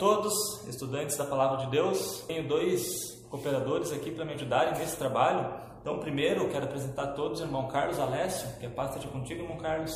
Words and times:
Todos, 0.00 0.32
estudantes 0.66 1.14
da 1.18 1.26
Palavra 1.26 1.58
de 1.58 1.70
Deus. 1.70 2.24
Tenho 2.26 2.48
dois 2.48 3.22
cooperadores 3.28 3.92
aqui 3.92 4.10
para 4.10 4.24
me 4.24 4.32
ajudarem 4.32 4.78
nesse 4.78 4.96
trabalho. 4.96 5.54
Então, 5.82 5.98
primeiro, 5.98 6.48
quero 6.48 6.64
apresentar 6.64 7.02
a 7.02 7.12
todos 7.12 7.40
o 7.40 7.44
irmão 7.44 7.68
Carlos 7.68 8.00
Alessio. 8.00 8.48
Que 8.58 8.64
a 8.64 8.70
paz 8.70 8.96
esteja 8.96 9.12
contigo, 9.12 9.42
irmão 9.42 9.58
Carlos. 9.58 9.92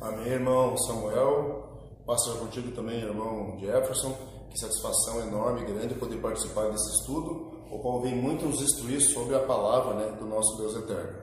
Amém, 0.00 0.26
irmão 0.26 0.76
Samuel. 0.78 1.68
Esteja 2.10 2.38
contigo 2.38 2.72
também, 2.72 2.98
irmão 2.98 3.56
Jefferson. 3.60 4.12
Que 4.50 4.58
satisfação 4.58 5.20
enorme 5.20 5.64
grande 5.64 5.94
poder 5.94 6.16
participar 6.16 6.68
desse 6.70 6.90
estudo, 6.98 7.52
o 7.70 7.78
qual 7.78 8.00
vem 8.00 8.16
muito 8.16 8.44
nos 8.44 8.60
instruir 8.60 9.00
sobre 9.00 9.36
a 9.36 9.40
palavra 9.40 9.94
né, 9.94 10.16
do 10.18 10.26
nosso 10.26 10.56
Deus 10.56 10.74
eterno. 10.74 11.20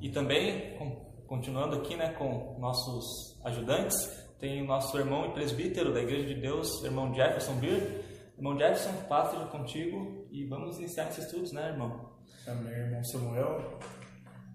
E 0.00 0.10
também, 0.10 0.76
continuando 1.28 1.76
aqui 1.76 1.94
né, 1.94 2.12
com 2.14 2.56
nossos 2.58 3.38
ajudantes, 3.44 4.27
tem 4.38 4.62
o 4.62 4.66
nosso 4.66 4.96
irmão 4.96 5.26
e 5.26 5.32
presbítero 5.32 5.92
da 5.92 6.00
Igreja 6.00 6.32
de 6.32 6.40
Deus, 6.40 6.82
irmão 6.84 7.12
Jefferson 7.12 7.54
Beard. 7.54 8.04
Irmão 8.36 8.56
Jefferson, 8.56 8.92
paz 9.08 9.32
contigo 9.50 10.28
e 10.30 10.44
vamos 10.44 10.78
iniciar 10.78 11.08
esses 11.08 11.24
estudos, 11.24 11.52
né, 11.52 11.70
irmão? 11.70 12.16
Amém, 12.46 12.72
irmão 12.72 13.04
Samuel, 13.04 13.78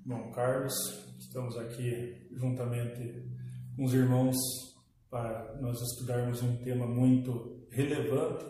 irmão 0.06 0.32
Carlos. 0.32 0.74
Estamos 1.20 1.58
aqui 1.58 2.30
juntamente 2.32 3.30
com 3.76 3.84
os 3.84 3.94
irmãos 3.94 4.38
para 5.10 5.54
nós 5.60 5.78
estudarmos 5.82 6.42
um 6.42 6.56
tema 6.64 6.88
muito 6.88 7.68
relevante 7.70 8.46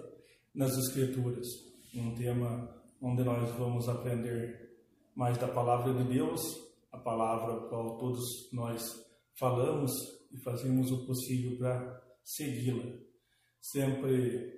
nas 0.53 0.77
Escrituras. 0.77 1.47
Um 1.95 2.13
tema 2.13 2.69
onde 3.01 3.23
nós 3.23 3.49
vamos 3.57 3.89
aprender 3.89 4.71
mais 5.15 5.35
da 5.39 5.47
palavra 5.47 5.93
de 5.95 6.03
Deus, 6.03 6.41
a 6.91 6.99
palavra 6.99 7.55
a 7.55 7.69
qual 7.69 7.97
todos 7.97 8.21
nós 8.53 8.83
falamos 9.35 9.91
e 10.33 10.39
fazemos 10.39 10.91
o 10.91 11.05
possível 11.05 11.57
para 11.57 12.01
segui-la. 12.23 12.99
Sempre 13.61 14.51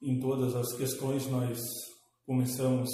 em 0.00 0.20
todas 0.20 0.54
as 0.54 0.76
questões 0.76 1.26
nós 1.26 1.58
começamos 2.24 2.88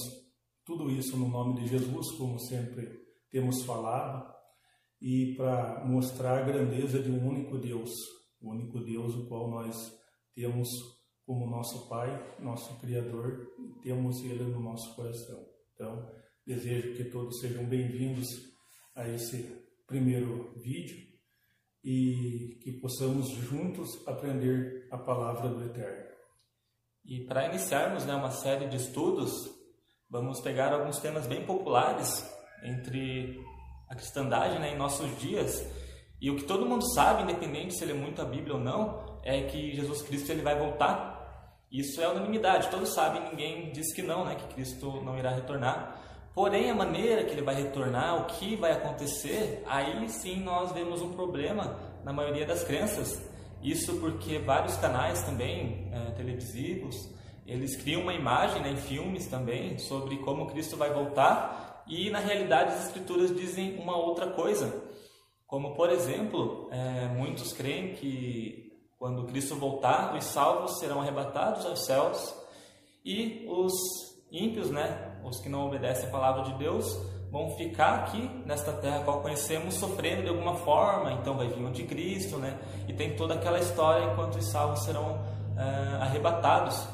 tudo 0.65 0.91
isso 0.91 1.17
no 1.17 1.29
nome 1.29 1.61
de 1.61 1.67
Jesus, 1.67 2.13
como 2.17 2.39
sempre 2.39 3.03
temos 3.31 3.65
falado, 3.65 4.33
e 5.01 5.35
para 5.37 5.85
mostrar 5.85 6.39
a 6.39 6.47
grandeza 6.47 7.03
de 7.03 7.11
um 7.11 7.29
único 7.29 7.59
Deus, 7.59 7.91
o 8.41 8.51
único 8.51 8.81
Deus 8.81 9.15
o 9.15 9.27
qual 9.27 9.51
nós 9.51 9.77
temos 10.35 10.69
como 11.27 11.51
nosso 11.51 11.89
Pai, 11.89 12.39
nosso 12.41 12.79
Criador, 12.81 13.51
e 13.59 13.83
temos 13.83 14.23
Ele 14.23 14.45
no 14.45 14.61
nosso 14.61 14.95
coração. 14.95 15.45
Então, 15.75 16.11
desejo 16.47 16.97
que 16.97 17.11
todos 17.11 17.41
sejam 17.41 17.67
bem-vindos 17.67 18.29
a 18.95 19.09
esse 19.09 19.67
primeiro 19.87 20.55
vídeo 20.61 21.14
e 21.85 22.59
que 22.63 22.73
possamos 22.73 23.29
juntos 23.29 24.01
aprender 24.07 24.89
a 24.91 24.97
palavra 24.97 25.49
do 25.49 25.63
Eterno. 25.65 26.15
E 27.05 27.21
para 27.27 27.47
iniciarmos 27.47 28.07
né, 28.07 28.15
uma 28.15 28.31
série 28.31 28.67
de 28.67 28.77
estudos, 28.77 29.31
vamos 30.09 30.41
pegar 30.41 30.73
alguns 30.73 30.99
temas 30.99 31.27
bem 31.27 31.45
populares 31.45 32.27
entre 32.63 33.39
a 33.91 33.95
cristandade 33.95 34.59
né, 34.59 34.73
em 34.73 34.79
nossos 34.79 35.19
dias. 35.21 35.63
E 36.19 36.31
o 36.31 36.37
que 36.37 36.45
todo 36.45 36.65
mundo 36.65 36.91
sabe, 36.95 37.23
independente 37.23 37.75
se 37.75 37.85
ele 37.85 37.93
é 37.93 37.97
muito 37.97 38.23
a 38.23 38.25
Bíblia 38.25 38.55
ou 38.55 38.61
não, 38.61 39.21
é 39.23 39.43
que 39.43 39.75
Jesus 39.75 40.01
Cristo 40.01 40.33
ele 40.33 40.41
vai 40.41 40.59
voltar. 40.59 41.13
Isso 41.71 42.01
é 42.01 42.09
unanimidade, 42.09 42.71
todos 42.71 42.95
sabem, 42.95 43.29
ninguém 43.29 43.71
diz 43.73 43.93
que 43.93 44.01
não, 44.01 44.25
né, 44.25 44.37
que 44.37 44.55
Cristo 44.55 45.03
não 45.03 45.19
irá 45.19 45.31
retornar. 45.31 46.01
Porém, 46.35 46.69
a 46.69 46.75
maneira 46.75 47.23
que 47.23 47.31
ele 47.31 47.43
vai 47.43 47.55
retornar, 47.55 48.23
o 48.23 48.25
que 48.27 48.57
vai 48.57 48.73
acontecer, 48.73 49.63
aí 49.67 50.09
sim 50.09 50.41
nós 50.41 50.73
vemos 50.73 51.01
um 51.01 51.13
problema 51.13 51.79
na 52.03 52.13
maioria 52.13 52.45
das 52.45 52.65
crenças. 52.65 53.23
Isso 53.63 53.99
porque 54.01 54.39
vários 54.39 54.77
canais 54.77 55.23
também 55.23 55.89
é, 55.93 56.11
televisivos, 56.11 56.97
eles 57.47 57.77
criam 57.77 58.03
uma 58.03 58.15
imagem 58.15 58.63
né, 58.63 58.71
em 58.71 58.77
filmes 58.77 59.27
também 59.27 59.79
sobre 59.79 60.17
como 60.19 60.47
Cristo 60.47 60.77
vai 60.77 60.93
voltar 60.93 61.85
e 61.87 62.11
na 62.11 62.19
realidade 62.19 62.73
as 62.73 62.87
escrituras 62.87 63.35
dizem 63.35 63.79
uma 63.79 63.97
outra 63.97 64.29
coisa. 64.29 64.83
Como 65.47 65.75
por 65.75 65.91
exemplo, 65.91 66.69
é, 66.73 67.07
muitos 67.09 67.53
creem 67.53 67.95
que 67.95 68.73
quando 68.99 69.27
Cristo 69.27 69.55
voltar, 69.55 70.17
os 70.17 70.25
salvos 70.25 70.79
serão 70.79 71.01
arrebatados 71.01 71.67
aos 71.67 71.85
céus 71.85 72.35
e 73.05 73.47
os 73.47 73.73
ímpios, 74.33 74.71
né, 74.71 75.04
os 75.25 75.41
que 75.41 75.49
não 75.49 75.67
obedecem 75.67 76.09
a 76.09 76.11
palavra 76.13 76.43
de 76.45 76.55
Deus, 76.55 76.99
vão 77.35 77.51
ficar 77.51 77.95
aqui 77.95 78.31
nesta 78.47 78.73
terra 78.73 79.03
qual 79.05 79.21
conhecemos 79.21 79.75
sofrendo 79.75 80.23
de 80.23 80.29
alguma 80.29 80.55
forma, 80.55 81.13
então 81.15 81.37
vai 81.37 81.49
vir 81.49 81.63
o 81.63 81.67
anticristo, 81.67 82.39
né? 82.39 82.57
E 82.87 82.93
tem 82.93 83.17
toda 83.17 83.35
aquela 83.35 83.59
história 83.59 84.05
enquanto 84.05 84.37
os 84.37 84.47
salvos 84.47 84.85
serão 84.85 85.19
é, 85.57 85.97
arrebatados. 86.03 86.87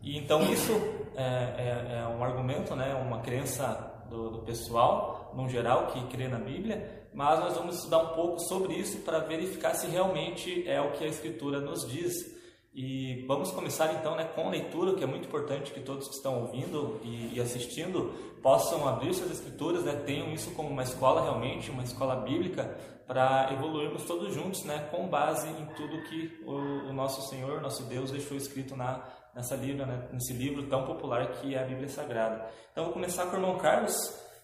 E 0.00 0.16
então 0.16 0.40
isso 0.52 0.72
é, 1.16 1.22
é, 1.22 1.98
é, 1.98 2.06
um 2.16 2.22
argumento, 2.22 2.76
né? 2.76 2.94
Uma 2.94 3.18
crença 3.18 3.92
do, 4.08 4.30
do 4.30 4.38
pessoal, 4.38 5.32
no 5.34 5.48
geral, 5.48 5.88
que 5.88 6.00
crê 6.06 6.28
na 6.28 6.38
Bíblia, 6.38 7.08
mas 7.12 7.40
nós 7.40 7.56
vamos 7.56 7.78
estudar 7.78 7.98
um 7.98 8.14
pouco 8.14 8.38
sobre 8.38 8.74
isso 8.74 8.98
para 8.98 9.18
verificar 9.18 9.74
se 9.74 9.88
realmente 9.88 10.68
é 10.68 10.80
o 10.80 10.92
que 10.92 11.02
a 11.02 11.08
Escritura 11.08 11.60
nos 11.60 11.84
diz. 11.88 12.37
E 12.74 13.24
vamos 13.26 13.50
começar 13.50 13.92
então 13.94 14.14
né, 14.14 14.24
com 14.24 14.46
a 14.46 14.50
leitura, 14.50 14.94
que 14.94 15.02
é 15.02 15.06
muito 15.06 15.26
importante 15.26 15.72
que 15.72 15.80
todos 15.80 16.06
que 16.06 16.14
estão 16.14 16.42
ouvindo 16.42 17.00
e, 17.02 17.34
e 17.34 17.40
assistindo 17.40 18.12
possam 18.42 18.86
abrir 18.86 19.12
suas 19.14 19.32
escrituras, 19.32 19.82
né, 19.84 19.94
tenham 20.06 20.32
isso 20.32 20.52
como 20.52 20.68
uma 20.68 20.82
escola 20.82 21.22
realmente, 21.22 21.70
uma 21.70 21.82
escola 21.82 22.16
bíblica, 22.16 22.76
para 23.06 23.50
evoluirmos 23.52 24.04
todos 24.04 24.34
juntos, 24.34 24.64
né, 24.64 24.86
com 24.90 25.08
base 25.08 25.48
em 25.48 25.66
tudo 25.74 26.02
que 26.04 26.40
o, 26.44 26.90
o 26.90 26.92
nosso 26.92 27.28
Senhor, 27.28 27.60
nosso 27.60 27.82
Deus, 27.84 28.10
deixou 28.10 28.36
escrito 28.36 28.76
na, 28.76 29.02
nessa 29.34 29.56
livro, 29.56 29.86
né, 29.86 30.08
nesse 30.12 30.34
livro 30.34 30.64
tão 30.64 30.84
popular 30.84 31.26
que 31.32 31.54
é 31.54 31.62
a 31.62 31.64
Bíblia 31.64 31.88
Sagrada. 31.88 32.46
Então 32.70 32.84
vou 32.84 32.92
começar 32.92 33.24
com 33.26 33.36
o 33.36 33.40
irmão 33.40 33.56
Carlos. 33.56 33.94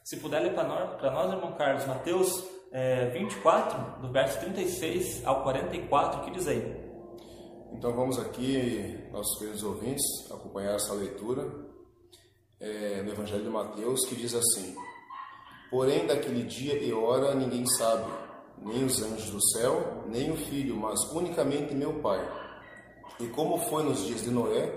Se 0.03 0.17
puder 0.17 0.41
ler 0.41 0.55
para 0.55 0.65
nós, 0.65 1.03
nós, 1.03 1.33
irmão 1.33 1.53
Carlos, 1.53 1.87
Mateus 1.87 2.45
é, 2.73 3.07
24, 3.11 4.01
do 4.01 4.11
verso 4.11 4.41
36 4.41 5.27
ao 5.27 5.43
44, 5.43 6.23
que 6.23 6.31
diz 6.31 6.49
aí. 6.49 6.84
Então 7.75 7.93
vamos 7.93 8.21
aqui, 8.21 8.97
nossos 9.11 9.37
queridos 9.37 9.65
ouvintes, 9.65 10.05
acompanhar 10.31 10.77
essa 10.77 10.95
leitura 10.95 11.45
é, 12.61 13.03
no 13.03 13.11
Evangelho 13.11 13.43
de 13.43 13.51
Mateus, 13.51 14.07
que 14.07 14.15
diz 14.15 14.33
assim: 14.33 14.77
Porém, 15.71 16.07
daquele 16.07 16.45
dia 16.45 16.81
e 16.81 16.93
hora 16.93 17.35
ninguém 17.35 17.67
sabe, 17.67 18.11
nem 18.63 18.85
os 18.85 19.03
anjos 19.03 19.29
do 19.29 19.45
céu, 19.51 20.05
nem 20.07 20.31
o 20.31 20.37
filho, 20.37 20.77
mas 20.77 21.01
unicamente 21.11 21.75
meu 21.75 21.95
Pai. 21.95 22.25
E 23.19 23.27
como 23.27 23.59
foi 23.69 23.83
nos 23.83 24.07
dias 24.07 24.23
de 24.23 24.31
Noé, 24.31 24.73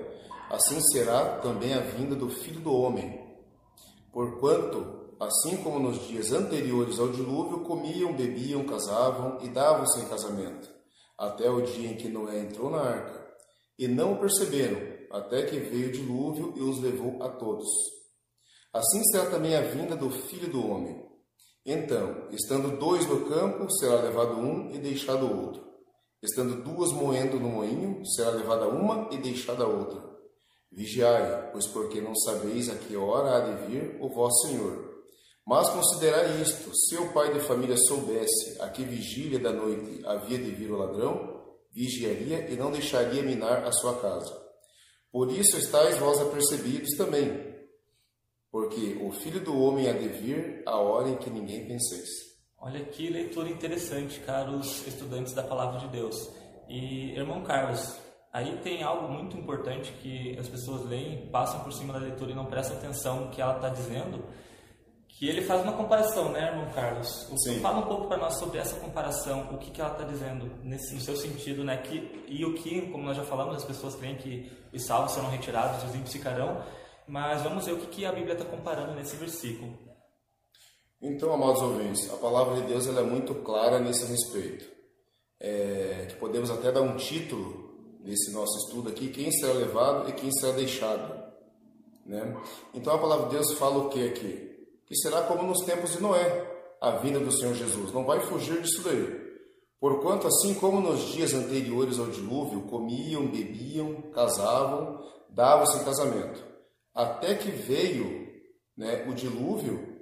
assim 0.50 0.82
será 0.92 1.38
também 1.38 1.76
a 1.76 1.82
vinda 1.82 2.16
do 2.16 2.30
filho 2.30 2.60
do 2.60 2.74
homem. 2.74 3.24
Porquanto, 4.12 5.14
assim 5.20 5.58
como 5.58 5.80
nos 5.80 6.08
dias 6.08 6.32
anteriores 6.34 7.00
ao 7.00 7.10
dilúvio, 7.10 7.60
comiam, 7.60 8.12
bebiam, 8.12 8.66
casavam 8.66 9.38
e 9.44 9.50
davam-se 9.50 10.00
em 10.00 10.10
casamento 10.10 10.77
até 11.18 11.50
o 11.50 11.62
dia 11.62 11.90
em 11.90 11.98
que 11.98 12.10
Noé 12.10 12.40
entrou 12.40 12.70
na 12.70 12.82
arca, 12.82 13.28
e 13.78 13.88
não 13.88 14.14
o 14.14 14.20
perceberam, 14.20 14.80
até 15.12 15.44
que 15.44 15.60
veio 15.60 15.90
o 15.90 15.92
dilúvio 15.92 16.54
e 16.56 16.62
os 16.62 16.80
levou 16.80 17.22
a 17.22 17.30
todos. 17.30 17.68
Assim 18.74 19.04
será 19.06 19.30
também 19.30 19.56
a 19.56 19.62
vinda 19.62 19.96
do 19.96 20.10
Filho 20.10 20.52
do 20.52 20.66
Homem. 20.68 21.04
Então, 21.66 22.28
estando 22.32 22.78
dois 22.78 23.08
no 23.08 23.26
campo, 23.26 23.70
será 23.72 24.02
levado 24.02 24.36
um 24.36 24.72
e 24.74 24.78
deixado 24.78 25.26
outro. 25.26 25.66
Estando 26.22 26.64
duas 26.64 26.92
moendo 26.92 27.40
no 27.40 27.50
moinho, 27.50 28.06
será 28.06 28.32
levada 28.32 28.68
uma 28.68 29.10
e 29.12 29.18
deixada 29.18 29.68
outra. 29.68 30.02
Vigiai, 30.72 31.52
pois 31.52 31.68
porque 31.68 32.02
não 32.02 32.16
sabeis 32.16 32.70
a 32.70 32.76
que 32.76 32.96
hora 32.96 33.36
há 33.36 33.40
de 33.40 33.68
vir 33.68 33.98
o 34.02 34.10
vosso 34.10 34.48
Senhor. 34.48 34.87
Mas 35.48 35.70
considerai 35.70 36.42
isto: 36.42 36.70
se 36.76 36.98
o 36.98 37.14
pai 37.14 37.34
de 37.34 37.40
família 37.40 37.78
soubesse 37.78 38.62
a 38.62 38.68
que 38.68 38.84
vigília 38.84 39.40
da 39.40 39.54
noite 39.54 40.06
havia 40.06 40.38
de 40.38 40.52
vir 40.52 40.70
o 40.70 40.78
ladrão, 40.78 41.42
vigiaria 41.72 42.50
e 42.52 42.58
não 42.58 42.70
deixaria 42.70 43.24
minar 43.24 43.64
a 43.64 43.72
sua 43.72 43.98
casa. 44.02 44.46
Por 45.10 45.32
isso 45.32 45.58
estáis 45.58 45.98
vós 45.98 46.20
apercebidos 46.20 46.98
também, 46.98 47.56
porque 48.52 49.00
o 49.02 49.12
filho 49.14 49.40
do 49.40 49.58
homem 49.58 49.88
há 49.90 49.94
de 49.94 50.10
vir 50.10 50.64
a 50.66 50.76
hora 50.76 51.10
em 51.10 51.16
que 51.16 51.30
ninguém 51.30 51.66
penseis. 51.66 52.10
Olha 52.60 52.84
que 52.84 53.10
leitura 53.10 53.50
interessante, 53.50 54.20
caros 54.20 54.86
estudantes 54.86 55.34
da 55.34 55.44
palavra 55.44 55.80
de 55.80 55.88
Deus. 55.88 56.16
E, 56.68 57.12
irmão 57.12 57.44
Carlos, 57.44 57.96
aí 58.34 58.58
tem 58.58 58.84
algo 58.84 59.08
muito 59.08 59.38
importante 59.38 59.94
que 60.02 60.38
as 60.38 60.50
pessoas 60.50 60.84
leem, 60.90 61.30
passam 61.30 61.64
por 61.64 61.72
cima 61.72 61.94
da 61.94 62.00
leitura 62.00 62.32
e 62.32 62.36
não 62.36 62.48
prestam 62.48 62.78
atenção 62.78 63.26
no 63.26 63.32
que 63.32 63.42
ela 63.42 63.56
está 63.56 63.70
dizendo, 63.70 64.26
que 65.18 65.28
ele 65.28 65.42
faz 65.42 65.64
uma 65.64 65.74
comparação, 65.74 66.32
né, 66.32 66.48
irmão 66.48 66.72
Carlos? 66.74 67.28
Sim. 67.44 67.60
Fala 67.60 67.80
um 67.80 67.88
pouco 67.88 68.08
para 68.08 68.18
nós 68.18 68.38
sobre 68.38 68.60
essa 68.60 68.80
comparação, 68.80 69.50
o 69.52 69.58
que, 69.58 69.72
que 69.72 69.82
ela 69.82 69.92
está 69.92 70.04
dizendo 70.04 70.52
nesse, 70.64 70.94
no 70.94 71.02
seu 71.02 71.16
sentido, 71.16 71.64
né? 71.64 71.76
Que, 71.78 72.24
e 72.28 72.46
o 72.46 72.54
que, 72.54 72.82
como 72.92 73.04
nós 73.04 73.18
já 73.18 73.24
falamos, 73.24 73.56
as 73.56 73.66
pessoas 73.66 73.96
creem 73.96 74.16
que 74.16 74.52
os 74.72 74.86
salvos 74.86 75.14
serão 75.14 75.30
retirados, 75.30 75.84
os 75.84 75.96
ímpios 75.96 76.14
ficarão, 76.14 76.64
mas 77.08 77.42
vamos 77.42 77.66
ver 77.66 77.72
o 77.72 77.78
que, 77.78 77.88
que 77.88 78.06
a 78.06 78.12
Bíblia 78.12 78.34
está 78.34 78.46
comparando 78.46 78.94
nesse 78.94 79.16
versículo. 79.16 79.76
Então, 81.02 81.34
amados 81.34 81.64
ouvintes, 81.64 82.14
a 82.14 82.18
palavra 82.18 82.62
de 82.62 82.68
Deus 82.68 82.86
ela 82.86 83.02
é 83.02 83.04
muito 83.04 83.34
clara 83.36 83.80
nesse 83.80 84.06
respeito. 84.06 84.66
É, 85.40 86.08
que 86.10 86.16
podemos 86.16 86.52
até 86.52 86.72
dar 86.72 86.82
um 86.82 86.96
título 86.96 87.98
nesse 88.02 88.32
nosso 88.32 88.56
estudo 88.66 88.90
aqui, 88.90 89.10
quem 89.10 89.32
será 89.32 89.54
levado 89.54 90.10
e 90.10 90.14
quem 90.14 90.32
será 90.32 90.54
deixado. 90.54 91.26
Né? 92.06 92.36
Então 92.74 92.94
a 92.94 93.00
palavra 93.00 93.26
de 93.26 93.36
Deus 93.36 93.54
fala 93.54 93.80
o 93.80 93.90
que 93.90 94.08
aqui? 94.08 94.47
Que 94.88 94.96
será 94.96 95.22
como 95.24 95.44
nos 95.44 95.66
tempos 95.66 95.92
de 95.92 96.02
Noé, 96.02 96.56
a 96.82 96.92
vinda 96.92 97.20
do 97.20 97.32
Senhor 97.32 97.54
Jesus. 97.54 97.92
Não 97.92 98.06
vai 98.06 98.22
fugir 98.22 98.62
disso 98.62 98.82
daí. 98.84 99.28
Porquanto, 99.80 100.26
assim 100.26 100.56
como 100.56 100.82
nos 100.82 101.12
dias 101.12 101.34
anteriores 101.34 102.00
ao 102.00 102.08
dilúvio, 102.08 102.64
comiam, 102.64 103.28
bebiam, 103.28 104.02
casavam, 104.14 105.00
davam-se 105.30 105.78
em 105.78 105.84
casamento, 105.84 106.44
até 106.96 107.36
que 107.36 107.52
veio 107.52 108.28
né, 108.76 109.06
o 109.08 109.14
dilúvio 109.14 110.02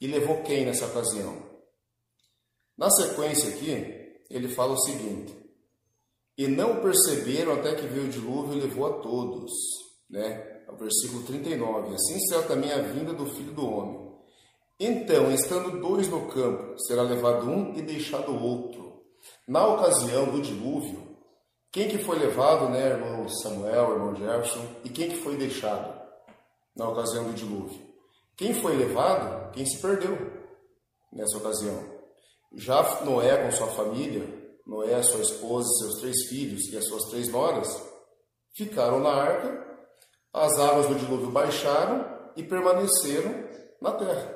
e 0.00 0.06
levou 0.08 0.42
quem 0.42 0.64
nessa 0.64 0.86
ocasião? 0.86 1.40
Na 2.76 2.90
sequência 2.90 3.50
aqui, 3.50 4.24
ele 4.28 4.48
fala 4.48 4.72
o 4.72 4.80
seguinte: 4.80 5.34
E 6.36 6.48
não 6.48 6.80
perceberam 6.80 7.52
até 7.52 7.74
que 7.74 7.86
veio 7.86 8.06
o 8.06 8.10
dilúvio 8.10 8.56
e 8.56 8.60
levou 8.60 8.86
a 8.86 9.00
todos. 9.00 9.52
Né? 10.10 10.62
É 10.66 10.70
o 10.70 10.76
versículo 10.76 11.22
39. 11.24 11.94
Assim 11.94 12.18
será 12.26 12.42
também 12.42 12.72
a 12.72 12.82
vinda 12.82 13.12
do 13.12 13.26
Filho 13.26 13.52
do 13.52 13.64
Homem. 13.64 14.05
Então, 14.78 15.32
estando 15.32 15.80
dois 15.80 16.06
no 16.08 16.28
campo, 16.28 16.78
será 16.78 17.02
levado 17.02 17.48
um 17.48 17.74
e 17.74 17.82
deixado 17.82 18.30
o 18.30 18.42
outro. 18.42 19.02
Na 19.48 19.66
ocasião 19.66 20.26
do 20.26 20.42
dilúvio, 20.42 21.16
quem 21.72 21.88
que 21.88 21.98
foi 21.98 22.18
levado, 22.18 22.68
né, 22.68 22.90
irmão 22.90 23.28
Samuel, 23.28 23.92
irmão 23.92 24.14
Jefferson, 24.14 24.66
e 24.84 24.90
quem 24.90 25.08
que 25.08 25.16
foi 25.16 25.36
deixado 25.36 25.98
na 26.76 26.88
ocasião 26.88 27.24
do 27.24 27.32
dilúvio? 27.32 27.80
Quem 28.36 28.52
foi 28.52 28.76
levado, 28.76 29.50
quem 29.52 29.64
se 29.64 29.80
perdeu 29.80 30.16
nessa 31.10 31.38
ocasião. 31.38 31.82
Já 32.54 33.02
Noé 33.02 33.44
com 33.44 33.50
sua 33.52 33.68
família, 33.68 34.26
Noé, 34.66 35.02
sua 35.02 35.20
esposa, 35.20 35.68
seus 35.78 36.00
três 36.00 36.28
filhos 36.28 36.70
e 36.70 36.76
as 36.76 36.86
suas 36.86 37.04
três 37.04 37.30
noras, 37.30 37.68
ficaram 38.54 39.00
na 39.00 39.10
arca, 39.10 39.66
as 40.34 40.58
águas 40.58 40.86
do 40.86 40.96
dilúvio 40.96 41.30
baixaram 41.30 42.30
e 42.36 42.42
permaneceram 42.42 43.32
na 43.80 43.92
terra. 43.92 44.35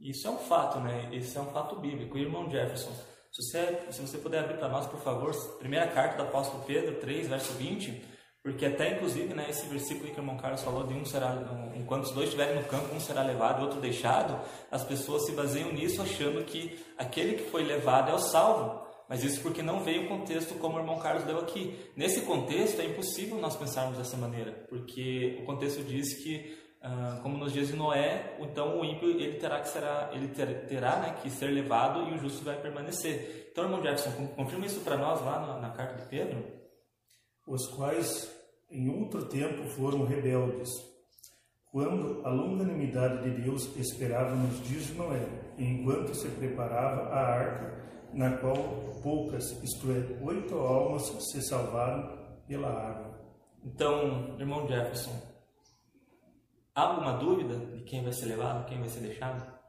Isso 0.00 0.26
é 0.26 0.30
um 0.30 0.38
fato, 0.38 0.80
né? 0.80 1.10
Isso 1.12 1.38
é 1.38 1.42
um 1.42 1.50
fato 1.50 1.76
bíblico. 1.76 2.16
irmão 2.16 2.50
Jefferson, 2.50 2.90
se 3.30 3.42
você, 3.42 3.78
se 3.90 4.00
você 4.00 4.18
puder 4.18 4.40
abrir 4.40 4.56
para 4.56 4.68
nós, 4.68 4.86
por 4.86 5.00
favor, 5.00 5.32
primeira 5.58 5.86
carta 5.88 6.16
do 6.16 6.22
apóstolo 6.22 6.64
Pedro 6.64 6.96
3, 6.96 7.28
verso 7.28 7.52
20, 7.52 8.02
porque 8.42 8.64
até 8.64 8.96
inclusive, 8.96 9.34
né, 9.34 9.46
esse 9.50 9.66
versículo 9.66 10.10
que 10.10 10.18
o 10.18 10.22
irmão 10.22 10.38
Carlos 10.38 10.62
falou 10.62 10.86
de 10.86 10.94
um 10.94 11.04
será, 11.04 11.36
enquanto 11.76 12.04
os 12.04 12.12
dois 12.12 12.28
estiverem 12.28 12.56
no 12.56 12.64
campo, 12.66 12.94
um 12.94 12.98
será 12.98 13.22
levado 13.22 13.60
e 13.60 13.64
outro 13.64 13.80
deixado, 13.80 14.40
as 14.70 14.82
pessoas 14.82 15.26
se 15.26 15.32
baseiam 15.32 15.70
nisso 15.70 16.00
achando 16.00 16.42
que 16.44 16.78
aquele 16.96 17.34
que 17.34 17.50
foi 17.50 17.62
levado 17.62 18.10
é 18.10 18.14
o 18.14 18.18
salvo. 18.18 18.88
Mas 19.06 19.24
isso 19.24 19.42
porque 19.42 19.60
não 19.60 19.82
veio 19.82 20.04
o 20.04 20.08
contexto 20.08 20.54
como 20.54 20.76
o 20.76 20.80
irmão 20.80 20.98
Carlos 21.00 21.24
deu 21.24 21.38
aqui. 21.40 21.76
Nesse 21.96 22.22
contexto 22.22 22.80
é 22.80 22.84
impossível 22.84 23.38
nós 23.38 23.56
pensarmos 23.56 23.98
dessa 23.98 24.16
maneira, 24.16 24.52
porque 24.68 25.38
o 25.42 25.44
contexto 25.44 25.82
diz 25.82 26.14
que 26.14 26.56
Uh, 26.82 27.20
como 27.22 27.36
nos 27.36 27.52
dias 27.52 27.68
de 27.68 27.76
Noé, 27.76 28.38
então 28.40 28.80
o 28.80 28.84
ímpio 28.84 29.10
ele 29.10 29.38
terá 29.38 29.60
que 29.60 29.68
será 29.68 30.08
ele 30.14 30.28
ter, 30.28 30.66
terá 30.66 30.96
né, 30.96 31.14
que 31.20 31.28
ser 31.28 31.48
levado 31.48 32.08
e 32.08 32.14
o 32.14 32.18
justo 32.18 32.42
vai 32.42 32.56
permanecer. 32.58 33.50
Então, 33.52 33.64
irmão 33.64 33.82
Jefferson, 33.82 34.28
confirma 34.28 34.64
isso 34.64 34.80
para 34.80 34.96
nós 34.96 35.20
lá 35.20 35.40
na, 35.40 35.60
na, 35.60 35.70
carta 35.70 36.02
de 36.02 36.08
Pedro. 36.08 36.42
Os 37.46 37.66
quais 37.74 38.34
em 38.70 38.88
outro 38.88 39.26
tempo 39.26 39.68
foram 39.70 40.06
rebeldes, 40.06 40.70
quando 41.70 42.26
a 42.26 42.30
longanimidade 42.30 43.24
de 43.24 43.42
Deus 43.42 43.76
esperava 43.76 44.34
nos 44.34 44.66
dias 44.66 44.84
de 44.86 44.94
Noé, 44.94 45.26
enquanto 45.58 46.14
se 46.14 46.28
preparava 46.28 47.10
a 47.10 47.18
arca, 47.18 47.90
na 48.14 48.38
qual 48.38 48.56
poucas, 49.02 49.44
isto 49.62 49.90
é, 49.90 50.24
oito 50.24 50.54
almas 50.58 51.02
se 51.30 51.42
salvaram 51.42 52.18
pela 52.48 52.70
água. 52.70 53.20
Então, 53.64 54.34
irmão 54.38 54.66
Jefferson, 54.66 55.29
Há 56.74 56.82
alguma 56.82 57.14
dúvida 57.14 57.56
de 57.74 57.82
quem 57.82 58.02
vai 58.02 58.12
ser 58.12 58.26
levado, 58.26 58.66
quem 58.66 58.78
vai 58.78 58.88
ser 58.88 59.00
deixado? 59.00 59.60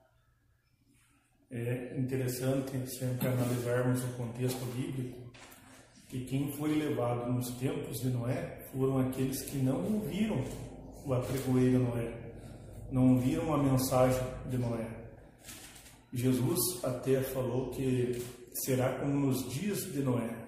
É 1.50 1.98
interessante 1.98 2.71
sempre 2.98 3.27
analisarmos 3.27 4.03
o 4.03 4.13
contexto 4.13 4.63
bíblico 4.74 5.31
que 6.07 6.25
quem 6.25 6.51
foi 6.53 6.75
levado 6.75 7.31
nos 7.31 7.50
tempos 7.51 8.01
de 8.01 8.09
Noé 8.09 8.68
foram 8.71 9.00
aqueles 9.00 9.42
que 9.44 9.57
não 9.57 9.81
ouviram 9.81 10.44
o 11.06 11.13
apregoeiro 11.13 11.80
Noé, 11.80 12.13
não 12.92 13.15
ouviram 13.15 13.53
a 13.53 13.57
mensagem 13.57 14.21
de 14.50 14.57
Noé. 14.57 14.88
Jesus 16.13 16.59
até 16.83 17.21
falou 17.21 17.69
que 17.71 18.21
será 18.53 19.00
como 19.00 19.27
nos 19.27 19.50
dias 19.50 19.80
de 19.92 20.01
Noé. 20.01 20.40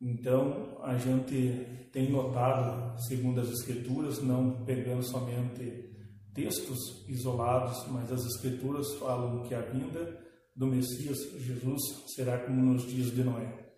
Então, 0.00 0.78
a 0.82 0.96
gente 0.96 1.88
tem 1.92 2.10
notado, 2.10 3.00
segundo 3.08 3.40
as 3.40 3.50
Escrituras, 3.50 4.22
não 4.22 4.64
pegando 4.64 5.02
somente 5.02 5.88
textos 6.32 7.04
isolados, 7.08 7.84
mas 7.88 8.12
as 8.12 8.24
Escrituras 8.24 8.94
falam 8.94 9.42
que 9.42 9.54
a 9.54 9.60
vinda 9.60 10.24
do 10.54 10.66
Messias 10.66 11.18
Jesus 11.38 11.80
será 12.14 12.38
como 12.38 12.60
nos 12.60 12.86
dias 12.86 13.10
de 13.10 13.24
Noé. 13.24 13.68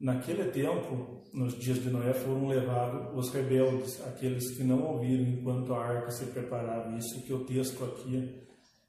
Naquele 0.00 0.50
tempo, 0.50 1.24
nos 1.34 1.58
dias 1.58 1.82
de 1.82 1.90
Noé, 1.90 2.14
foram 2.14 2.48
levados 2.48 3.14
os 3.14 3.30
rebeldes, 3.30 4.00
aqueles 4.06 4.56
que 4.56 4.64
não 4.64 4.82
ouviram 4.82 5.24
enquanto 5.24 5.74
a 5.74 5.84
arca 5.84 6.10
se 6.10 6.24
preparava. 6.26 6.96
Isso 6.96 7.22
que 7.22 7.32
o 7.34 7.44
texto 7.44 7.84
aqui, 7.84 8.46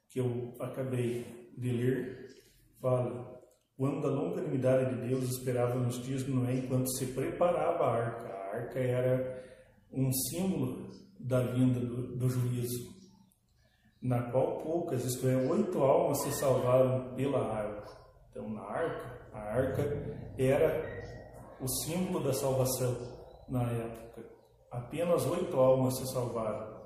que 0.09 0.19
eu 0.21 0.53
acabei 0.57 1.51
de 1.57 1.71
ler, 1.71 2.27
fala 2.79 3.40
quando 3.81 4.05
a 4.05 4.11
longanimidade 4.11 4.93
de 4.93 5.07
Deus 5.07 5.23
esperava 5.23 5.73
nos 5.73 5.99
dias 6.03 6.23
de 6.23 6.29
Noé 6.29 6.53
enquanto 6.53 6.87
se 6.91 7.07
preparava 7.07 7.83
a 7.83 7.91
arca. 7.91 8.27
A 8.27 8.57
arca 8.57 8.79
era 8.79 9.43
um 9.91 10.13
símbolo 10.13 10.87
da 11.19 11.39
vinda 11.39 11.79
do, 11.79 12.15
do 12.15 12.29
juízo, 12.29 12.93
na 13.99 14.21
qual 14.29 14.59
poucas, 14.59 15.03
isto 15.03 15.27
é, 15.27 15.35
oito 15.35 15.81
almas 15.81 16.19
se 16.19 16.31
salvaram 16.33 17.15
pela 17.15 17.39
arca. 17.39 17.97
Então, 18.29 18.47
na 18.51 18.61
arca, 18.61 19.29
a 19.33 19.39
arca 19.39 19.81
era 20.37 21.57
o 21.59 21.67
símbolo 21.67 22.23
da 22.23 22.33
salvação 22.33 22.95
na 23.49 23.63
época. 23.63 24.23
Apenas 24.69 25.25
oito 25.25 25.57
almas 25.57 25.97
se 25.97 26.05
salvaram. 26.13 26.83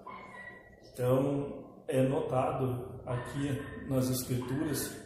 Então, 0.94 1.84
é 1.90 2.02
notado 2.04 3.02
aqui 3.06 3.86
nas 3.90 4.10
Escrituras 4.10 5.05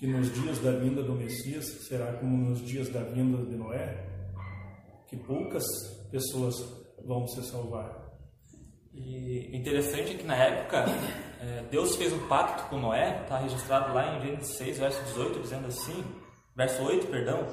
que 0.00 0.06
nos 0.06 0.32
dias 0.32 0.58
da 0.60 0.72
vinda 0.72 1.02
do 1.02 1.12
Messias 1.12 1.66
será 1.86 2.14
como 2.14 2.34
nos 2.34 2.66
dias 2.66 2.88
da 2.88 3.00
vinda 3.00 3.44
de 3.44 3.54
Noé, 3.54 4.02
que 5.06 5.14
poucas 5.14 5.62
pessoas 6.10 6.54
vão 7.04 7.28
se 7.28 7.42
salvar. 7.42 8.08
E 8.94 9.54
interessante 9.54 10.14
que 10.14 10.24
na 10.24 10.34
época 10.36 10.86
é, 11.38 11.64
Deus 11.70 11.96
fez 11.96 12.14
um 12.14 12.26
pacto 12.28 12.70
com 12.70 12.78
Noé, 12.78 13.20
está 13.20 13.36
registrado 13.36 13.92
lá 13.92 14.16
em 14.16 14.22
Gênesis 14.22 14.56
6, 14.56 14.78
verso 14.78 15.04
18, 15.04 15.40
dizendo 15.40 15.66
assim, 15.66 16.02
verso 16.56 16.82
8, 16.82 17.06
perdão, 17.08 17.46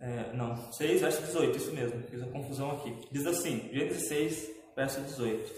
é, 0.00 0.32
não, 0.34 0.56
6, 0.72 1.00
verso 1.00 1.22
18, 1.22 1.58
isso 1.58 1.72
mesmo, 1.72 2.02
fiz 2.08 2.20
a 2.20 2.26
confusão 2.26 2.72
aqui. 2.72 2.92
Diz 3.12 3.24
assim, 3.24 3.70
Gênesis 3.72 4.08
6, 4.08 4.50
verso 4.74 5.00
18: 5.00 5.52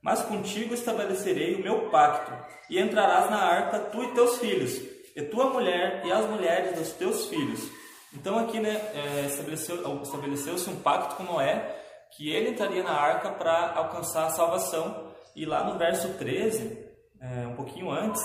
Mas 0.00 0.22
contigo 0.22 0.72
estabelecerei 0.72 1.56
o 1.56 1.62
meu 1.62 1.90
pacto, 1.90 2.32
e 2.70 2.78
entrarás 2.78 3.30
na 3.30 3.42
arca 3.42 3.78
tu 3.78 4.02
e 4.02 4.14
teus 4.14 4.38
filhos, 4.38 4.99
e 5.14 5.22
tua 5.22 5.46
mulher 5.46 6.02
e 6.04 6.12
as 6.12 6.28
mulheres 6.28 6.78
dos 6.78 6.92
teus 6.92 7.26
filhos. 7.26 7.68
Então 8.12 8.38
aqui 8.38 8.58
né, 8.58 8.80
é, 8.94 9.26
estabeleceu, 9.26 10.02
estabeleceu-se 10.02 10.68
um 10.68 10.80
pacto 10.80 11.16
com 11.16 11.22
Noé, 11.22 11.76
que 12.16 12.32
ele 12.32 12.50
entraria 12.50 12.82
na 12.82 12.92
arca 12.92 13.30
para 13.30 13.72
alcançar 13.74 14.26
a 14.26 14.30
salvação. 14.30 15.10
E 15.34 15.46
lá 15.46 15.64
no 15.64 15.78
verso 15.78 16.14
13, 16.14 16.76
é, 17.20 17.46
um 17.46 17.54
pouquinho 17.54 17.90
antes, 17.90 18.20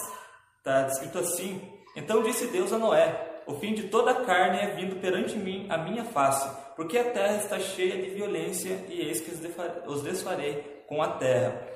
está 0.58 0.88
escrito 0.88 1.20
assim: 1.20 1.62
Então 1.96 2.24
disse 2.24 2.48
Deus 2.48 2.74
a 2.74 2.80
Noé: 2.80 3.42
O 3.46 3.56
fim 3.56 3.74
de 3.74 3.84
toda 3.84 4.12
a 4.12 4.26
carne 4.26 4.60
é 4.60 4.76
vindo 4.76 5.00
perante 5.00 5.38
mim 5.38 5.68
a 5.70 5.78
minha 5.78 6.04
face, 6.04 6.50
porque 6.76 6.98
a 6.98 7.12
terra 7.12 7.38
está 7.38 7.60
cheia 7.60 8.02
de 8.02 8.10
violência, 8.10 8.86
e 8.90 9.02
eis 9.02 9.22
que 9.22 9.32
os 9.88 10.02
desfarei 10.02 10.84
com 10.88 11.02
a 11.02 11.10
terra. 11.10 11.75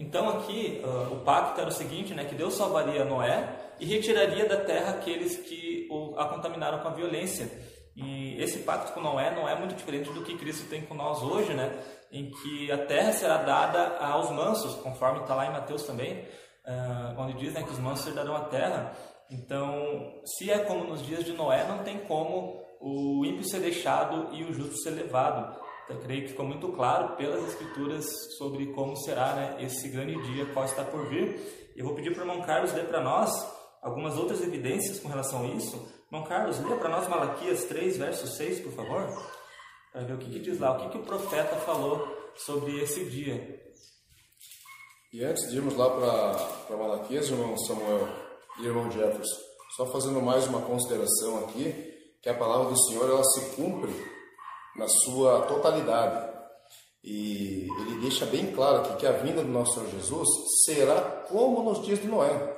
Então 0.00 0.30
aqui 0.30 0.80
uh, 0.82 1.12
o 1.12 1.20
pacto 1.20 1.60
era 1.60 1.68
o 1.68 1.72
seguinte, 1.72 2.14
né, 2.14 2.24
que 2.24 2.34
Deus 2.34 2.54
salvaria 2.54 3.04
Noé 3.04 3.46
e 3.78 3.84
retiraria 3.84 4.48
da 4.48 4.56
terra 4.56 4.92
aqueles 4.92 5.36
que 5.36 5.86
o, 5.90 6.18
a 6.18 6.24
contaminaram 6.24 6.78
com 6.78 6.88
a 6.88 6.92
violência. 6.92 7.50
E 7.94 8.40
esse 8.42 8.60
pacto 8.60 8.92
com 8.92 9.00
Noé 9.00 9.30
não 9.34 9.46
é 9.46 9.54
muito 9.54 9.74
diferente 9.74 10.10
do 10.10 10.22
que 10.22 10.38
Cristo 10.38 10.70
tem 10.70 10.80
com 10.80 10.94
nós 10.94 11.22
hoje, 11.22 11.52
né? 11.52 11.70
Em 12.10 12.30
que 12.30 12.72
a 12.72 12.78
terra 12.78 13.12
será 13.12 13.36
dada 13.38 13.98
aos 13.98 14.30
mansos, 14.30 14.74
conforme 14.76 15.20
está 15.20 15.34
lá 15.34 15.46
em 15.46 15.52
Mateus 15.52 15.82
também, 15.82 16.24
uh, 16.66 17.18
onde 17.18 17.34
diz 17.34 17.52
né, 17.52 17.62
que 17.62 17.70
os 17.70 17.78
mansos 17.78 18.06
herdarão 18.06 18.34
a 18.34 18.44
terra. 18.44 18.96
Então, 19.30 20.14
se 20.24 20.50
é 20.50 20.60
como 20.60 20.84
nos 20.84 21.04
dias 21.04 21.24
de 21.24 21.32
Noé, 21.34 21.66
não 21.68 21.84
tem 21.84 21.98
como 21.98 22.64
o 22.80 23.22
ímpio 23.26 23.44
ser 23.44 23.60
deixado 23.60 24.34
e 24.34 24.44
o 24.44 24.52
justo 24.54 24.78
ser 24.78 24.90
levado. 24.90 25.60
Eu 25.90 25.98
creio 25.98 26.22
que 26.22 26.28
ficou 26.28 26.46
muito 26.46 26.68
claro 26.68 27.16
pelas 27.16 27.48
escrituras 27.48 28.06
sobre 28.38 28.66
como 28.66 28.96
será 28.96 29.34
né, 29.34 29.56
esse 29.60 29.88
grande 29.88 30.14
dia 30.32 30.46
pode 30.46 30.70
estar 30.70 30.84
por 30.84 31.08
vir. 31.08 31.72
Eu 31.76 31.84
vou 31.84 31.96
pedir 31.96 32.14
para 32.14 32.24
o 32.24 32.30
irmão 32.30 32.46
Carlos 32.46 32.72
ler 32.72 32.86
para 32.86 33.02
nós 33.02 33.30
algumas 33.82 34.16
outras 34.16 34.40
evidências 34.40 35.00
com 35.00 35.08
relação 35.08 35.42
a 35.42 35.46
isso. 35.48 35.76
Irmão 36.06 36.24
Carlos, 36.24 36.60
lê 36.60 36.76
para 36.76 36.88
nós 36.88 37.08
Malaquias 37.08 37.64
3, 37.64 37.96
verso 37.96 38.26
6, 38.28 38.60
por 38.60 38.72
favor, 38.72 39.08
para 39.92 40.02
ver 40.02 40.14
o 40.14 40.18
que, 40.18 40.30
que, 40.30 40.38
diz 40.38 40.60
lá, 40.60 40.76
o 40.76 40.80
que, 40.80 40.90
que 40.90 40.98
o 40.98 41.02
profeta 41.02 41.56
falou 41.56 42.06
sobre 42.36 42.80
esse 42.80 43.04
dia. 43.06 43.60
E 45.12 45.24
antes 45.24 45.50
de 45.50 45.56
irmos 45.56 45.76
lá 45.76 45.90
para 46.68 46.76
Malaquias, 46.76 47.28
irmão 47.30 47.56
Samuel 47.58 48.08
e 48.60 48.66
irmão 48.66 48.88
Jefferson, 48.92 49.40
só 49.76 49.86
fazendo 49.86 50.22
mais 50.22 50.46
uma 50.46 50.62
consideração 50.62 51.44
aqui, 51.44 51.72
que 52.22 52.28
a 52.28 52.34
palavra 52.34 52.70
do 52.70 52.80
Senhor 52.84 53.08
ela 53.08 53.24
se 53.24 53.56
cumpre 53.56 54.19
na 54.76 54.86
sua 54.88 55.42
totalidade. 55.42 56.30
E 57.02 57.66
ele 57.80 58.00
deixa 58.00 58.26
bem 58.26 58.52
claro 58.52 58.78
aqui 58.78 58.96
que 58.96 59.06
a 59.06 59.12
vinda 59.12 59.42
do 59.42 59.48
nosso 59.48 59.74
Senhor 59.74 59.90
Jesus 59.90 60.28
será 60.64 61.00
como 61.28 61.62
nos 61.62 61.84
dias 61.84 62.00
de 62.00 62.06
Noé. 62.06 62.56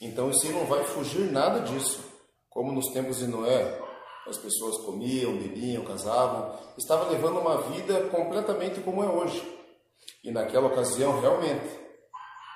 Então 0.00 0.30
isso 0.30 0.50
não 0.52 0.66
vai 0.66 0.82
fugir 0.84 1.30
nada 1.30 1.60
disso. 1.60 2.02
Como 2.50 2.72
nos 2.72 2.92
tempos 2.92 3.18
de 3.18 3.26
Noé, 3.26 3.80
as 4.26 4.38
pessoas 4.38 4.78
comiam, 4.84 5.36
bebiam, 5.36 5.84
casavam, 5.84 6.58
estavam 6.78 7.10
levando 7.10 7.38
uma 7.38 7.58
vida 7.62 8.08
completamente 8.08 8.80
como 8.80 9.02
é 9.02 9.06
hoje. 9.06 9.42
E 10.22 10.30
naquela 10.30 10.68
ocasião, 10.68 11.20
realmente, 11.20 11.68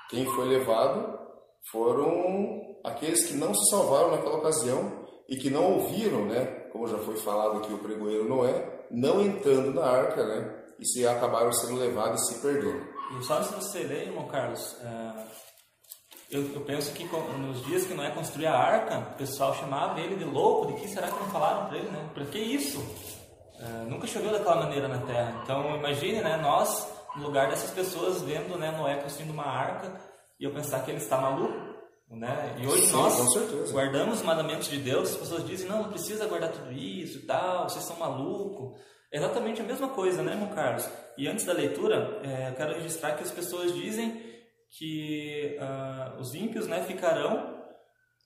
quem 0.09 0.25
foi 0.25 0.45
levado 0.45 1.19
foram 1.71 2.79
aqueles 2.83 3.25
que 3.25 3.33
não 3.33 3.53
se 3.53 3.69
salvaram 3.69 4.11
naquela 4.11 4.37
ocasião 4.37 5.05
e 5.27 5.37
que 5.37 5.49
não 5.49 5.73
ouviram, 5.73 6.25
né? 6.25 6.45
Como 6.71 6.87
já 6.87 6.97
foi 6.97 7.15
falado 7.17 7.59
aqui, 7.59 7.71
o 7.71 7.77
pregoeiro 7.77 8.27
Noé, 8.27 8.78
não 8.91 9.21
entrando 9.21 9.73
na 9.73 9.85
arca, 9.85 10.25
né? 10.25 10.55
E 10.79 10.85
se 10.85 11.05
acabaram 11.05 11.51
sendo 11.51 11.79
levados 11.79 12.21
e 12.21 12.33
se 12.33 12.41
perdendo. 12.41 12.87
E 13.17 13.23
só 13.23 13.41
se 13.43 13.53
você 13.53 13.79
ler, 13.79 14.07
irmão 14.07 14.27
Carlos, 14.27 14.77
é, 14.81 15.25
eu, 16.31 16.53
eu, 16.53 16.61
penso 16.61 16.93
que 16.93 17.03
nos 17.05 17.65
dias 17.65 17.85
que 17.85 17.93
Noé 17.93 18.11
construía 18.11 18.51
a 18.51 18.57
arca, 18.57 18.99
o 18.99 19.17
pessoal 19.17 19.55
chamava 19.55 19.99
ele 19.99 20.15
de 20.15 20.25
louco, 20.25 20.67
de 20.67 20.79
que 20.79 20.87
será 20.87 21.07
que 21.07 21.19
não 21.19 21.29
falaram 21.31 21.67
para 21.67 21.77
ele, 21.77 21.89
né? 21.89 22.09
Por 22.13 22.25
que 22.27 22.37
isso? 22.37 22.79
Uh, 23.59 23.89
nunca 23.89 24.07
choveu 24.07 24.31
daquela 24.31 24.63
maneira 24.63 24.87
na 24.87 24.99
terra. 24.99 25.41
Então 25.43 25.75
imagine, 25.75 26.21
né, 26.21 26.37
nós 26.37 26.87
no 27.15 27.23
lugar 27.23 27.49
dessas 27.49 27.71
pessoas 27.71 28.21
vendo, 28.21 28.57
né, 28.57 28.71
Noé 28.71 28.95
construindo 28.97 29.31
uma 29.31 29.45
arca 29.45 29.99
e 30.39 30.43
eu 30.45 30.53
pensar 30.53 30.81
que 30.85 30.91
ele 30.91 30.99
está 30.99 31.17
maluco, 31.17 31.68
né? 32.09 32.55
E 32.59 32.67
hoje 32.67 32.87
Sim, 32.87 32.93
nós 32.93 33.71
guardamos 33.71 34.19
os 34.19 34.25
mandamentos 34.25 34.67
de 34.67 34.77
Deus, 34.77 35.11
as 35.11 35.17
pessoas 35.17 35.45
dizem, 35.45 35.67
não, 35.67 35.83
não 35.83 35.89
precisa 35.89 36.27
guardar 36.27 36.51
tudo 36.51 36.71
isso 36.71 37.19
e 37.19 37.21
tal, 37.21 37.69
vocês 37.69 37.83
são 37.83 37.97
malucos. 37.97 38.79
É 39.11 39.17
exatamente 39.17 39.61
a 39.61 39.63
mesma 39.63 39.89
coisa, 39.89 40.21
né, 40.21 40.33
irmão 40.33 40.49
Carlos? 40.49 40.87
E 41.17 41.27
antes 41.27 41.45
da 41.45 41.53
leitura, 41.53 42.19
é, 42.23 42.49
eu 42.49 42.55
quero 42.55 42.75
registrar 42.75 43.15
que 43.15 43.23
as 43.23 43.31
pessoas 43.31 43.73
dizem 43.73 44.29
que 44.77 45.57
uh, 45.59 46.19
os 46.19 46.33
ímpios 46.35 46.67
né, 46.67 46.83
ficarão 46.83 47.57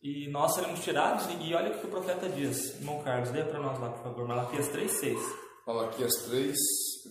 e 0.02 0.28
nós 0.28 0.54
seremos 0.54 0.82
tirados. 0.82 1.25
E 1.40 1.56
olha 1.56 1.72
o 1.72 1.80
que 1.80 1.86
o 1.86 1.90
profeta 1.90 2.28
diz. 2.28 2.75
Irmão 2.80 3.02
Carlos, 3.02 3.32
lê 3.32 3.44
para 3.44 3.60
nós 3.60 3.80
lá, 3.80 3.90
por 3.90 4.04
favor. 4.04 4.28
Malaquias 4.28 4.68
3, 4.68 4.92
6. 4.92 5.20
Malaquias 5.66 6.13
3, 6.28 6.56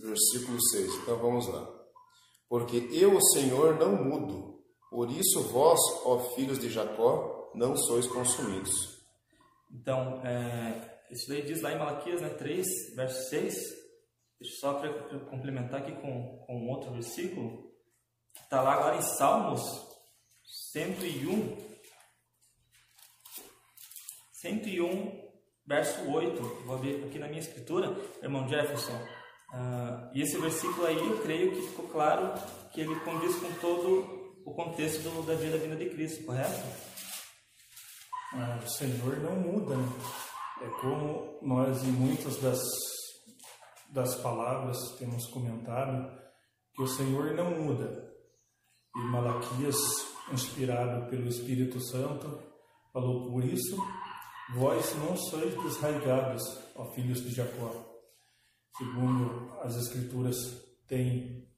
versículo 0.05 0.59
6. 0.71 0.95
Então 0.97 1.17
vamos 1.17 1.49
lá. 1.49 1.67
Porque 2.49 2.89
eu, 2.93 3.17
o 3.17 3.23
Senhor, 3.33 3.79
não 3.79 3.97
mudo. 3.97 4.52
Por 4.93 5.11
isso 5.11 5.41
vós, 5.45 5.81
ó 6.05 6.19
filhos 6.35 6.59
de 6.59 6.69
Jacó, 6.69 7.51
não 7.55 7.75
sois 7.75 8.07
consumidos. 8.07 9.03
Então, 9.71 10.21
é, 10.23 11.01
isso 11.11 11.31
daí 11.31 11.41
diz 11.41 11.63
lá 11.63 11.73
em 11.73 11.79
Malaquias 11.79 12.21
né, 12.21 12.29
3, 12.29 12.95
verso 12.95 13.31
6. 13.31 13.55
Deixa 14.39 14.55
eu 14.55 14.61
só 14.61 14.75
complementar 15.31 15.81
aqui 15.81 15.93
com, 15.93 16.45
com 16.47 16.69
outro 16.69 16.93
versículo. 16.93 17.73
Está 18.35 18.61
lá 18.61 18.75
agora 18.75 18.97
em 18.97 19.03
Salmos 19.17 19.63
101. 20.75 21.57
101, 24.43 25.31
verso 25.67 26.07
8. 26.11 26.43
Vou 26.67 26.77
ver 26.77 27.03
aqui 27.07 27.19
na 27.19 27.29
minha 27.29 27.41
escritura, 27.41 27.97
irmão 28.23 28.47
Jefferson. 28.47 28.93
Uh, 29.55 30.11
e 30.13 30.21
esse 30.21 30.37
versículo 30.37 30.85
aí, 30.85 30.99
eu 30.99 31.23
creio 31.23 31.53
que 31.53 31.63
ficou 31.63 31.89
claro 31.89 32.35
que 32.75 32.83
ele 32.83 32.95
condiz 33.01 33.35
com 33.37 33.51
todo 33.55 34.22
o 34.45 34.55
contexto 34.55 35.03
do, 35.03 35.23
da 35.23 35.35
vida 35.35 35.59
da 35.59 35.65
vinda 35.65 35.77
de 35.77 35.91
Cristo, 35.91 36.25
correto? 36.25 36.63
Ah, 38.35 38.61
o 38.65 38.69
Senhor 38.69 39.19
não 39.19 39.37
muda. 39.37 39.77
Né? 39.77 39.89
É 40.63 40.69
como 40.81 41.39
nós, 41.43 41.83
em 41.85 41.93
muitas 41.93 42.37
das, 42.41 42.61
das 43.91 44.15
palavras, 44.17 44.79
temos 44.99 45.27
comentado, 45.29 46.11
que 46.75 46.83
o 46.83 46.87
Senhor 46.87 47.35
não 47.35 47.51
muda. 47.51 48.13
E 48.95 49.01
Malaquias, 49.01 49.77
inspirado 50.33 51.11
pelo 51.11 51.29
Espírito 51.29 51.81
Santo, 51.81 52.43
falou: 52.93 53.31
Por 53.31 53.45
isso, 53.45 53.77
vós 54.55 54.95
não 54.97 55.17
sois 55.17 55.55
desraigados, 55.63 56.43
ó 56.75 56.87
filhos 56.93 57.23
de 57.23 57.35
Jacó. 57.35 57.93
Segundo 58.77 59.53
as 59.63 59.77
Escrituras 59.77 60.37
têm 60.87 61.52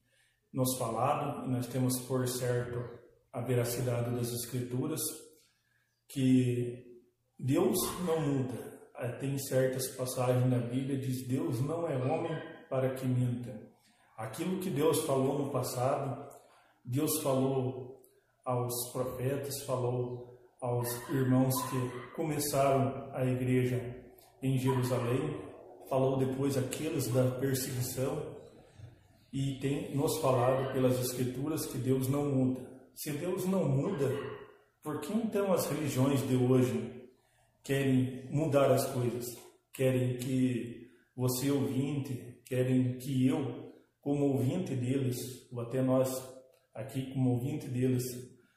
nos 0.55 0.77
falado, 0.77 1.45
e 1.45 1.51
nós 1.51 1.67
temos 1.67 1.99
por 2.07 2.25
certo 2.29 2.81
a 3.33 3.41
veracidade 3.41 4.15
das 4.15 4.31
Escrituras, 4.31 5.01
que 6.07 7.03
Deus 7.37 7.77
não 8.05 8.21
muda. 8.21 8.73
Tem 9.19 9.37
certas 9.37 9.89
passagens 9.89 10.49
na 10.49 10.57
Bíblia 10.57 10.97
diz 10.97 11.27
Deus 11.27 11.59
não 11.59 11.85
é 11.85 11.97
homem 11.97 12.31
para 12.69 12.95
que 12.95 13.05
minta. 13.05 13.53
Aquilo 14.17 14.61
que 14.61 14.69
Deus 14.69 15.01
falou 15.01 15.37
no 15.37 15.51
passado, 15.51 16.25
Deus 16.85 17.21
falou 17.21 18.01
aos 18.45 18.73
profetas, 18.93 19.61
falou 19.65 20.39
aos 20.61 20.87
irmãos 21.09 21.53
que 21.69 22.11
começaram 22.15 23.09
a 23.13 23.25
igreja 23.25 23.93
em 24.41 24.57
Jerusalém, 24.57 25.41
falou 25.89 26.17
depois 26.17 26.57
aqueles 26.57 27.09
da 27.09 27.29
perseguição 27.31 28.35
e 29.35 29.59
tem 29.59 29.93
nos 29.93 30.17
falado 30.19 30.71
pelas 30.71 30.97
escrituras 30.97 31.65
que 31.65 31.77
Deus 31.77 32.07
não 32.07 32.23
muda. 32.23 32.61
Se 32.95 33.11
Deus 33.11 33.45
não 33.45 33.67
muda, 33.67 34.09
por 34.81 35.01
que 35.01 35.11
então 35.11 35.51
as 35.51 35.69
religiões 35.69 36.25
de 36.25 36.37
hoje 36.37 37.09
querem 37.61 38.29
mudar 38.31 38.71
as 38.71 38.85
coisas? 38.93 39.25
Querem 39.73 40.15
que 40.15 40.89
você 41.13 41.51
ouvinte, 41.51 42.41
querem 42.45 42.97
que 42.97 43.27
eu, 43.27 43.73
como 43.99 44.23
ouvinte 44.27 44.73
deles, 44.73 45.17
ou 45.51 45.59
até 45.59 45.81
nós 45.81 46.09
aqui 46.73 47.11
como 47.11 47.31
ouvinte 47.31 47.67
deles, 47.67 48.05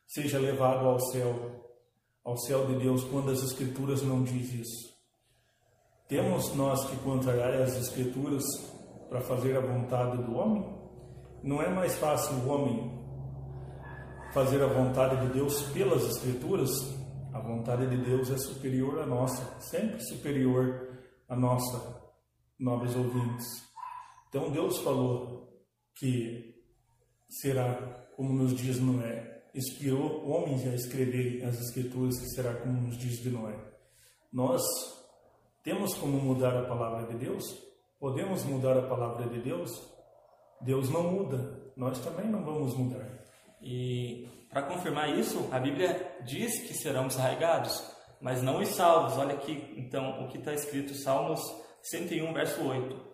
seja 0.07 0.39
levado 0.39 0.87
ao 0.87 1.01
céu, 1.01 1.75
ao 2.23 2.37
céu 2.37 2.67
de 2.67 2.79
Deus, 2.79 3.03
quando 3.03 3.33
as 3.33 3.43
Escrituras 3.43 4.01
não 4.03 4.23
diz 4.23 4.55
isso. 4.55 4.97
Temos 6.07 6.55
nós 6.55 6.89
que 6.89 6.97
contrariar 6.99 7.63
as 7.63 7.77
Escrituras 7.77 8.45
para 9.09 9.21
fazer 9.21 9.57
a 9.57 9.61
vontade 9.61 10.23
do 10.23 10.37
homem? 10.37 10.65
Não 11.43 11.63
é 11.63 11.69
mais 11.69 11.97
fácil 11.99 12.37
o 12.37 12.49
homem 12.49 12.99
fazer 14.33 14.63
a 14.63 14.67
vontade 14.67 15.27
de 15.27 15.33
Deus 15.33 15.63
pelas 15.73 16.05
Escrituras? 16.05 16.71
A 17.33 17.41
vontade 17.41 17.87
de 17.87 17.97
Deus 18.05 18.31
é 18.31 18.37
superior 18.39 19.01
à 19.01 19.07
nossa, 19.07 19.61
sempre 19.61 20.01
superior 20.01 20.99
à 21.29 21.37
nossa, 21.37 22.03
nobres 22.59 22.95
ouvintes. 22.97 23.47
Então 24.29 24.51
Deus 24.51 24.79
falou 24.79 25.63
que 25.95 26.55
será 27.29 27.75
como 28.17 28.33
nos 28.33 28.55
de 28.55 28.81
Noé, 28.81 29.45
inspirou 29.55 30.29
homens 30.29 30.67
a 30.67 30.75
escrever 30.75 31.45
as 31.45 31.59
escrituras 31.61 32.19
que 32.19 32.29
será 32.31 32.55
como 32.55 32.81
nos 32.81 32.99
dias 32.99 33.19
de 33.19 33.31
Noé. 33.31 33.57
Nós 34.33 34.63
temos 35.63 35.95
como 35.95 36.19
mudar 36.19 36.57
a 36.57 36.67
palavra 36.67 37.07
de 37.13 37.25
Deus? 37.25 37.68
Podemos 37.99 38.45
mudar 38.45 38.79
a 38.79 38.83
palavra 38.83 39.27
de 39.27 39.41
Deus? 39.41 39.83
Deus 40.61 40.89
não 40.89 41.03
muda, 41.03 41.73
nós 41.77 41.99
também 41.99 42.27
não 42.27 42.45
vamos 42.45 42.75
mudar. 42.75 43.07
E 43.61 44.29
para 44.51 44.63
confirmar 44.63 45.19
isso, 45.19 45.49
a 45.51 45.59
Bíblia 45.59 46.17
diz 46.25 46.61
que 46.61 46.75
serão 46.75 47.09
desarraigados, 47.09 47.85
mas 48.21 48.41
não 48.41 48.61
os 48.61 48.69
salvos. 48.69 49.19
Olha 49.19 49.35
aqui, 49.35 49.75
então, 49.77 50.25
o 50.25 50.29
que 50.29 50.39
está 50.39 50.55
escrito, 50.55 50.95
Salmos 50.95 51.41
101, 51.83 52.33
verso 52.33 52.63
8. 52.63 53.09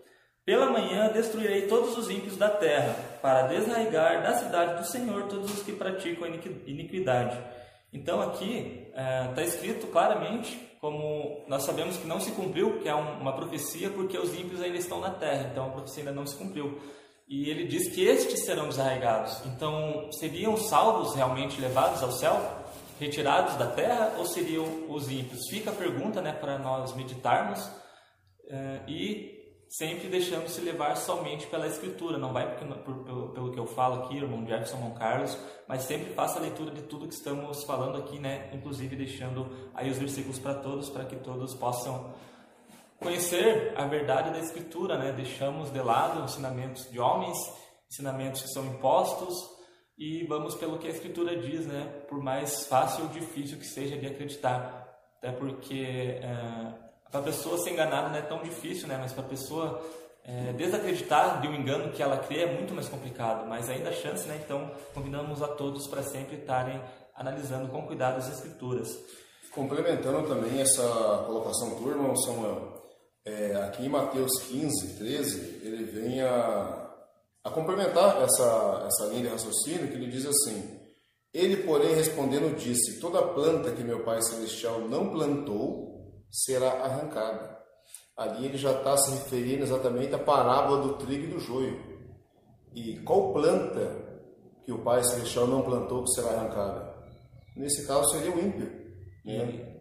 Pela 0.44 0.70
manhã 0.70 1.10
destruirei 1.10 1.66
todos 1.66 1.96
os 1.96 2.10
ímpios 2.10 2.36
da 2.36 2.50
terra, 2.50 2.94
para 3.22 3.46
desraigar 3.46 4.22
da 4.22 4.34
cidade 4.34 4.82
do 4.82 4.86
Senhor 4.86 5.28
todos 5.28 5.50
os 5.50 5.62
que 5.62 5.72
praticam 5.72 6.28
iniquidade. 6.66 7.42
Então 7.94 8.20
aqui 8.20 8.88
está 8.88 9.40
é, 9.40 9.44
escrito 9.44 9.86
claramente 9.86 10.58
como 10.80 11.42
nós 11.48 11.62
sabemos 11.62 11.96
que 11.96 12.06
não 12.06 12.20
se 12.20 12.32
cumpriu, 12.32 12.80
que 12.80 12.88
é 12.88 12.94
uma 12.94 13.32
profecia, 13.32 13.88
porque 13.88 14.18
os 14.18 14.34
ímpios 14.38 14.60
ainda 14.60 14.76
estão 14.76 15.00
na 15.00 15.08
terra, 15.08 15.48
então 15.50 15.66
a 15.66 15.70
profecia 15.70 16.02
ainda 16.02 16.12
não 16.12 16.26
se 16.26 16.36
cumpriu. 16.36 16.78
E 17.26 17.48
ele 17.48 17.66
diz 17.66 17.88
que 17.88 18.04
estes 18.04 18.44
serão 18.44 18.68
desarraigados. 18.68 19.40
Então, 19.46 20.10
seriam 20.12 20.58
salvos 20.58 21.14
realmente 21.14 21.58
levados 21.58 22.02
ao 22.02 22.12
céu, 22.12 22.38
retirados 23.00 23.54
da 23.54 23.68
terra, 23.68 24.16
ou 24.18 24.26
seriam 24.26 24.66
os 24.90 25.10
ímpios? 25.10 25.48
Fica 25.48 25.70
a 25.70 25.74
pergunta 25.74 26.20
né, 26.20 26.32
para 26.32 26.58
nós 26.58 26.94
meditarmos 26.94 27.64
uh, 27.64 28.86
e 28.86 29.33
sempre 29.76 30.08
deixando 30.08 30.46
se 30.48 30.60
levar 30.60 30.96
somente 30.96 31.48
pela 31.48 31.66
escritura. 31.66 32.16
Não 32.16 32.32
vai 32.32 32.48
porque, 32.48 32.64
por, 32.82 33.04
pelo, 33.04 33.28
pelo 33.30 33.52
que 33.52 33.58
eu 33.58 33.66
falo 33.66 34.04
aqui, 34.04 34.16
irmão 34.16 34.46
Jefferson, 34.46 34.76
irmão 34.76 34.94
Carlos, 34.94 35.36
mas 35.66 35.82
sempre 35.82 36.12
faça 36.14 36.38
a 36.38 36.42
leitura 36.42 36.70
de 36.70 36.82
tudo 36.82 37.08
que 37.08 37.14
estamos 37.14 37.64
falando 37.64 37.98
aqui, 37.98 38.20
né? 38.20 38.50
Inclusive 38.52 38.94
deixando 38.94 39.50
aí 39.74 39.90
os 39.90 39.98
versículos 39.98 40.38
para 40.38 40.54
todos, 40.54 40.88
para 40.88 41.04
que 41.04 41.16
todos 41.16 41.54
possam 41.54 42.14
conhecer 43.00 43.74
a 43.76 43.84
verdade 43.86 44.30
da 44.30 44.38
Escritura, 44.38 44.96
né? 44.96 45.10
Deixamos 45.10 45.72
de 45.72 45.80
lado 45.80 46.22
ensinamentos 46.22 46.88
de 46.88 47.00
homens, 47.00 47.36
ensinamentos 47.90 48.42
que 48.42 48.48
são 48.50 48.64
impostos 48.66 49.34
e 49.98 50.24
vamos 50.28 50.54
pelo 50.54 50.78
que 50.78 50.86
a 50.86 50.90
Escritura 50.90 51.36
diz, 51.36 51.66
né? 51.66 52.04
Por 52.08 52.22
mais 52.22 52.64
fácil 52.68 53.06
ou 53.06 53.10
difícil 53.10 53.58
que 53.58 53.66
seja 53.66 53.96
de 53.96 54.06
acreditar, 54.06 54.88
até 55.18 55.32
porque 55.32 56.20
é, 56.22 56.83
para 57.10 57.20
a 57.20 57.24
pessoa 57.24 57.58
ser 57.58 57.70
enganada 57.70 58.08
não 58.08 58.16
é 58.16 58.22
tão 58.22 58.42
difícil, 58.42 58.88
né? 58.88 58.98
Mas 59.00 59.12
para 59.12 59.24
a 59.24 59.28
pessoa 59.28 59.82
é, 60.24 60.52
desacreditar 60.54 61.40
de 61.40 61.48
um 61.48 61.54
engano 61.54 61.92
que 61.92 62.02
ela 62.02 62.16
crê 62.18 62.42
é 62.42 62.52
muito 62.52 62.74
mais 62.74 62.88
complicado, 62.88 63.46
mas 63.46 63.68
ainda 63.68 63.90
a 63.90 63.92
chance, 63.92 64.26
né? 64.26 64.40
Então, 64.44 64.70
convidamos 64.94 65.42
a 65.42 65.48
todos 65.48 65.86
para 65.86 66.02
sempre 66.02 66.36
estarem 66.36 66.80
analisando 67.14 67.68
com 67.68 67.86
cuidado 67.86 68.18
as 68.18 68.28
Escrituras. 68.28 68.88
Complementando 69.52 70.26
também 70.26 70.60
essa 70.60 71.24
colocação 71.26 71.76
tua, 71.76 71.92
irmão 71.92 72.16
Samuel, 72.16 72.82
é, 73.24 73.54
aqui 73.56 73.84
em 73.84 73.88
Mateus 73.88 74.32
15, 74.48 74.96
13, 74.98 75.60
ele 75.62 75.84
vem 75.84 76.20
a, 76.22 76.90
a 77.44 77.50
complementar 77.50 78.20
essa, 78.22 78.86
essa 78.86 79.06
linha 79.10 79.22
de 79.22 79.28
raciocínio 79.28 79.88
que 79.88 79.94
ele 79.94 80.10
diz 80.10 80.26
assim: 80.26 80.80
Ele, 81.32 81.58
porém, 81.58 81.94
respondendo, 81.94 82.56
disse: 82.56 82.98
Toda 82.98 83.22
planta 83.22 83.70
que 83.70 83.84
meu 83.84 84.02
Pai 84.02 84.20
Celestial 84.22 84.80
não 84.80 85.10
plantou 85.10 85.93
será 86.34 86.84
arrancada. 86.84 87.62
Ali 88.16 88.46
ele 88.46 88.58
já 88.58 88.72
está 88.72 88.96
se 88.96 89.12
referindo 89.12 89.62
exatamente 89.62 90.14
à 90.14 90.18
parábola 90.18 90.82
do 90.82 90.94
trigo 90.94 91.24
e 91.24 91.28
do 91.28 91.38
joio. 91.38 91.80
E 92.74 92.98
qual 93.00 93.32
planta 93.32 94.04
que 94.64 94.72
o 94.72 94.82
Pai 94.82 95.02
Celestial 95.04 95.46
não 95.46 95.62
plantou 95.62 96.02
que 96.02 96.10
será 96.10 96.30
arrancada? 96.30 96.94
Nesse 97.56 97.86
caso 97.86 98.10
seria 98.10 98.34
o 98.34 98.40
ímpio. 98.40 98.66
Né? 99.24 99.74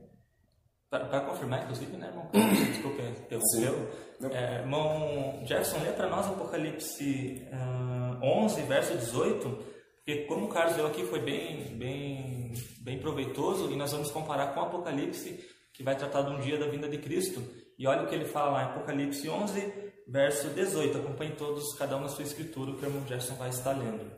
Para 0.90 1.22
confirmar, 1.22 1.64
inclusive, 1.64 1.98
né, 1.98 2.08
irmão? 2.08 2.30
Desculpa, 2.72 3.02
interrompeu. 3.02 3.90
É, 4.32 4.60
irmão 4.60 5.42
Jefferson, 5.44 5.80
lê 5.80 5.92
para 5.92 6.08
nós 6.08 6.28
Apocalipse 6.28 7.48
uh, 7.52 8.24
11, 8.24 8.62
verso 8.62 8.96
18, 8.96 9.50
porque 9.98 10.26
como 10.26 10.46
o 10.46 10.50
Carlos 10.50 10.76
deu 10.76 10.86
aqui 10.86 11.04
foi 11.04 11.20
bem, 11.20 11.78
bem, 11.78 12.54
bem 12.82 13.00
proveitoso, 13.00 13.72
e 13.72 13.76
nós 13.76 13.92
vamos 13.92 14.12
comparar 14.12 14.54
com 14.54 14.62
Apocalipse, 14.62 15.44
que 15.74 15.84
vai 15.84 15.98
tratar 15.98 16.22
de 16.22 16.32
um 16.32 16.40
dia 16.40 16.58
da 16.58 16.68
vinda 16.68 16.88
de 16.88 17.00
Cristo. 17.00 17.42
E 17.78 17.88
olha 17.88 18.04
o 18.04 18.08
que 18.08 18.16
ele 18.16 18.26
fala 18.26 18.52
lá 18.52 18.64
em 18.64 18.66
Apocalipse 18.68 19.28
11, 19.28 19.74
verso 20.08 20.50
18. 20.50 20.98
Acompanhe 21.00 21.32
todos, 21.32 21.76
cada 21.76 21.98
um 21.98 22.02
na 22.02 22.08
sua 22.08 22.24
escritura, 22.24 22.74
que 22.74 22.86
o 22.86 22.88
irmão 22.88 23.02
Jefferson 23.02 23.36
vai 23.36 23.50
estar 23.50 23.74
lendo. 23.74 24.10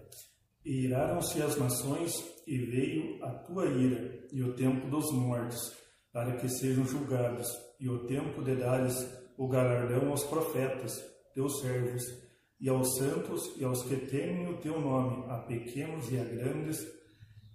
E 0.65 0.85
iraram-se 0.85 1.41
as 1.41 1.57
nações, 1.57 2.23
e 2.45 2.57
veio 2.57 3.23
a 3.23 3.31
tua 3.31 3.65
ira, 3.65 4.27
e 4.31 4.43
o 4.43 4.53
tempo 4.53 4.87
dos 4.87 5.11
mortos 5.11 5.59
para 6.11 6.37
que 6.37 6.47
sejam 6.47 6.85
julgados, 6.85 7.47
e 7.79 7.89
o 7.89 8.05
tempo 8.05 8.41
de 8.41 8.55
dares 8.55 8.95
o 9.37 9.47
galardão 9.47 10.09
aos 10.09 10.23
profetas, 10.23 10.93
teus 11.33 11.59
servos, 11.59 12.03
e 12.59 12.69
aos 12.69 12.97
santos 12.97 13.51
e 13.57 13.65
aos 13.65 13.83
que 13.83 13.97
temem 13.97 14.47
o 14.47 14.57
teu 14.57 14.79
nome, 14.79 15.29
a 15.29 15.39
pequenos 15.39 16.09
e 16.09 16.17
a 16.17 16.23
grandes, 16.23 16.77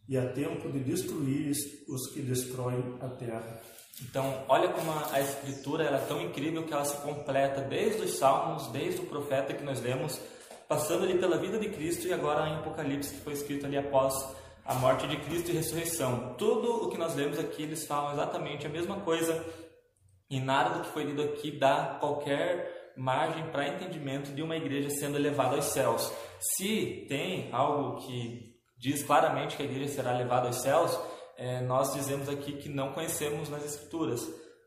e 0.06 0.16
a 0.16 0.30
tempo 0.32 0.70
de 0.70 0.80
destruires 0.80 1.56
os 1.88 2.12
que 2.12 2.20
destroem 2.20 2.98
a 3.00 3.08
terra. 3.08 3.62
Então, 4.02 4.44
olha 4.48 4.68
como 4.68 4.90
a, 5.12 5.20
escritura 5.20 5.84
é 5.84 5.98
tão 5.98 6.20
incrível 6.20 6.64
que 6.64 6.72
ela 6.72 6.84
se 6.84 6.96
completa 7.02 7.60
desde 7.60 8.02
os 8.02 8.18
salmos, 8.18 8.66
desde 8.68 9.00
o 9.02 9.06
profeta 9.06 9.52
que 9.52 9.62
nós 9.62 9.80
lemos, 9.80 10.18
passando 10.66 11.04
ali 11.04 11.18
pela 11.18 11.36
vida 11.36 11.58
de 11.58 11.68
Cristo 11.68 12.06
e 12.06 12.12
agora 12.12 12.48
em 12.48 12.56
Apocalipse 12.56 13.14
que 13.14 13.20
foi 13.20 13.34
escrito 13.34 13.66
ali 13.66 13.76
após 13.76 14.14
a 14.64 14.74
morte 14.74 15.06
de 15.06 15.16
Cristo 15.18 15.50
e 15.50 15.54
ressurreição. 15.54 16.34
Tudo 16.38 16.86
o 16.86 16.88
que 16.88 16.98
nós 16.98 17.14
lemos 17.14 17.38
aqui, 17.38 17.64
eles 17.64 17.86
falam 17.86 18.12
exatamente 18.12 18.66
a 18.66 18.70
mesma 18.70 19.00
coisa 19.00 19.44
e 20.30 20.38
nada 20.38 20.78
do 20.78 20.84
que 20.84 20.90
foi 20.90 21.04
lido 21.04 21.22
aqui 21.22 21.50
dá 21.50 21.96
qualquer 21.98 22.92
margem 22.96 23.50
para 23.50 23.68
entendimento 23.68 24.32
de 24.32 24.42
uma 24.42 24.56
igreja 24.56 24.90
sendo 24.90 25.16
elevada 25.16 25.56
aos 25.56 25.66
céus. 25.66 26.12
Se 26.38 27.04
tem 27.08 27.48
algo 27.52 27.98
que 28.06 28.54
diz 28.78 29.02
claramente 29.02 29.56
que 29.56 29.62
a 29.62 29.66
igreja 29.66 29.94
será 29.94 30.12
levada 30.12 30.46
aos 30.46 30.62
céus, 30.62 30.98
é, 31.40 31.62
nós 31.62 31.94
dizemos 31.94 32.28
aqui 32.28 32.52
que 32.52 32.68
não 32.68 32.92
conhecemos 32.92 33.48
nas 33.48 33.64
Escrituras. 33.64 34.20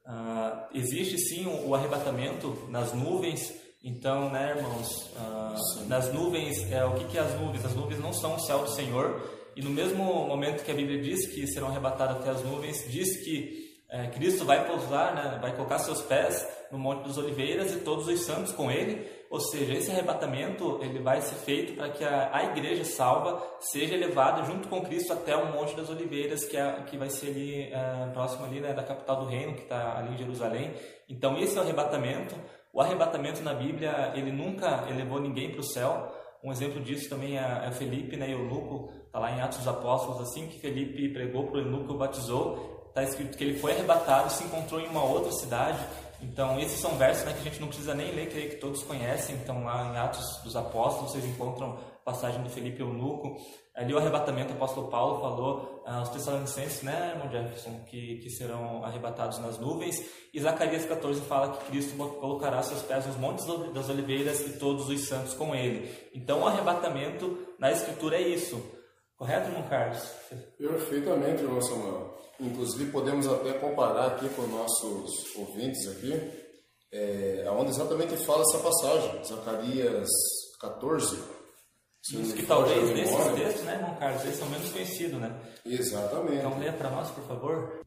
Ah, 0.03 0.67
existe 0.73 1.19
sim 1.19 1.45
o, 1.45 1.69
o, 1.69 1.75
arrebatamento 1.75 2.67
nas 2.69 2.91
nuvens, 2.93 3.53
então, 3.83 4.29
né, 4.31 4.55
irmãos, 4.57 5.11
ah, 5.15 5.55
nas 5.87 6.11
nuvens, 6.11 6.69
é, 6.71 6.83
o 6.83 6.95
que, 6.95 7.05
que 7.05 7.17
é 7.17 7.21
as 7.21 7.39
nuvens? 7.39 7.63
As 7.63 7.75
nuvens 7.75 7.99
não 7.99 8.11
são 8.11 8.35
o 8.35 8.39
céu 8.39 8.63
do 8.63 8.71
Senhor, 8.71 9.21
e 9.55 9.61
no 9.61 9.69
mesmo 9.69 10.03
momento 10.03 10.63
que 10.63 10.71
a 10.71 10.73
Bíblia 10.73 10.99
diz 10.99 11.27
que 11.27 11.45
serão 11.45 11.67
arrebatados 11.67 12.17
até 12.17 12.31
as 12.31 12.43
nuvens, 12.43 12.91
diz 12.91 13.23
que 13.23 13.71
é, 13.89 14.07
Cristo 14.07 14.43
vai 14.43 14.67
pousar, 14.67 15.13
né, 15.13 15.37
vai 15.39 15.55
colocar 15.55 15.77
seus 15.77 16.01
pés 16.01 16.45
no 16.71 16.79
Monte 16.79 17.03
dos 17.03 17.19
Oliveiras 17.19 17.71
e 17.71 17.81
todos 17.81 18.07
os 18.07 18.21
santos 18.21 18.51
com 18.51 18.71
ele. 18.71 19.07
Ou 19.33 19.39
seja, 19.39 19.73
esse 19.73 19.89
arrebatamento 19.89 20.77
ele 20.79 20.99
vai 20.99 21.19
ser 21.19 21.33
feito 21.33 21.73
para 21.73 21.89
que 21.89 22.03
a, 22.03 22.29
a 22.31 22.43
igreja 22.51 22.85
salva 22.85 23.43
seja 23.59 23.97
levada 23.97 24.43
junto 24.43 24.67
com 24.67 24.81
Cristo 24.81 25.11
até 25.11 25.35
o 25.35 25.51
Monte 25.51 25.75
das 25.75 25.89
Oliveiras, 25.89 26.45
que, 26.45 26.55
é, 26.55 26.71
que 26.83 26.95
vai 26.95 27.09
ser 27.09 27.29
ali 27.29 27.63
é, 27.63 28.11
próximo 28.13 28.45
ali 28.45 28.61
né, 28.61 28.73
da 28.73 28.83
capital 28.83 29.21
do 29.21 29.25
reino, 29.25 29.55
que 29.55 29.63
está 29.63 29.97
ali 29.97 30.13
em 30.13 30.17
Jerusalém. 30.19 30.75
Então 31.09 31.35
esse 31.39 31.57
é 31.57 31.59
o 31.59 31.63
arrebatamento. 31.63 32.35
O 32.71 32.79
arrebatamento 32.79 33.41
na 33.41 33.55
Bíblia 33.55 34.13
ele 34.13 34.31
nunca 34.31 34.85
elevou 34.87 35.19
ninguém 35.19 35.49
para 35.49 35.61
o 35.61 35.63
céu. 35.63 36.13
Um 36.43 36.51
exemplo 36.51 36.79
disso 36.79 37.09
também 37.09 37.39
é, 37.39 37.63
é 37.65 37.71
Felipe 37.71 38.15
né, 38.15 38.29
e 38.29 38.33
Eunuco, 38.33 38.91
está 39.07 39.17
lá 39.17 39.31
em 39.31 39.41
Atos 39.41 39.57
dos 39.57 39.67
Apóstolos, 39.67 40.21
assim 40.21 40.45
que 40.45 40.59
Felipe 40.59 41.09
pregou 41.09 41.47
para 41.47 41.55
o 41.55 41.59
Eunuco, 41.61 41.95
batizou, 41.95 42.85
está 42.89 43.01
escrito 43.01 43.35
que 43.35 43.43
ele 43.43 43.57
foi 43.57 43.71
arrebatado 43.71 44.27
e 44.27 44.31
se 44.31 44.43
encontrou 44.43 44.79
em 44.79 44.85
uma 44.85 45.03
outra 45.03 45.31
cidade. 45.31 45.79
Então, 46.23 46.59
esses 46.59 46.79
são 46.79 46.97
versos 46.97 47.25
né, 47.25 47.33
que 47.33 47.39
a 47.39 47.51
gente 47.51 47.59
não 47.59 47.67
precisa 47.67 47.93
nem 47.93 48.11
ler, 48.15 48.27
que 48.27 48.55
todos 48.55 48.81
conhecem. 48.83 49.35
Então, 49.35 49.65
lá 49.65 49.93
em 49.93 49.97
Atos 49.97 50.41
dos 50.43 50.55
Apóstolos, 50.55 51.11
vocês 51.11 51.25
encontram 51.25 51.77
passagem 52.03 52.41
de 52.43 52.49
Felipe 52.49 52.81
Eunuco. 52.81 53.37
Ali 53.75 53.93
o 53.93 53.97
arrebatamento, 53.97 54.53
o 54.53 54.55
apóstolo 54.55 54.87
Paulo 54.87 55.19
falou 55.19 55.83
aos 55.85 56.09
uh, 56.09 56.13
Tessalonicenses, 56.13 56.83
né, 56.83 57.13
irmão 57.15 57.31
Jefferson, 57.31 57.83
que, 57.89 58.17
que 58.17 58.29
serão 58.29 58.85
arrebatados 58.85 59.39
nas 59.39 59.57
nuvens. 59.57 60.05
E 60.33 60.39
Zacarias 60.39 60.85
14 60.85 61.21
fala 61.21 61.57
que 61.57 61.65
Cristo 61.65 61.95
colocará 61.95 62.61
seus 62.61 62.83
pés 62.83 63.05
nos 63.07 63.17
montes 63.17 63.45
das 63.73 63.89
oliveiras 63.89 64.41
e 64.41 64.59
todos 64.59 64.87
os 64.89 65.07
santos 65.07 65.33
com 65.33 65.55
ele. 65.55 65.91
Então 66.13 66.41
o 66.41 66.47
arrebatamento 66.47 67.37
na 67.57 67.71
Escritura 67.71 68.17
é 68.17 68.21
isso. 68.21 68.63
Correto, 69.17 69.49
irmão 69.49 69.67
Carlos? 69.67 70.03
Perfeitamente, 70.57 71.41
irmão 71.41 71.61
Samuel. 71.61 72.12
Inclusive 72.39 72.91
podemos 72.91 73.27
até 73.27 73.53
comparar 73.53 74.07
aqui 74.07 74.27
com 74.29 74.43
nossos 74.43 75.35
ouvintes 75.35 75.87
aqui, 75.87 76.13
é, 76.91 77.45
onde 77.51 77.71
exatamente 77.71 78.15
fala 78.17 78.41
essa 78.41 78.59
passagem, 78.59 79.23
Zacarias 79.23 80.09
14, 80.59 81.17
isso 82.11 82.35
que 82.35 82.45
talvez 82.45 82.89
nesses 82.89 83.33
textos, 83.33 83.63
né, 83.63 83.75
irmão 83.75 83.95
Carlos, 83.95 84.23
eles 84.23 84.35
são 84.35 84.49
menos 84.49 84.69
conhecidos, 84.69 85.21
né? 85.21 85.33
Exatamente. 85.65 86.35
Então 86.35 86.59
leia 86.59 86.73
para 86.73 86.89
nós, 86.89 87.09
por 87.11 87.23
favor. 87.23 87.81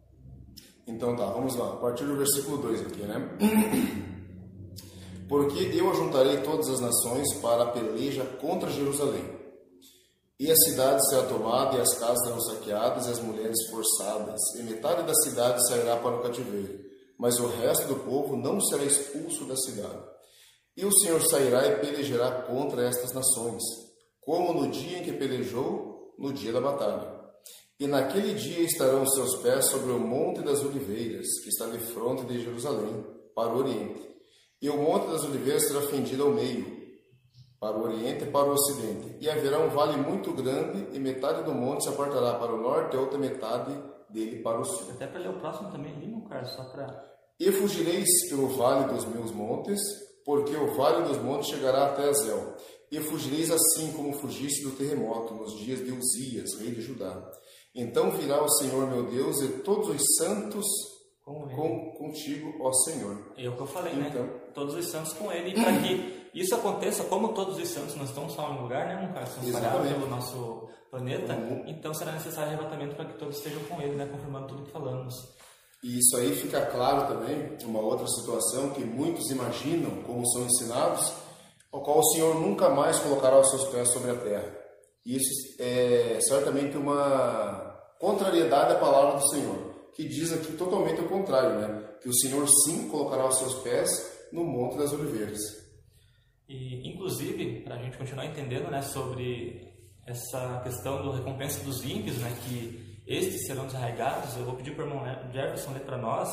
Então 0.87 1.14
tá, 1.14 1.26
vamos 1.26 1.54
lá. 1.54 1.74
A 1.74 1.76
partir 1.76 2.04
do 2.04 2.16
versículo 2.16 2.56
2 2.59 2.87
aqui, 2.87 3.02
né? 3.02 3.28
Porque 5.28 5.59
eu 5.74 5.90
ajuntarei 5.90 6.38
todas 6.38 6.68
as 6.70 6.80
nações 6.80 7.30
para 7.42 7.64
a 7.64 7.70
peleja 7.72 8.24
contra 8.40 8.70
Jerusalém. 8.70 9.36
E 10.38 10.53
a 10.53 10.57
cidade 10.57 11.09
será 11.09 11.22
tomada, 11.22 11.77
e 11.77 11.81
as 11.81 11.94
casas 11.94 12.22
serão 12.22 12.40
saqueadas, 12.40 13.07
e 13.07 13.11
as 13.11 13.20
mulheres 13.20 13.57
forçadas, 13.70 14.40
e 14.57 14.62
metade 14.62 15.03
da 15.03 15.14
cidade 15.14 15.66
sairá 15.66 15.96
para 15.96 16.16
o 16.16 16.22
cativeiro, 16.22 16.79
mas 17.18 17.40
o 17.40 17.46
resto 17.46 17.87
do 17.88 17.96
povo 18.01 18.37
não 18.37 18.61
será 18.61 18.85
expulso 18.85 19.46
da 19.46 19.57
cidade. 19.57 20.03
E 20.77 20.85
o 20.85 20.92
Senhor 20.92 21.22
sairá 21.22 21.66
e 21.66 21.81
pelejará 21.81 22.42
contra 22.42 22.87
estas 22.87 23.14
nações, 23.14 23.62
como 24.20 24.53
no 24.53 24.70
dia 24.70 24.99
em 24.99 25.03
que 25.05 25.12
pelejou, 25.12 26.14
no 26.18 26.33
dia 26.35 26.53
da 26.53 26.61
batalha. 26.61 27.16
E 27.81 27.87
naquele 27.87 28.35
dia 28.35 28.61
estarão 28.61 29.03
os 29.03 29.14
seus 29.14 29.37
pés 29.37 29.66
sobre 29.66 29.92
o 29.92 29.99
Monte 29.99 30.42
das 30.42 30.62
Oliveiras, 30.62 31.27
que 31.42 31.49
está 31.49 31.66
de 31.66 31.79
fronte 31.79 32.27
de 32.27 32.42
Jerusalém, 32.42 33.05
para 33.35 33.55
o 33.55 33.59
oriente. 33.59 34.07
E 34.61 34.68
o 34.68 34.77
Monte 34.77 35.11
das 35.11 35.25
Oliveiras 35.25 35.66
será 35.66 35.81
fendido 35.83 36.25
ao 36.25 36.33
meio, 36.33 36.75
para 37.66 37.76
o 37.79 37.83
oriente 37.85 38.22
e 38.24 38.26
para 38.31 38.46
o 38.46 38.52
ocidente. 38.52 39.16
E 39.20 39.29
haverá 39.29 39.59
um 39.59 39.68
vale 39.70 39.96
muito 39.96 40.33
grande, 40.33 40.87
e 40.92 40.98
metade 41.00 41.42
do 41.42 41.52
monte 41.52 41.83
se 41.83 41.88
apartará 41.88 42.35
para 42.35 42.55
o 42.55 42.61
norte, 42.61 42.94
e 42.94 42.98
a 42.98 43.00
outra 43.00 43.18
metade 43.18 43.76
dele 44.09 44.40
para 44.42 44.61
o 44.61 44.64
sul. 44.64 44.92
Até 44.92 45.07
para 45.09 45.18
ler 45.20 45.31
o 45.31 45.40
próximo 45.40 45.70
também 45.72 45.92
ali, 45.92 46.07
meu 46.07 46.20
Carlos, 46.29 46.50
só 46.50 46.62
para. 46.64 47.05
E 47.40 47.50
fugireis 47.50 48.09
pelo 48.31 48.48
vale 48.48 48.92
dos 48.94 49.05
meus 49.07 49.33
montes, 49.33 49.81
porque 50.24 50.55
o 50.57 50.74
vale 50.76 51.09
dos 51.09 51.18
montes 51.18 51.48
chegará 51.48 51.87
até 51.87 52.09
Azel. 52.09 52.55
E 52.90 53.00
fugireis 53.00 53.50
assim 53.50 53.92
como 53.92 54.12
fugiste 54.12 54.62
do 54.62 54.70
terremoto 54.76 55.35
nos 55.35 55.59
dias 55.59 55.81
de 55.85 55.90
Uzias, 55.90 56.55
rei 56.61 56.70
de 56.70 56.81
Judá. 56.81 57.20
Então 57.74 58.12
virá 58.12 58.42
o 58.42 58.48
Senhor 58.48 58.87
meu 58.88 59.05
Deus 59.11 59.40
e 59.42 59.48
todos 59.64 59.88
os 59.88 60.02
santos 60.18 60.64
Com 61.24 61.48
com, 61.48 61.90
contigo, 61.98 62.55
ó 62.61 62.72
Senhor. 62.72 63.33
É 63.37 63.48
o 63.48 63.57
que 63.57 63.61
eu 63.62 63.66
falei, 63.66 63.92
Então. 63.94 64.22
né? 64.22 64.31
Todos 64.55 64.74
os 64.76 64.87
santos 64.87 65.12
com 65.14 65.31
ele. 65.33 65.52
Para 65.61 65.72
que 65.83 66.25
isso 66.40 66.55
aconteça, 66.55 67.05
como 67.05 67.33
todos 67.33 67.59
os 67.59 67.68
santos 67.68 67.94
não 67.94 68.05
estão 68.05 68.29
só 68.29 68.51
em 68.51 68.59
um 68.59 68.62
lugar, 68.62 68.87
né, 68.87 69.11
Carlos? 69.12 69.31
Estão 69.31 69.44
espalhados 69.44 69.88
pelo 69.88 70.09
nosso 70.09 70.68
planeta. 70.90 71.35
Uhum. 71.35 71.64
Então 71.66 71.94
será 71.94 72.12
necessário 72.12 72.53
arrebatamento 72.53 72.94
para 72.94 73.07
que 73.07 73.18
todos 73.18 73.37
estejam 73.37 73.62
com 73.64 73.81
ele, 73.81 73.96
né? 73.96 74.07
Confirmando 74.07 74.49
tudo 74.49 74.64
que 74.64 74.70
falamos. 74.70 75.14
E 75.83 75.99
isso 75.99 76.16
aí 76.16 76.35
fica 76.35 76.66
claro 76.66 77.07
também, 77.07 77.57
uma 77.64 77.81
outra 77.81 78.07
situação 78.09 78.70
que 78.70 78.85
muitos 78.85 79.31
imaginam 79.31 80.03
como 80.03 80.27
são 80.31 80.44
ensinados, 80.44 81.12
ao 81.70 81.83
qual 81.83 82.01
o 82.01 82.05
Senhor 82.12 82.35
nunca 82.40 82.70
mais 82.70 82.99
colocará 82.99 83.38
os 83.38 83.51
seus 83.51 83.64
pés 83.66 83.90
sobre 83.92 84.11
a 84.11 84.16
terra. 84.16 84.57
E 85.05 85.16
isso 85.16 85.57
é 85.61 86.18
certamente 86.20 86.77
uma 86.77 87.79
contrariedade 88.01 88.72
à 88.72 88.79
palavra 88.79 89.20
do 89.20 89.29
Senhor, 89.29 89.75
que 89.94 90.09
diz 90.09 90.33
aqui 90.33 90.53
totalmente 90.53 91.01
o 91.01 91.09
contrário, 91.09 91.61
né? 91.61 91.85
Que 92.03 92.09
o 92.09 92.14
Senhor 92.14 92.46
sim 92.64 92.88
colocará 92.88 93.27
os 93.27 93.38
seus 93.38 93.55
pés 93.57 93.88
no 94.33 94.44
Monte 94.44 94.79
das 94.79 94.92
Oliveiras. 94.92 95.65
E, 96.48 96.88
inclusive, 96.88 97.61
para 97.62 97.74
a 97.74 97.78
gente 97.78 97.96
continuar 97.96 98.26
entendendo 98.26 98.70
né, 98.70 98.80
sobre 98.82 99.74
essa 100.06 100.61
questão 100.62 101.02
do 101.02 101.12
recompensa 101.12 101.64
dos 101.64 101.85
ímpios, 101.85 102.18
né, 102.18 102.32
que 102.44 103.02
estes 103.06 103.46
serão 103.46 103.66
desarraigados, 103.66 104.37
eu 104.37 104.44
vou 104.44 104.54
pedir 104.54 104.74
para 104.74 104.85
o 104.85 104.88
irmão 104.88 105.04
Jefferson 105.32 105.72
ler 105.72 105.82
para 105.82 105.98
nós 105.98 106.28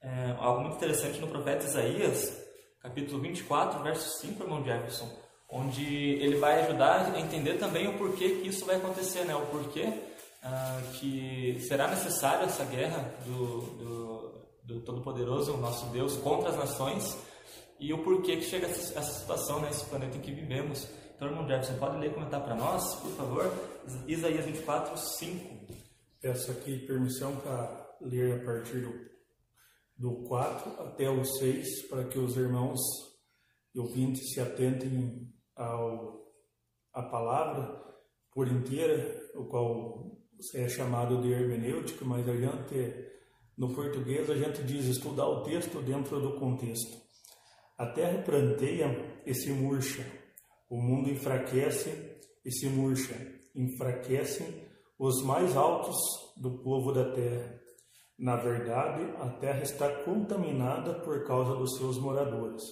é, 0.00 0.34
algo 0.38 0.62
muito 0.62 0.76
interessante 0.76 1.20
no 1.20 1.28
profeta 1.28 1.64
Isaías, 1.64 2.36
capítulo 2.80 3.20
24, 3.20 3.82
verso 3.82 4.20
5, 4.20 4.42
irmão 4.42 4.64
Jefferson, 4.64 5.08
onde 5.48 5.84
ele 5.84 6.36
vai 6.38 6.64
ajudar 6.64 7.14
a 7.14 7.20
entender 7.20 7.54
também 7.54 7.86
o 7.86 7.96
porquê 7.98 8.40
que 8.40 8.48
isso 8.48 8.64
vai 8.64 8.76
acontecer, 8.76 9.24
né, 9.24 9.36
o 9.36 9.46
porquê 9.46 9.92
ah, 10.42 10.80
que 10.94 11.58
será 11.68 11.86
necessária 11.86 12.46
essa 12.46 12.64
guerra 12.64 13.14
do, 13.24 13.60
do, 13.60 14.46
do 14.64 14.80
Todo-Poderoso, 14.80 15.54
o 15.54 15.58
nosso 15.58 15.86
Deus, 15.86 16.16
contra 16.16 16.50
as 16.50 16.56
nações, 16.56 17.16
e 17.82 17.92
o 17.92 18.04
porquê 18.04 18.36
que 18.36 18.44
chega 18.44 18.68
essa, 18.68 18.96
essa 18.96 19.20
situação 19.20 19.60
nesse 19.60 19.84
planeta 19.86 20.16
em 20.16 20.20
que 20.20 20.30
vivemos. 20.30 20.88
Então, 21.16 21.26
irmão 21.26 21.48
Jefferson, 21.48 21.78
pode 21.78 21.98
ler 21.98 22.12
e 22.12 22.14
comentar 22.14 22.40
para 22.44 22.54
nós, 22.54 22.94
por 22.94 23.10
favor? 23.10 23.52
Isaías 24.06 24.44
24, 24.44 24.96
5. 24.96 25.66
Peço 26.20 26.52
aqui 26.52 26.78
permissão 26.86 27.34
para 27.38 27.96
ler 28.00 28.40
a 28.40 28.44
partir 28.44 28.82
do, 28.82 28.92
do 29.96 30.22
4 30.28 30.80
até 30.80 31.10
o 31.10 31.24
6, 31.24 31.88
para 31.88 32.04
que 32.04 32.20
os 32.20 32.36
irmãos 32.36 32.78
e 33.74 33.80
ouvintes 33.80 34.32
se 34.32 34.40
atentem 34.40 35.28
ao, 35.56 36.24
à 36.92 37.02
palavra 37.02 37.82
por 38.32 38.46
inteira, 38.46 39.28
o 39.34 39.44
qual 39.46 40.22
é 40.54 40.68
chamado 40.68 41.20
de 41.20 41.32
hermenêutica, 41.32 42.04
mas 42.04 42.28
a 42.28 42.36
gente, 42.36 43.10
no 43.58 43.74
português, 43.74 44.30
a 44.30 44.36
gente 44.36 44.62
diz 44.62 44.86
estudar 44.86 45.26
o 45.26 45.42
texto 45.42 45.82
dentro 45.82 46.20
do 46.20 46.38
contexto. 46.38 47.02
A 47.82 47.86
terra 47.86 48.22
pranteia 48.22 49.20
e 49.26 49.34
se 49.34 49.50
murcha, 49.50 50.06
o 50.70 50.80
mundo 50.80 51.10
enfraquece 51.10 51.90
e 52.44 52.52
se 52.52 52.68
murcha, 52.68 53.12
enfraquecem 53.56 54.46
os 54.96 55.20
mais 55.24 55.56
altos 55.56 55.96
do 56.36 56.62
povo 56.62 56.92
da 56.92 57.10
terra. 57.10 57.60
Na 58.16 58.36
verdade, 58.36 59.02
a 59.18 59.30
terra 59.30 59.62
está 59.62 60.04
contaminada 60.04 60.94
por 61.00 61.26
causa 61.26 61.56
dos 61.56 61.76
seus 61.76 61.98
moradores, 61.98 62.62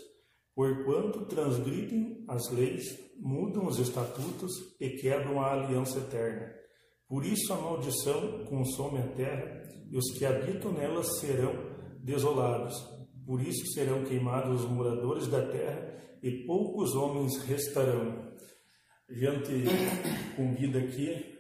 porquanto 0.55 1.27
transgridem 1.27 2.25
as 2.29 2.49
leis, 2.53 2.97
mudam 3.19 3.67
os 3.67 3.81
estatutos 3.81 4.53
e 4.79 4.91
quebram 4.91 5.41
a 5.41 5.55
aliança 5.55 5.99
eterna. 5.99 6.55
Por 7.09 7.27
isso 7.27 7.53
a 7.53 7.57
maldição 7.57 8.45
consome 8.45 8.99
a 8.99 9.09
terra, 9.09 9.61
e 9.91 9.97
os 9.97 10.17
que 10.17 10.25
habitam 10.25 10.71
nela 10.71 11.03
serão 11.03 11.53
desolados. 11.99 13.00
Por 13.31 13.41
isso 13.41 13.65
serão 13.75 14.03
queimados 14.03 14.65
os 14.65 14.69
moradores 14.69 15.29
da 15.29 15.47
terra, 15.47 16.19
e 16.21 16.45
poucos 16.45 16.97
homens 16.97 17.41
restarão. 17.45 18.29
A 19.09 19.15
gente 19.15 19.53
convida 20.35 20.81
aqui 20.81 21.39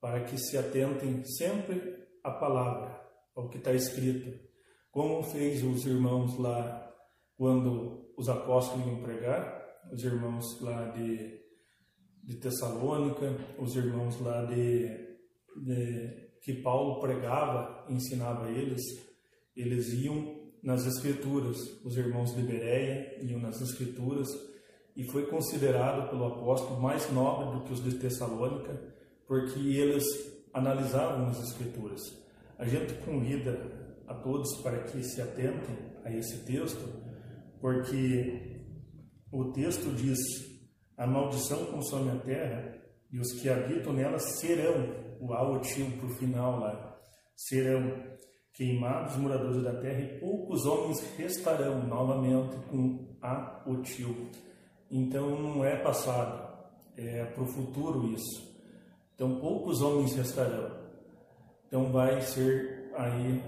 para 0.00 0.22
que 0.22 0.38
se 0.38 0.56
atentem 0.56 1.24
sempre 1.24 1.82
à 2.22 2.30
palavra, 2.30 3.04
ao 3.34 3.48
que 3.48 3.58
está 3.58 3.72
escrito. 3.72 4.38
Como 4.92 5.24
fez 5.24 5.64
os 5.64 5.84
irmãos 5.84 6.38
lá 6.38 6.94
quando 7.36 8.08
os 8.16 8.28
apóstolos 8.28 8.86
iam 8.86 9.02
pregar, 9.02 9.66
os 9.92 10.04
irmãos 10.04 10.60
lá 10.60 10.92
de, 10.92 11.40
de 12.22 12.36
Tessalônica, 12.36 13.36
os 13.58 13.74
irmãos 13.74 14.20
lá 14.20 14.44
de, 14.44 14.86
de 15.56 16.30
que 16.40 16.62
Paulo 16.62 17.00
pregava, 17.00 17.84
ensinava 17.90 18.48
eles, 18.48 18.80
eles 19.56 19.92
iam 19.92 20.35
nas 20.66 20.84
escrituras, 20.84 21.56
os 21.84 21.96
irmãos 21.96 22.34
de 22.34 22.42
Bereia 22.42 23.16
iam 23.22 23.38
nas 23.38 23.60
escrituras 23.60 24.26
e 24.96 25.04
foi 25.12 25.26
considerado 25.26 26.10
pelo 26.10 26.26
apóstolo 26.26 26.80
mais 26.80 27.08
nobre 27.12 27.56
do 27.56 27.64
que 27.64 27.72
os 27.72 27.84
de 27.84 27.94
Tessalônica, 27.94 28.76
porque 29.28 29.60
eles 29.60 30.04
analisavam 30.52 31.28
as 31.28 31.38
escrituras. 31.38 32.00
A 32.58 32.66
gente 32.66 32.94
convida 33.04 33.60
a 34.08 34.14
todos 34.14 34.60
para 34.60 34.82
que 34.82 35.04
se 35.04 35.22
atentem 35.22 35.76
a 36.04 36.10
esse 36.10 36.44
texto, 36.44 36.84
porque 37.60 38.64
o 39.30 39.52
texto 39.52 39.94
diz: 39.94 40.18
a 40.96 41.06
maldição 41.06 41.66
consome 41.66 42.10
a 42.10 42.16
terra 42.16 42.76
e 43.12 43.20
os 43.20 43.34
que 43.34 43.48
habitam 43.48 43.92
nela 43.92 44.18
serão, 44.18 45.06
o 45.20 45.32
aotil 45.32 45.92
para 45.92 46.06
o 46.06 46.16
final 46.16 46.58
lá, 46.58 46.98
serão 47.36 48.16
queimados 48.56 49.16
moradores 49.16 49.62
da 49.62 49.74
terra 49.74 50.00
e 50.00 50.18
poucos 50.18 50.64
homens 50.64 50.98
restarão 51.18 51.86
novamente 51.86 52.56
com 52.70 53.06
a 53.20 53.62
otil. 53.66 54.30
Então 54.90 55.38
não 55.38 55.62
é 55.62 55.76
passado, 55.76 56.48
é 56.96 57.24
para 57.26 57.42
o 57.42 57.46
futuro 57.46 58.06
isso. 58.12 58.56
Então 59.14 59.38
poucos 59.38 59.82
homens 59.82 60.16
restarão. 60.16 60.70
Então 61.66 61.92
vai 61.92 62.22
ser 62.22 62.90
aí 62.96 63.42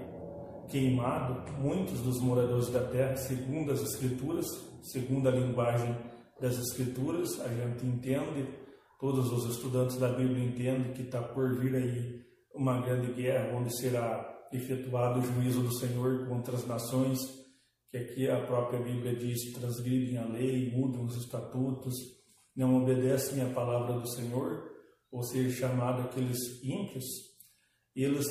queimado 0.67 1.51
muitos 1.59 1.99
dos 2.01 2.21
moradores 2.21 2.69
da 2.69 2.83
terra, 2.83 3.15
segundo 3.17 3.71
as 3.71 3.81
escrituras, 3.81 4.45
segundo 4.83 5.27
a 5.27 5.31
linguagem 5.31 5.95
das 6.39 6.55
escrituras, 6.57 7.39
a 7.41 7.47
gente 7.47 7.85
entende, 7.85 8.47
todos 8.99 9.31
os 9.31 9.55
estudantes 9.55 9.97
da 9.97 10.09
Bíblia 10.09 10.45
entendem 10.45 10.93
que 10.93 11.01
está 11.01 11.19
por 11.21 11.57
vir 11.57 11.75
aí 11.75 12.21
uma 12.53 12.79
grande 12.81 13.11
guerra 13.13 13.57
onde 13.57 13.75
será 13.75 14.28
efetuado 14.51 15.19
o 15.19 15.23
juízo 15.23 15.61
do 15.61 15.77
Senhor 15.77 16.27
contra 16.27 16.55
as 16.55 16.65
nações, 16.65 17.19
que 17.89 17.97
aqui 17.97 18.29
a 18.29 18.45
própria 18.45 18.79
Bíblia 18.79 19.15
diz 19.15 19.51
transgridem 19.53 20.17
a 20.17 20.25
lei, 20.25 20.71
mudam 20.71 21.05
os 21.05 21.15
estatutos, 21.17 21.95
não 22.55 22.81
obedecem 22.81 23.41
à 23.41 23.53
palavra 23.53 23.99
do 23.99 24.07
Senhor, 24.09 24.69
ou 25.11 25.23
seja, 25.23 25.61
chamado 25.61 26.03
aqueles 26.03 26.37
ímpios, 26.63 27.05
eles 27.95 28.25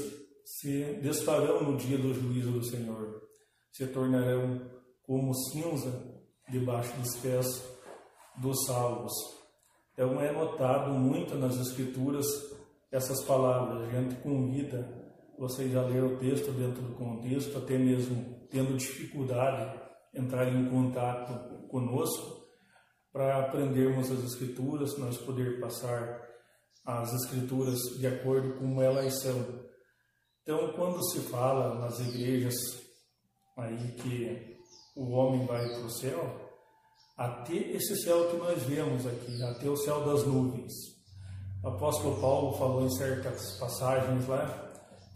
se 0.44 0.94
desfarão 1.02 1.62
no 1.62 1.76
dia 1.76 1.98
do 1.98 2.14
juízo 2.14 2.52
do 2.52 2.64
Senhor, 2.64 3.22
se 3.72 3.87
tornarão 3.88 4.70
como 5.02 5.35
cinza 5.35 6.22
debaixo 6.48 6.96
dos 6.98 7.16
pés 7.16 7.46
dos 8.37 8.64
salvos. 8.66 9.12
Então 9.92 10.20
é 10.20 10.33
notado 10.33 10.92
muito 10.92 11.35
nas 11.35 11.57
Escrituras 11.57 12.26
essas 12.90 13.22
palavras. 13.24 13.88
A 13.88 13.90
gente 13.90 14.14
convida 14.22 14.97
vocês 15.38 15.74
a 15.77 15.83
ler 15.83 16.03
o 16.03 16.18
texto 16.18 16.51
dentro 16.53 16.83
do 16.83 16.94
contexto, 16.94 17.57
até 17.57 17.79
mesmo 17.79 18.46
tendo 18.51 18.77
dificuldade 18.77 19.81
entrar 20.14 20.48
em 20.48 20.68
contato 20.68 21.68
conosco 21.68 22.38
para 23.12 23.38
aprendermos 23.38 24.11
as 24.11 24.24
Escrituras, 24.24 24.98
nós 24.98 25.16
poder 25.18 25.61
passar 25.61 26.20
as 26.85 27.12
Escrituras 27.14 27.79
de 27.98 28.07
acordo 28.07 28.55
com 28.55 28.61
como 28.61 28.83
elas 28.83 29.20
são. 29.20 29.68
Então, 30.42 30.72
quando 30.72 31.03
se 31.11 31.20
fala 31.20 31.79
nas 31.79 32.01
igrejas 32.01 32.55
aí 33.57 33.92
que 33.92 34.59
o 34.96 35.11
homem 35.11 35.46
vai 35.46 35.68
para 35.68 35.87
o 35.87 35.90
céu, 35.90 36.48
até 37.16 37.55
esse 37.55 37.96
céu 38.03 38.31
que 38.31 38.37
nós 38.37 38.62
vemos 38.62 39.07
aqui, 39.07 39.42
até 39.42 39.68
o 39.68 39.77
céu 39.77 40.05
das 40.05 40.24
nuvens. 40.24 40.72
O 41.62 41.68
apóstolo 41.68 42.20
Paulo 42.20 42.57
falou 42.57 42.85
em 42.85 42.90
certas 42.90 43.59
passagens 43.59 44.27
lá 44.29 44.67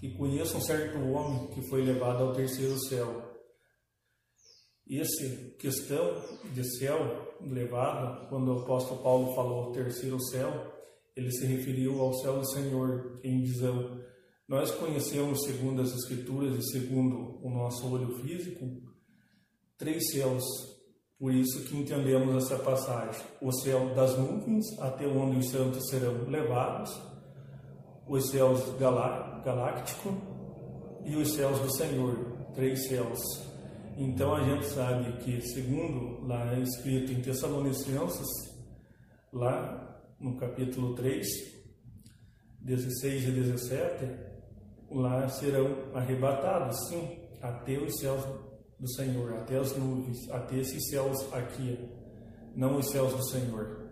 que 0.03 0.11
conheça 0.15 0.57
um 0.57 0.61
certo 0.61 0.99
homem 0.99 1.47
que 1.51 1.63
foi 1.63 1.81
levado 1.81 2.25
ao 2.25 2.33
terceiro 2.33 2.77
céu. 2.89 3.23
Essa 4.91 5.55
questão 5.61 6.21
de 6.53 6.65
céu 6.77 7.37
levado, 7.41 8.29
quando 8.29 8.49
o 8.49 8.63
apóstolo 8.63 9.01
Paulo 9.01 9.33
falou 9.37 9.71
terceiro 9.71 10.21
céu, 10.21 10.51
ele 11.15 11.31
se 11.31 11.47
referiu 11.47 12.01
ao 12.01 12.13
céu 12.15 12.41
do 12.41 12.51
Senhor 12.51 13.21
em 13.23 13.43
visão 13.43 14.03
Nós 14.49 14.73
conhecemos, 14.73 15.45
segundo 15.45 15.83
as 15.83 15.95
Escrituras 15.95 16.57
e 16.57 16.73
segundo 16.73 17.39
o 17.41 17.49
nosso 17.49 17.89
olho 17.89 18.13
físico, 18.19 18.83
três 19.79 20.11
céus. 20.11 20.43
Por 21.17 21.33
isso 21.33 21.63
que 21.63 21.77
entendemos 21.77 22.45
essa 22.45 22.59
passagem: 22.59 23.25
o 23.41 23.53
céu 23.53 23.95
das 23.95 24.19
nuvens, 24.19 24.67
até 24.81 25.07
onde 25.07 25.39
os 25.39 25.49
santos 25.49 25.89
serão 25.89 26.29
levados, 26.29 26.91
os 28.09 28.31
céus 28.31 28.69
galáctico 29.45 30.15
e 31.05 31.17
os 31.17 31.33
céus 31.35 31.59
do 31.59 31.73
Senhor, 31.77 32.17
três 32.55 32.87
céus. 32.89 33.21
Então 33.97 34.35
a 34.35 34.43
gente 34.43 34.67
sabe 34.67 35.13
que, 35.19 35.41
segundo 35.41 36.27
lá 36.27 36.55
é 36.55 36.61
escrito 36.61 37.13
em 37.13 37.21
Tessalonicenses, 37.21 38.29
lá 39.33 40.01
no 40.19 40.37
capítulo 40.37 40.95
3, 40.95 41.27
16 42.61 43.29
e 43.29 43.31
17, 43.33 44.33
lá 44.91 45.29
serão 45.29 45.77
arrebatados, 45.95 46.89
sim, 46.89 47.19
até 47.41 47.77
os 47.79 47.99
céus 47.99 48.25
do 48.79 48.89
Senhor, 48.95 49.35
até 49.35 49.59
as 49.59 49.77
nuvens, 49.77 50.31
até 50.31 50.59
esses 50.59 50.89
céus 50.89 51.33
aqui, 51.33 51.79
não 52.55 52.77
os 52.79 52.91
céus 52.91 53.13
do 53.13 53.25
Senhor. 53.29 53.91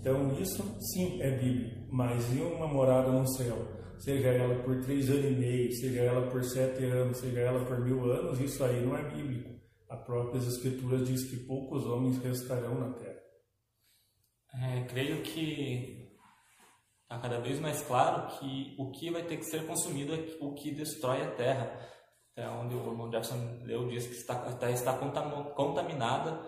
Então 0.00 0.32
isso 0.40 0.62
sim 0.92 1.20
é 1.20 1.36
bíblico, 1.36 1.86
mas 1.90 2.24
e 2.34 2.40
uma 2.40 2.66
morada 2.66 3.10
no 3.10 3.26
céu? 3.36 3.75
Seja 3.98 4.28
ela 4.28 4.62
por 4.62 4.80
três 4.82 5.10
anos 5.10 5.24
e 5.24 5.30
meio, 5.30 5.72
seja 5.72 6.02
ela 6.02 6.30
por 6.30 6.44
sete 6.44 6.84
anos, 6.84 7.18
seja 7.18 7.40
ela 7.40 7.64
por 7.64 7.80
mil 7.80 8.10
anos, 8.10 8.40
isso 8.40 8.62
aí 8.64 8.84
não 8.84 8.96
é 8.96 9.02
bíblico. 9.02 9.56
A 9.88 9.96
própria 9.96 10.38
Escritura 10.38 10.98
diz 10.98 11.24
que 11.30 11.36
poucos 11.36 11.86
homens 11.86 12.18
restarão 12.18 12.74
na 12.80 12.92
terra. 12.94 13.22
É, 14.54 14.84
creio 14.84 15.22
que 15.22 16.10
está 17.02 17.18
cada 17.18 17.40
vez 17.40 17.60
mais 17.60 17.82
claro 17.82 18.38
que 18.38 18.74
o 18.78 18.90
que 18.90 19.10
vai 19.10 19.22
ter 19.22 19.36
que 19.36 19.44
ser 19.44 19.66
consumido 19.66 20.14
é 20.14 20.36
o 20.40 20.54
que 20.54 20.72
destrói 20.72 21.22
a 21.22 21.30
terra. 21.32 21.78
É 22.34 22.48
onde 22.48 22.74
o 22.74 22.90
irmão 22.90 23.10
Jefferson 23.10 23.60
leu 23.64 23.88
diz 23.88 24.06
que 24.06 24.14
está, 24.14 24.70
está 24.70 24.92
contaminada 25.54 26.42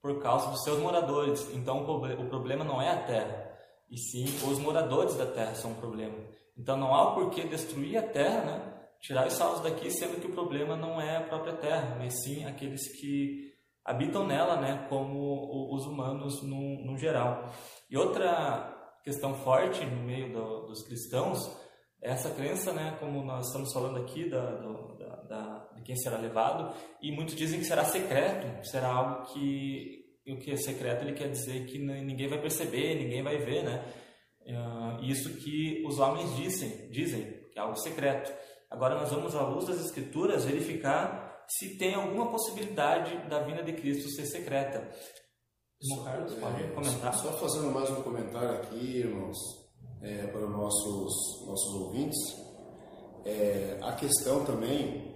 por 0.00 0.22
causa 0.22 0.50
dos 0.50 0.62
seus 0.62 0.78
moradores. 0.78 1.50
Então 1.54 1.82
o 1.82 2.28
problema 2.28 2.64
não 2.64 2.80
é 2.80 2.90
a 2.90 3.02
terra, 3.04 3.58
e 3.90 3.96
sim 3.98 4.24
os 4.46 4.58
moradores 4.58 5.14
da 5.16 5.26
terra 5.26 5.54
são 5.54 5.72
o 5.72 5.76
problema. 5.76 6.14
Então 6.56 6.76
não 6.76 6.94
há 6.94 7.10
o 7.10 7.14
porquê 7.14 7.44
destruir 7.44 7.96
a 7.96 8.02
terra, 8.02 8.44
né? 8.44 8.74
tirar 9.00 9.26
os 9.26 9.34
salvos 9.34 9.60
daqui, 9.60 9.90
sendo 9.90 10.20
que 10.20 10.26
o 10.26 10.32
problema 10.32 10.76
não 10.76 11.00
é 11.00 11.16
a 11.16 11.22
própria 11.22 11.54
terra, 11.54 11.96
mas 11.98 12.22
sim 12.22 12.44
aqueles 12.44 12.88
que 12.98 13.52
habitam 13.84 14.26
nela, 14.26 14.60
né? 14.60 14.86
como 14.88 15.74
os 15.74 15.84
humanos 15.84 16.42
no, 16.42 16.84
no 16.84 16.96
geral. 16.96 17.52
E 17.90 17.96
outra 17.96 18.72
questão 19.02 19.34
forte 19.34 19.84
no 19.84 20.02
meio 20.02 20.32
do, 20.32 20.66
dos 20.66 20.82
cristãos 20.84 21.38
é 22.00 22.12
essa 22.12 22.30
crença, 22.30 22.72
né? 22.72 22.96
como 22.98 23.22
nós 23.22 23.48
estamos 23.48 23.72
falando 23.72 23.98
aqui, 23.98 24.30
da, 24.30 24.54
do, 24.56 24.96
da, 24.96 25.16
da, 25.22 25.68
de 25.74 25.82
quem 25.82 25.96
será 25.96 26.16
levado, 26.16 26.74
e 27.02 27.12
muitos 27.12 27.34
dizem 27.34 27.60
que 27.60 27.66
será 27.66 27.84
secreto, 27.84 28.64
será 28.66 28.88
algo 28.88 29.26
que 29.32 30.02
o 30.26 30.38
que 30.38 30.52
é 30.52 30.56
secreto 30.56 31.02
ele 31.02 31.12
quer 31.12 31.28
dizer 31.28 31.66
que 31.66 31.78
ninguém 31.78 32.28
vai 32.28 32.40
perceber, 32.40 32.94
ninguém 32.94 33.22
vai 33.22 33.36
ver, 33.36 33.62
né? 33.62 33.84
Uh, 34.46 35.02
isso 35.02 35.30
que 35.36 35.82
os 35.86 35.98
homens 35.98 36.36
dizem, 36.36 36.90
dizem, 36.90 37.22
que 37.50 37.58
é 37.58 37.62
algo 37.62 37.76
secreto. 37.76 38.32
Agora 38.70 38.94
nós 38.96 39.10
vamos, 39.10 39.34
à 39.34 39.42
luz 39.42 39.66
das 39.66 39.80
Escrituras, 39.84 40.44
verificar 40.44 41.44
se 41.48 41.76
tem 41.78 41.94
alguma 41.94 42.30
possibilidade 42.30 43.28
da 43.28 43.40
vinda 43.40 43.62
de 43.62 43.72
Cristo 43.72 44.08
ser 44.10 44.26
secreta. 44.26 44.88
Irmão 45.80 46.04
Carlos, 46.04 46.34
pode 46.34 46.62
é, 46.62 46.66
comentar? 46.68 47.14
Só 47.14 47.32
fazendo 47.32 47.70
mais 47.70 47.90
um 47.90 48.02
comentário 48.02 48.52
aqui, 48.52 48.98
irmãos, 48.98 49.36
é, 50.02 50.26
para 50.26 50.44
os 50.44 50.50
nossos, 50.50 51.46
nossos 51.46 51.74
ouvintes. 51.74 52.18
É, 53.24 53.78
a 53.82 53.92
questão 53.92 54.44
também, 54.44 55.14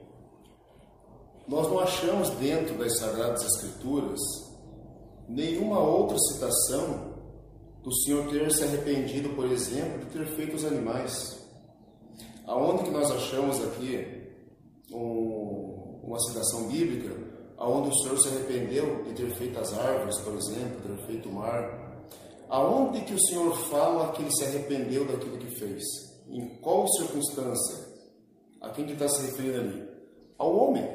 nós 1.46 1.68
não 1.68 1.80
achamos 1.80 2.30
dentro 2.30 2.76
das 2.78 2.98
Sagradas 2.98 3.42
Escrituras 3.42 4.20
nenhuma 5.28 5.78
outra 5.78 6.16
citação 6.18 7.07
do 7.88 7.96
Senhor 8.02 8.28
ter 8.28 8.50
se 8.52 8.64
arrependido, 8.64 9.30
por 9.30 9.46
exemplo, 9.46 9.98
de 10.00 10.06
ter 10.06 10.26
feito 10.36 10.56
os 10.56 10.64
animais. 10.64 11.38
Aonde 12.46 12.84
que 12.84 12.90
nós 12.90 13.10
achamos 13.10 13.64
aqui 13.64 14.30
um, 14.92 16.00
uma 16.04 16.18
citação 16.20 16.68
bíblica 16.68 17.28
aonde 17.56 17.88
o 17.88 17.94
Senhor 17.94 18.18
se 18.18 18.28
arrependeu 18.28 19.02
de 19.04 19.14
ter 19.14 19.30
feito 19.30 19.58
as 19.58 19.76
árvores, 19.76 20.18
por 20.20 20.34
exemplo, 20.34 20.80
ter 20.82 21.06
feito 21.06 21.28
o 21.28 21.32
mar? 21.32 22.06
Aonde 22.48 23.00
que 23.00 23.14
o 23.14 23.20
Senhor 23.20 23.56
fala 23.56 24.12
que 24.12 24.22
ele 24.22 24.32
se 24.32 24.44
arrependeu 24.44 25.06
daquilo 25.06 25.38
que 25.38 25.58
fez? 25.58 25.82
Em 26.28 26.46
qual 26.60 26.86
circunstância? 26.88 27.88
A 28.60 28.70
quem 28.70 28.86
que 28.86 28.92
está 28.92 29.08
se 29.08 29.26
referindo 29.26 29.60
ali? 29.60 29.88
Ao 30.38 30.54
homem. 30.54 30.88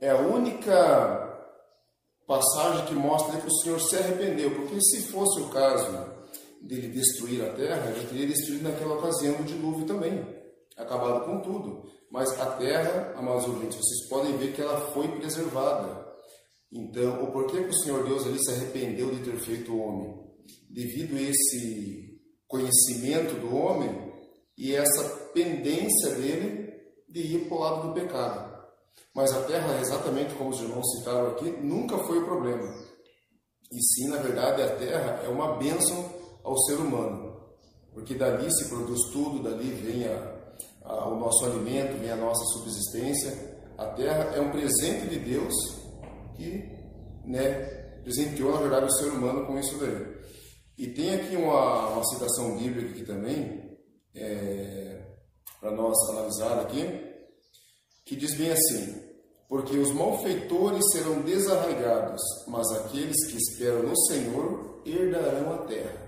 É 0.00 0.10
a 0.10 0.20
única 0.20 1.31
passagem 2.32 2.86
que 2.86 2.94
mostra 2.94 3.38
que 3.38 3.46
o 3.46 3.54
Senhor 3.56 3.78
se 3.78 3.94
arrependeu, 3.96 4.54
porque 4.54 4.80
se 4.80 5.02
fosse 5.02 5.38
o 5.40 5.48
caso 5.48 6.10
dele 6.62 6.88
destruir 6.88 7.44
a 7.44 7.52
terra, 7.52 7.90
ele 7.90 8.06
teria 8.06 8.26
destruído 8.26 8.62
naquela 8.62 8.94
ocasião 8.94 9.34
do 9.34 9.44
dilúvio 9.44 9.84
também, 9.84 10.24
acabado 10.78 11.26
com 11.26 11.40
tudo. 11.40 11.90
Mas 12.10 12.30
a 12.40 12.46
terra, 12.56 13.12
amados 13.16 13.46
ouvintes, 13.46 13.76
vocês 13.76 14.08
podem 14.08 14.36
ver 14.38 14.54
que 14.54 14.62
ela 14.62 14.80
foi 14.92 15.08
preservada. 15.08 16.10
Então, 16.72 17.22
o 17.22 17.32
porquê 17.32 17.64
que 17.64 17.70
o 17.70 17.80
Senhor 17.80 18.02
Deus 18.04 18.26
ali 18.26 18.42
se 18.42 18.52
arrependeu 18.52 19.10
de 19.10 19.22
ter 19.22 19.36
feito 19.36 19.72
o 19.72 19.80
homem? 19.80 20.14
Devido 20.70 21.16
a 21.16 21.20
esse 21.20 22.18
conhecimento 22.48 23.34
do 23.40 23.54
homem 23.54 24.10
e 24.56 24.74
essa 24.74 25.02
pendência 25.34 26.14
dele 26.14 26.72
de 27.08 27.20
ir 27.20 27.48
para 27.48 27.56
o 27.56 27.60
lado 27.60 27.88
do 27.88 27.94
pecado. 27.94 28.51
Mas 29.14 29.32
a 29.32 29.42
terra, 29.42 29.78
exatamente 29.80 30.34
como 30.34 30.50
os 30.50 30.60
irmãos 30.60 30.90
citaram 30.96 31.28
aqui, 31.28 31.50
nunca 31.62 31.98
foi 31.98 32.18
o 32.18 32.24
problema. 32.24 32.66
E 33.70 33.82
sim, 33.82 34.08
na 34.08 34.18
verdade, 34.18 34.62
a 34.62 34.76
terra 34.76 35.22
é 35.24 35.28
uma 35.28 35.56
bênção 35.56 36.10
ao 36.42 36.58
ser 36.62 36.74
humano, 36.74 37.40
porque 37.92 38.14
dali 38.14 38.50
se 38.52 38.68
produz 38.68 39.00
tudo, 39.12 39.42
dali 39.42 39.70
vem 39.70 40.06
a, 40.06 40.34
a, 40.84 41.08
o 41.08 41.18
nosso 41.18 41.44
alimento, 41.44 41.98
vem 41.98 42.10
a 42.10 42.16
nossa 42.16 42.44
subsistência. 42.52 43.52
A 43.78 43.86
terra 43.86 44.34
é 44.34 44.40
um 44.40 44.50
presente 44.50 45.08
de 45.08 45.18
Deus 45.18 45.54
que 46.36 46.70
né, 47.24 47.52
presenteou, 48.02 48.52
na 48.52 48.60
verdade, 48.60 48.86
o 48.86 48.92
ser 48.92 49.08
humano 49.08 49.46
com 49.46 49.58
isso 49.58 49.78
daí. 49.78 50.22
E 50.76 50.88
tem 50.88 51.14
aqui 51.14 51.36
uma, 51.36 51.88
uma 51.88 52.04
citação 52.04 52.56
bíblica 52.56 52.90
aqui 52.90 53.04
também, 53.04 53.78
é, 54.14 55.02
para 55.60 55.70
nós 55.70 55.96
analisar 56.10 56.60
aqui, 56.60 57.11
que 58.04 58.16
diz 58.16 58.36
bem 58.36 58.50
assim: 58.50 59.02
Porque 59.48 59.76
os 59.76 59.92
malfeitores 59.92 60.82
serão 60.92 61.20
desarraigados, 61.22 62.20
mas 62.48 62.70
aqueles 62.72 63.26
que 63.30 63.36
esperam 63.36 63.82
no 63.82 63.96
Senhor 64.06 64.82
herdarão 64.84 65.54
a 65.54 65.58
terra. 65.66 66.02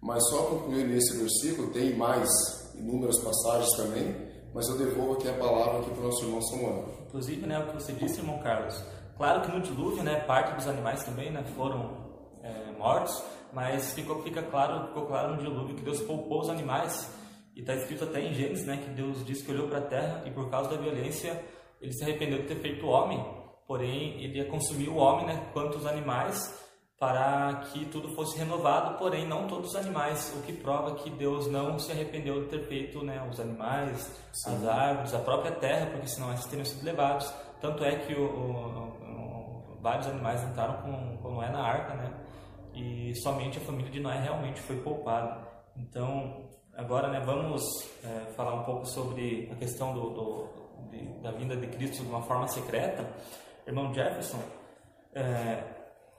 Mas 0.00 0.28
só 0.28 0.42
concluindo 0.42 0.92
esse 0.92 1.16
versículo, 1.16 1.72
tem 1.72 1.96
mais 1.96 2.28
inúmeras 2.74 3.18
passagens 3.20 3.70
também, 3.76 4.14
mas 4.52 4.68
eu 4.68 4.76
devolvo 4.76 5.14
aqui 5.14 5.28
a 5.28 5.34
palavra 5.34 5.80
aqui 5.80 5.90
para 5.90 6.00
o 6.00 6.04
nosso 6.04 6.24
irmão 6.24 6.42
Samuel. 6.42 6.88
Inclusive, 7.06 7.46
né, 7.46 7.58
o 7.58 7.66
que 7.68 7.74
você 7.74 7.92
disse, 7.92 8.18
irmão 8.18 8.38
Carlos, 8.38 8.82
claro 9.16 9.42
que 9.42 9.50
no 9.50 9.60
dilúvio, 9.60 10.02
né, 10.02 10.20
parte 10.20 10.54
dos 10.56 10.66
animais 10.66 11.04
também, 11.04 11.30
né, 11.30 11.44
foram 11.56 11.96
é, 12.42 12.72
mortos, 12.78 13.22
mas 13.52 13.94
ficou, 13.94 14.22
fica 14.22 14.42
claro, 14.42 14.88
ficou 14.88 15.06
claro 15.06 15.36
no 15.36 15.42
dilúvio 15.42 15.76
que 15.76 15.82
Deus 15.82 16.00
poupou 16.02 16.40
os 16.40 16.50
animais 16.50 17.08
e 17.54 17.60
está 17.60 17.74
escrito 17.74 18.04
até 18.04 18.20
em 18.20 18.34
Gênesis, 18.34 18.66
né, 18.66 18.76
que 18.76 18.90
Deus 18.90 19.24
disse 19.24 19.44
que 19.44 19.52
olhou 19.52 19.68
para 19.68 19.78
a 19.78 19.82
terra 19.82 20.22
e 20.26 20.30
por 20.30 20.50
causa 20.50 20.70
da 20.70 20.76
violência 20.76 21.40
ele 21.80 21.92
se 21.92 22.02
arrependeu 22.02 22.38
de 22.38 22.48
ter 22.48 22.56
feito 22.56 22.86
o 22.86 22.88
homem, 22.88 23.24
porém 23.66 24.22
ele 24.22 24.38
ia 24.38 24.46
consumir 24.46 24.88
o 24.88 24.96
homem, 24.96 25.26
né, 25.26 25.50
quanto 25.52 25.78
os 25.78 25.86
animais, 25.86 26.62
para 26.98 27.66
que 27.66 27.84
tudo 27.86 28.14
fosse 28.14 28.38
renovado, 28.38 28.96
porém 28.98 29.26
não 29.26 29.46
todos 29.46 29.70
os 29.70 29.76
animais, 29.76 30.32
o 30.36 30.42
que 30.42 30.52
prova 30.52 30.94
que 30.94 31.10
Deus 31.10 31.46
não 31.48 31.78
se 31.78 31.92
arrependeu 31.92 32.42
de 32.42 32.48
ter 32.48 32.66
feito, 32.66 33.04
né, 33.04 33.26
os 33.30 33.38
animais, 33.38 34.10
Sim. 34.32 34.54
as 34.54 34.66
árvores, 34.66 35.14
a 35.14 35.18
própria 35.18 35.52
terra, 35.52 35.86
porque 35.86 36.06
senão 36.06 36.32
esses 36.32 36.46
teriam 36.46 36.64
sido 36.64 36.84
levados. 36.84 37.32
Tanto 37.60 37.84
é 37.84 37.96
que 37.96 38.14
o, 38.14 38.24
o, 38.24 39.76
o, 39.76 39.78
vários 39.82 40.06
animais 40.06 40.42
entraram 40.44 40.80
com, 40.82 41.18
com 41.18 41.30
Noé 41.32 41.50
na 41.50 41.62
arca, 41.62 41.94
né, 41.94 42.10
e 42.72 43.14
somente 43.16 43.58
a 43.58 43.60
família 43.60 43.90
de 43.90 44.00
Noé 44.00 44.18
realmente 44.20 44.60
foi 44.60 44.80
poupada. 44.80 45.46
Então 45.76 46.48
Agora, 46.76 47.08
né, 47.08 47.20
vamos 47.24 47.62
é, 48.02 48.32
falar 48.32 48.54
um 48.54 48.64
pouco 48.64 48.84
sobre 48.84 49.48
a 49.52 49.54
questão 49.54 49.94
do, 49.94 50.10
do 50.10 50.48
de, 50.90 51.04
da 51.22 51.30
vinda 51.30 51.56
de 51.56 51.68
Cristo 51.68 52.02
de 52.02 52.08
uma 52.08 52.22
forma 52.22 52.48
secreta. 52.48 53.08
Irmão 53.64 53.94
Jefferson, 53.94 54.42
é, 55.14 55.62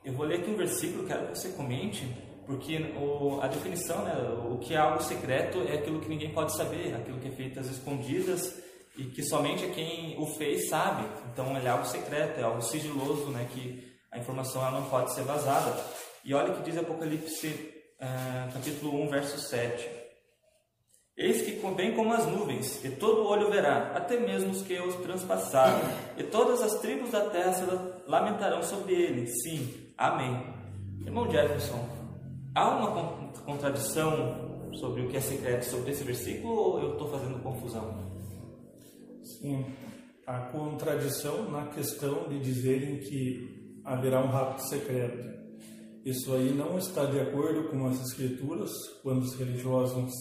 eu 0.03 0.13
vou 0.13 0.25
ler 0.25 0.39
aqui 0.39 0.49
um 0.49 0.55
versículo, 0.55 1.05
quero 1.05 1.27
que 1.27 1.37
você 1.37 1.49
comente, 1.49 2.07
porque 2.45 2.77
o, 2.97 3.41
a 3.41 3.47
definição, 3.47 4.01
né, 4.05 4.13
o 4.49 4.57
que 4.57 4.73
é 4.73 4.77
algo 4.77 5.03
secreto 5.03 5.59
é 5.67 5.73
aquilo 5.73 5.99
que 5.99 6.07
ninguém 6.07 6.31
pode 6.31 6.55
saber, 6.55 6.95
aquilo 6.95 7.19
que 7.19 7.27
é 7.27 7.31
feito 7.31 7.59
às 7.59 7.67
escondidas 7.67 8.57
e 8.97 9.03
que 9.05 9.23
somente 9.23 9.67
quem 9.71 10.17
o 10.17 10.25
fez 10.25 10.69
sabe. 10.69 11.05
Então, 11.33 11.57
é 11.57 11.67
algo 11.67 11.85
secreto, 11.85 12.39
é 12.39 12.43
algo 12.43 12.61
sigiloso, 12.61 13.29
né, 13.29 13.45
que 13.51 13.93
a 14.09 14.17
informação 14.17 14.61
ela 14.61 14.79
não 14.79 14.89
pode 14.89 15.13
ser 15.13 15.23
vazada. 15.23 15.75
E 16.23 16.33
olha 16.33 16.53
o 16.53 16.55
que 16.55 16.63
diz 16.63 16.77
Apocalipse, 16.77 17.73
é, 17.99 18.53
capítulo 18.53 19.01
1, 19.03 19.09
verso 19.09 19.37
7. 19.37 20.04
Eis 21.17 21.43
que 21.43 21.65
bem 21.75 21.95
como 21.95 22.13
as 22.13 22.28
nuvens, 22.28 22.84
e 22.84 22.89
todo 22.89 23.25
olho 23.25 23.49
verá, 23.49 23.93
até 23.95 24.19
mesmo 24.19 24.51
os 24.51 24.62
que 24.62 24.78
os 24.78 24.95
transpassaram, 24.95 25.80
e 26.17 26.23
todas 26.23 26.62
as 26.62 26.82
tribos 26.82 27.12
da 27.12 27.30
terra 27.30 27.54
se 27.54 27.63
lamentarão 28.06 28.62
sobre 28.62 28.93
ele. 28.95 29.28
Sim, 29.28 29.73
amém. 29.97 30.45
Irmão 30.99 31.32
Jefferson, 31.32 31.88
há 32.54 32.69
uma 32.69 33.32
contradição 33.45 34.71
sobre 34.73 35.04
o 35.04 35.08
que 35.08 35.15
é 35.15 35.21
secreto 35.21 35.63
sobre 35.63 35.91
esse 35.91 36.04
versículo 36.04 36.54
ou 36.54 36.82
eu 36.82 36.91
estou 36.93 37.10
fazendo 37.10 37.41
confusão? 37.41 38.12
Sim, 39.23 39.65
há 40.28 40.39
contradição 40.51 41.49
na 41.49 41.67
questão 41.67 42.28
de 42.28 42.39
dizerem 42.39 42.99
que 42.99 43.80
haverá 43.86 44.19
um 44.21 44.28
rapto 44.28 44.67
secreto. 44.67 45.34
Isso 46.04 46.34
aí 46.34 46.51
não 46.54 46.78
está 46.78 47.06
de 47.06 47.21
acordo 47.21 47.69
com 47.69 47.88
as 47.88 48.01
escrituras, 48.01 48.71
quando 49.01 49.21
os 49.23 49.34
religiosos 49.36 50.12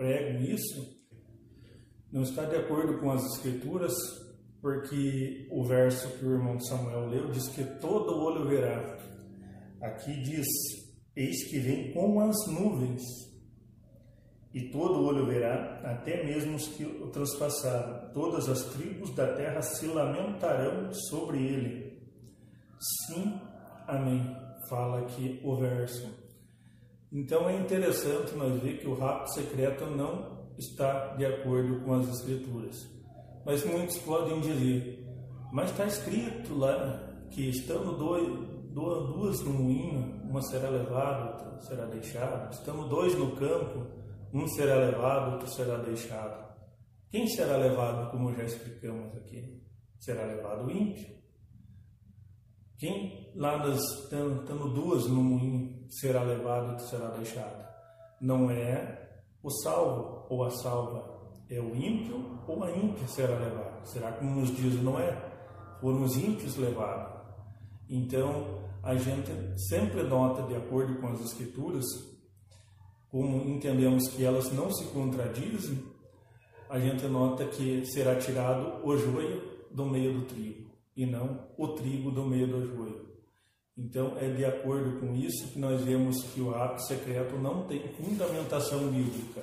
pregam 0.00 0.40
isso, 0.40 0.98
não 2.10 2.22
está 2.22 2.46
de 2.46 2.56
acordo 2.56 2.98
com 2.98 3.10
as 3.10 3.22
escrituras, 3.34 3.92
porque 4.62 5.46
o 5.50 5.62
verso 5.62 6.08
que 6.16 6.24
o 6.24 6.32
irmão 6.32 6.58
Samuel 6.58 7.08
leu 7.08 7.30
diz 7.30 7.48
que 7.48 7.62
todo 7.78 8.18
olho 8.18 8.48
verá. 8.48 8.98
Aqui 9.82 10.22
diz: 10.22 10.46
Eis 11.14 11.50
que 11.50 11.58
vem 11.58 11.92
com 11.92 12.18
as 12.18 12.34
nuvens, 12.46 13.02
e 14.54 14.70
todo 14.70 15.04
olho 15.04 15.26
verá, 15.26 15.82
até 15.84 16.24
mesmo 16.24 16.56
os 16.56 16.66
que 16.68 16.84
o 16.84 17.10
transpassaram. 17.10 18.10
Todas 18.14 18.48
as 18.48 18.64
tribos 18.72 19.14
da 19.14 19.34
terra 19.34 19.60
se 19.60 19.86
lamentarão 19.86 20.94
sobre 21.10 21.44
ele. 21.44 22.02
Sim, 23.06 23.38
amém. 23.86 24.34
Fala 24.66 25.00
aqui 25.00 25.38
o 25.44 25.56
verso. 25.56 26.29
Então 27.12 27.48
é 27.48 27.56
interessante 27.56 28.34
nós 28.36 28.60
ver 28.62 28.78
que 28.78 28.86
o 28.86 28.94
rapto 28.94 29.32
secreto 29.34 29.84
não 29.86 30.48
está 30.56 31.14
de 31.16 31.26
acordo 31.26 31.80
com 31.80 31.94
as 31.94 32.08
escrituras. 32.08 32.88
Mas 33.44 33.64
muitos 33.64 33.98
podem 33.98 34.40
dizer, 34.40 35.04
mas 35.52 35.70
está 35.70 35.86
escrito 35.86 36.56
lá 36.56 37.26
que 37.30 37.48
estando 37.48 37.96
dois, 37.96 38.28
duas 38.72 39.40
no 39.40 39.52
moinho, 39.54 40.20
uma 40.24 40.40
será 40.42 40.68
levada, 40.68 41.32
outra 41.32 41.60
será 41.60 41.86
deixada. 41.86 42.50
Estando 42.50 42.88
dois 42.88 43.16
no 43.16 43.34
campo, 43.34 43.86
um 44.32 44.46
será 44.46 44.76
levado, 44.76 45.32
outro 45.32 45.48
será 45.48 45.78
deixado. 45.78 46.48
Quem 47.10 47.26
será 47.26 47.56
levado, 47.56 48.12
como 48.12 48.32
já 48.36 48.44
explicamos 48.44 49.16
aqui? 49.16 49.60
Será 49.98 50.24
levado 50.26 50.66
o 50.66 50.70
ímpio. 50.70 51.19
Quem 52.80 53.30
lá 53.36 53.58
das, 53.58 53.78
tendo 54.08 54.72
duas 54.72 55.06
no 55.06 55.22
moinho 55.22 55.84
será 55.90 56.22
levado 56.22 56.76
e 56.76 56.88
será 56.88 57.08
deixado? 57.10 57.68
Não 58.18 58.50
é 58.50 59.20
o 59.42 59.50
salvo 59.50 60.24
ou 60.30 60.44
a 60.44 60.50
salva, 60.50 61.20
é 61.50 61.60
o 61.60 61.76
ímpio 61.76 62.40
ou 62.48 62.64
a 62.64 62.70
ímpia 62.70 63.06
será 63.06 63.38
levado. 63.38 63.86
Será 63.86 64.12
como 64.12 64.40
nos 64.40 64.56
diz 64.56 64.82
não 64.82 64.98
é? 64.98 65.14
Foram 65.78 66.04
os 66.04 66.16
ímpios 66.16 66.56
levados. 66.56 67.20
Então, 67.86 68.62
a 68.82 68.94
gente 68.94 69.30
sempre 69.68 70.02
nota, 70.04 70.42
de 70.44 70.56
acordo 70.56 70.98
com 71.02 71.08
as 71.08 71.20
escrituras, 71.20 71.84
como 73.10 73.46
entendemos 73.46 74.08
que 74.08 74.24
elas 74.24 74.50
não 74.52 74.72
se 74.72 74.86
contradizem, 74.86 75.84
a 76.70 76.78
gente 76.78 77.04
nota 77.08 77.44
que 77.44 77.84
será 77.84 78.16
tirado 78.16 78.82
o 78.86 78.96
joio 78.96 79.66
do 79.70 79.84
meio 79.84 80.18
do 80.18 80.24
trigo 80.24 80.59
e 80.96 81.06
não 81.06 81.48
o 81.56 81.68
trigo 81.68 82.10
do 82.10 82.24
meio 82.24 82.46
do 82.46 82.66
joio. 82.66 83.10
Então, 83.76 84.16
é 84.18 84.28
de 84.28 84.44
acordo 84.44 85.00
com 85.00 85.14
isso 85.14 85.48
que 85.48 85.58
nós 85.58 85.80
vemos 85.82 86.22
que 86.24 86.40
o 86.40 86.54
ato 86.54 86.82
secreto 86.82 87.36
não 87.36 87.66
tem 87.66 87.80
fundamentação 87.94 88.88
bíblica. 88.88 89.42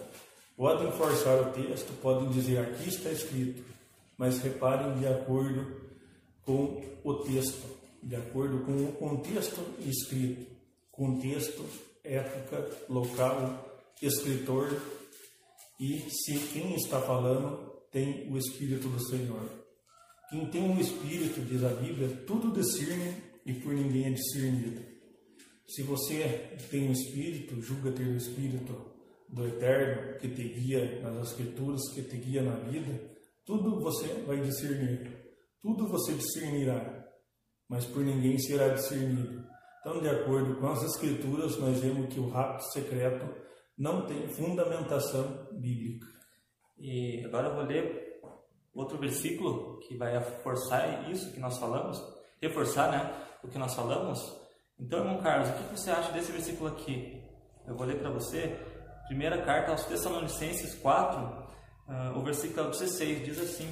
Podem 0.56 0.92
forçar 0.92 1.42
o 1.42 1.52
texto, 1.54 1.92
podem 2.02 2.30
dizer 2.30 2.60
aqui 2.60 2.90
está 2.90 3.12
escrito, 3.12 3.64
mas 4.18 4.40
reparem 4.40 5.00
de 5.00 5.08
acordo 5.08 5.82
com 6.44 6.84
o 7.04 7.14
texto, 7.16 7.66
de 8.04 8.16
acordo 8.16 8.60
com 8.60 8.86
o 8.86 8.92
contexto 8.94 9.60
escrito, 9.80 10.48
contexto, 10.92 11.64
época, 12.04 12.70
local, 12.90 13.82
escritor 14.02 14.70
e 15.80 16.00
se 16.10 16.40
quem 16.54 16.76
está 16.76 17.00
falando 17.02 17.72
tem 17.92 18.32
o 18.32 18.38
Espírito 18.38 18.88
do 18.88 19.00
Senhor. 19.00 19.67
Quem 20.30 20.46
tem 20.50 20.62
um 20.62 20.80
espírito, 20.80 21.40
diz 21.42 21.64
a 21.64 21.70
Bíblia, 21.70 22.10
tudo 22.28 22.52
discerne 22.52 23.16
e 23.46 23.54
por 23.54 23.74
ninguém 23.74 24.08
é 24.08 24.10
discernido. 24.10 24.82
Se 25.66 25.84
você 25.84 26.58
tem 26.70 26.90
um 26.90 26.92
espírito, 26.92 27.62
julga 27.62 27.92
ter 27.94 28.04
o 28.04 28.18
espírito 28.18 28.92
do 29.30 29.48
Eterno 29.48 30.18
que 30.20 30.28
te 30.28 30.44
guia 30.44 31.02
nas 31.02 31.30
Escrituras, 31.30 31.82
que 31.94 32.02
te 32.02 32.18
guia 32.18 32.42
na 32.42 32.56
vida, 32.56 33.16
tudo 33.46 33.80
você 33.80 34.08
vai 34.26 34.42
discernir. 34.42 35.28
Tudo 35.62 35.88
você 35.88 36.14
discernirá, 36.14 37.06
mas 37.70 37.86
por 37.86 38.04
ninguém 38.04 38.38
será 38.38 38.70
discernido. 38.70 39.46
Então, 39.80 40.02
de 40.02 40.10
acordo 40.10 40.60
com 40.60 40.68
as 40.68 40.84
Escrituras, 40.84 41.58
nós 41.58 41.80
vemos 41.80 42.14
que 42.14 42.20
o 42.20 42.28
rapto 42.28 42.66
secreto 42.74 43.26
não 43.78 44.06
tem 44.06 44.28
fundamentação 44.28 45.48
bíblica. 45.54 46.08
E 46.78 47.24
agora 47.26 47.48
eu 47.48 47.56
vou 47.56 47.64
ler 47.64 48.17
outro 48.80 48.98
versículo 48.98 49.80
que 49.80 49.96
vai 49.98 50.14
reforçar 50.14 51.10
isso 51.10 51.32
que 51.32 51.40
nós 51.40 51.58
falamos, 51.58 52.02
reforçar, 52.42 52.92
né, 52.92 53.14
o 53.44 53.48
que 53.48 53.58
nós 53.58 53.74
falamos. 53.74 54.36
Então, 54.80 55.00
irmão 55.00 55.18
Carlos, 55.18 55.50
o 55.50 55.54
que 55.54 55.78
você 55.78 55.90
acha 55.90 56.12
desse 56.12 56.32
versículo 56.32 56.70
aqui? 56.70 57.24
Eu 57.68 57.76
vou 57.76 57.86
ler 57.86 58.00
para 58.00 58.10
você. 58.10 58.58
Primeira 59.08 59.42
carta 59.42 59.72
aos 59.72 59.86
Tessalonicenses 59.86 60.76
4, 60.76 61.20
uh, 61.20 61.48
ah, 61.88 62.14
o 62.16 62.22
versículo 62.22 62.70
16 62.70 63.26
diz 63.26 63.40
assim: 63.40 63.70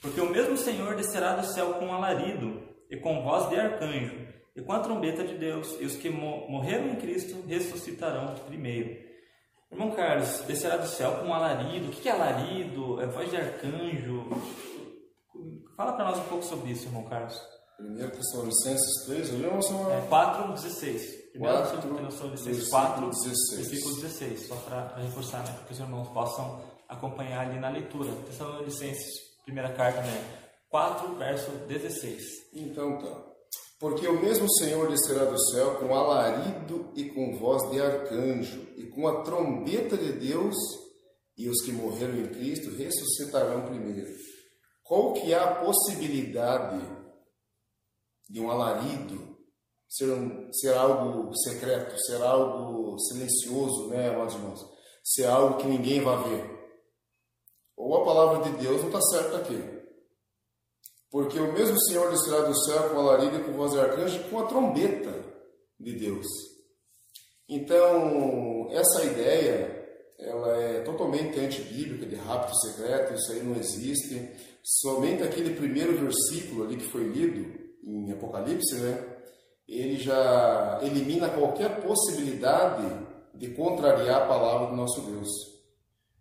Porque 0.00 0.20
o 0.20 0.30
mesmo 0.30 0.56
Senhor 0.56 0.94
descerá 0.94 1.36
do 1.36 1.46
céu 1.46 1.74
com 1.74 1.92
alarido 1.92 2.62
e 2.90 2.96
com 2.96 3.22
voz 3.22 3.48
de 3.48 3.56
arcanjo 3.56 4.24
e 4.54 4.62
com 4.62 4.72
a 4.72 4.78
trombeta 4.78 5.24
de 5.24 5.36
Deus, 5.36 5.76
e 5.80 5.84
os 5.84 5.96
que 5.96 6.08
morreram 6.08 6.90
em 6.90 6.96
Cristo 6.96 7.42
ressuscitarão 7.46 8.34
primeiro. 8.46 9.13
Irmão 9.74 9.90
Carlos, 9.90 10.38
descerá 10.46 10.76
do 10.76 10.86
céu 10.86 11.16
com 11.16 11.26
um 11.26 11.34
alarido. 11.34 11.88
O 11.88 11.90
que 11.90 12.08
é 12.08 12.12
alarido? 12.12 13.00
É 13.00 13.06
voz 13.08 13.28
de 13.28 13.36
arcanjo? 13.36 14.24
Fala 15.76 15.94
para 15.94 16.04
nós 16.04 16.18
um 16.18 16.28
pouco 16.28 16.44
sobre 16.44 16.70
isso, 16.70 16.86
irmão 16.86 17.02
Carlos. 17.02 17.36
1 17.80 17.96
Tessalonicenses 18.10 19.04
3, 19.06 19.34
olhamos 19.34 19.68
uma... 19.70 19.92
É 19.92 20.00
4, 20.02 20.52
16. 20.52 21.24
4, 21.36 21.82
Tessalonicenses 22.06 22.68
4, 22.68 23.10
16. 23.10 23.68
versículo 23.68 23.94
16. 23.96 24.46
Só 24.46 24.54
para 24.54 24.94
reforçar, 24.94 25.38
né? 25.38 25.52
Para 25.52 25.64
que 25.64 25.72
os 25.72 25.80
irmãos 25.80 26.08
possam 26.10 26.60
acompanhar 26.88 27.48
ali 27.48 27.58
na 27.58 27.68
leitura. 27.68 28.12
Tessalonicenses, 28.26 29.12
primeira 29.44 29.72
carta, 29.72 30.02
né? 30.02 30.24
4, 30.70 31.16
verso 31.16 31.50
16. 31.66 32.22
Então 32.54 32.96
tá. 32.98 33.34
Porque 33.80 34.06
o 34.06 34.20
mesmo 34.20 34.48
Senhor 34.54 34.88
descerá 34.88 35.24
do 35.24 35.38
céu 35.50 35.74
com 35.74 35.92
alarido 35.94 36.92
e 36.94 37.04
com 37.10 37.36
voz 37.36 37.68
de 37.70 37.80
arcanjo, 37.80 38.66
com 38.94 39.08
a 39.08 39.22
trombeta 39.22 39.96
de 39.96 40.12
Deus, 40.12 40.54
e 41.36 41.48
os 41.48 41.62
que 41.62 41.72
morreram 41.72 42.16
em 42.16 42.28
Cristo 42.28 42.70
ressuscitarão 42.76 43.66
primeiro. 43.66 44.14
Qual 44.82 45.12
que 45.14 45.32
é 45.32 45.38
a 45.38 45.56
possibilidade 45.56 46.80
de 48.28 48.40
um 48.40 48.50
alarido 48.50 49.36
ser, 49.88 50.10
um, 50.10 50.52
ser 50.52 50.74
algo 50.74 51.34
secreto, 51.36 51.98
ser 51.98 52.22
algo 52.22 52.98
silencioso, 53.00 53.88
né, 53.88 54.10
amados 54.10 54.34
irmãos? 54.34 54.60
Ser 55.02 55.26
algo 55.26 55.58
que 55.58 55.66
ninguém 55.66 56.00
vai 56.00 56.28
ver. 56.28 56.54
Ou 57.76 57.96
a 57.96 58.04
palavra 58.04 58.44
de 58.44 58.58
Deus 58.58 58.80
não 58.80 58.88
está 58.88 59.00
certa 59.00 59.38
aqui. 59.38 59.74
Porque 61.10 61.38
o 61.38 61.52
mesmo 61.52 61.80
Senhor 61.82 62.10
descerá 62.10 62.42
do 62.42 62.56
céu 62.64 62.90
com 62.90 62.98
alarido 62.98 63.36
e 63.36 63.44
com 63.44 63.52
voz 63.52 63.72
de 63.72 63.80
arcanjo 63.80 64.28
com 64.30 64.40
a 64.40 64.46
trombeta 64.46 65.12
de 65.78 65.98
Deus. 65.98 66.26
Então, 67.48 68.68
essa 68.70 69.04
ideia, 69.04 69.84
ela 70.18 70.56
é 70.56 70.80
totalmente 70.80 71.38
antibíblica, 71.38 72.06
de 72.06 72.16
rapto 72.16 72.56
secreto, 72.60 73.14
isso 73.14 73.32
aí 73.32 73.42
não 73.42 73.56
existe. 73.56 74.30
Somente 74.62 75.22
aquele 75.22 75.54
primeiro 75.54 75.98
versículo 75.98 76.64
ali 76.64 76.76
que 76.76 76.90
foi 76.90 77.04
lido, 77.04 77.64
em 77.86 78.12
Apocalipse, 78.12 78.76
né? 78.76 79.04
Ele 79.68 79.98
já 79.98 80.80
elimina 80.82 81.28
qualquer 81.28 81.82
possibilidade 81.82 82.86
de 83.34 83.48
contrariar 83.48 84.22
a 84.22 84.26
palavra 84.26 84.68
do 84.68 84.76
nosso 84.76 85.00
Deus. 85.02 85.28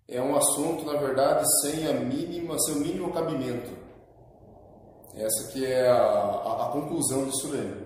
É 0.07 0.21
um 0.21 0.35
assunto, 0.35 0.85
na 0.85 0.99
verdade, 0.99 1.45
sem 1.61 1.87
a 1.87 1.93
mínima, 1.93 2.59
sem 2.59 2.75
o 2.75 2.79
mínimo 2.79 3.13
cabimento. 3.13 3.71
Essa 5.15 5.51
que 5.51 5.65
é 5.65 5.87
a, 5.87 5.95
a, 5.95 6.67
a 6.67 6.71
conclusão 6.71 7.25
disso 7.25 7.47
daí. 7.49 7.82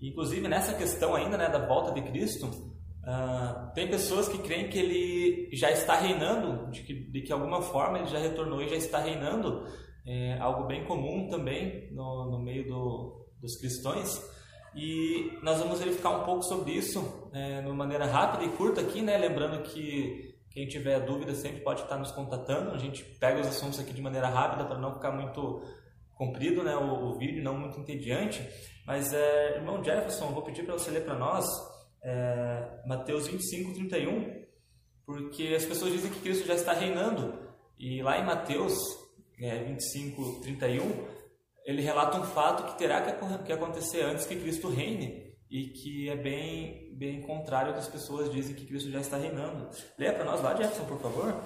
Inclusive, 0.00 0.46
nessa 0.46 0.74
questão 0.74 1.14
ainda 1.14 1.36
né, 1.36 1.48
da 1.48 1.66
volta 1.66 1.92
de 1.92 2.02
Cristo, 2.08 2.46
uh, 2.46 3.72
tem 3.74 3.88
pessoas 3.88 4.28
que 4.28 4.38
creem 4.38 4.68
que 4.68 4.78
ele 4.78 5.48
já 5.52 5.70
está 5.70 5.96
reinando, 5.96 6.70
de 6.70 6.82
que 6.82 6.94
de 6.94 7.22
que 7.22 7.32
alguma 7.32 7.60
forma 7.62 7.98
ele 7.98 8.06
já 8.06 8.18
retornou 8.18 8.62
e 8.62 8.68
já 8.68 8.76
está 8.76 8.98
reinando, 8.98 9.66
é 10.06 10.38
algo 10.38 10.66
bem 10.66 10.84
comum 10.84 11.28
também 11.28 11.92
no, 11.92 12.30
no 12.30 12.38
meio 12.38 12.66
do, 12.66 13.26
dos 13.40 13.56
cristãos. 13.56 14.22
E 14.74 15.38
nós 15.42 15.58
vamos 15.58 15.80
verificar 15.80 16.10
um 16.10 16.24
pouco 16.24 16.42
sobre 16.44 16.72
isso 16.72 17.28
é, 17.32 17.60
de 17.60 17.66
uma 17.66 17.74
maneira 17.74 18.06
rápida 18.06 18.44
e 18.44 18.56
curta 18.56 18.80
aqui, 18.80 19.02
né? 19.02 19.16
lembrando 19.16 19.62
que 19.62 20.34
Quem 20.50 20.66
tiver 20.66 21.00
dúvida 21.00 21.34
sempre 21.34 21.60
pode 21.60 21.82
estar 21.82 21.98
nos 21.98 22.10
contatando. 22.12 22.70
A 22.70 22.78
gente 22.78 23.02
pega 23.02 23.40
os 23.40 23.46
assuntos 23.46 23.78
aqui 23.78 23.92
de 23.92 24.00
maneira 24.00 24.28
rápida 24.28 24.64
para 24.64 24.78
não 24.78 24.94
ficar 24.94 25.12
muito 25.12 25.62
comprido 26.18 26.64
né, 26.64 26.76
o, 26.76 27.10
o, 27.10 27.18
vídeo, 27.18 27.42
não 27.42 27.56
muito 27.56 27.78
entediante. 27.78 28.46
Mas, 28.84 29.12
é, 29.14 29.56
irmão 29.56 29.82
Jefferson, 29.82 30.32
vou 30.32 30.42
pedir 30.42 30.64
para 30.64 30.74
você 30.74 30.90
ler 30.90 31.04
para 31.04 31.14
nós 31.14 31.46
é, 32.02 32.82
Mateus 32.84 33.28
25, 33.28 33.72
31, 33.74 34.44
porque 35.06 35.54
as 35.56 35.64
pessoas 35.64 35.92
dizem 35.92 36.10
que 36.10 36.20
Cristo 36.20 36.46
já 36.46 36.54
está 36.54 36.72
reinando. 36.72 37.38
E 37.78 38.02
lá 38.02 38.18
em 38.18 38.26
Mateus 38.26 38.76
é, 39.40 39.62
25, 39.62 40.40
31, 40.40 41.06
ele 41.64 41.80
relata 41.80 42.18
um 42.18 42.24
fato 42.24 42.64
que 42.64 42.78
terá 42.78 43.00
que 43.38 43.52
acontecer 43.52 44.02
antes 44.02 44.26
que 44.26 44.36
Cristo 44.36 44.68
reine 44.68 45.28
e 45.50 45.68
que 45.68 46.08
é 46.10 46.16
bem, 46.16 46.94
bem 46.96 47.22
contrário 47.22 47.68
ao 47.68 47.74
que 47.74 47.80
as 47.80 47.88
pessoas 47.88 48.30
dizem 48.32 48.54
que 48.54 48.66
Cristo 48.66 48.90
já 48.90 49.00
está 49.00 49.16
reinando. 49.16 49.70
Leia 49.96 50.12
para 50.12 50.24
nós 50.24 50.42
lá, 50.42 50.56
Jefferson, 50.56 50.84
por 50.84 51.00
favor. 51.00 51.40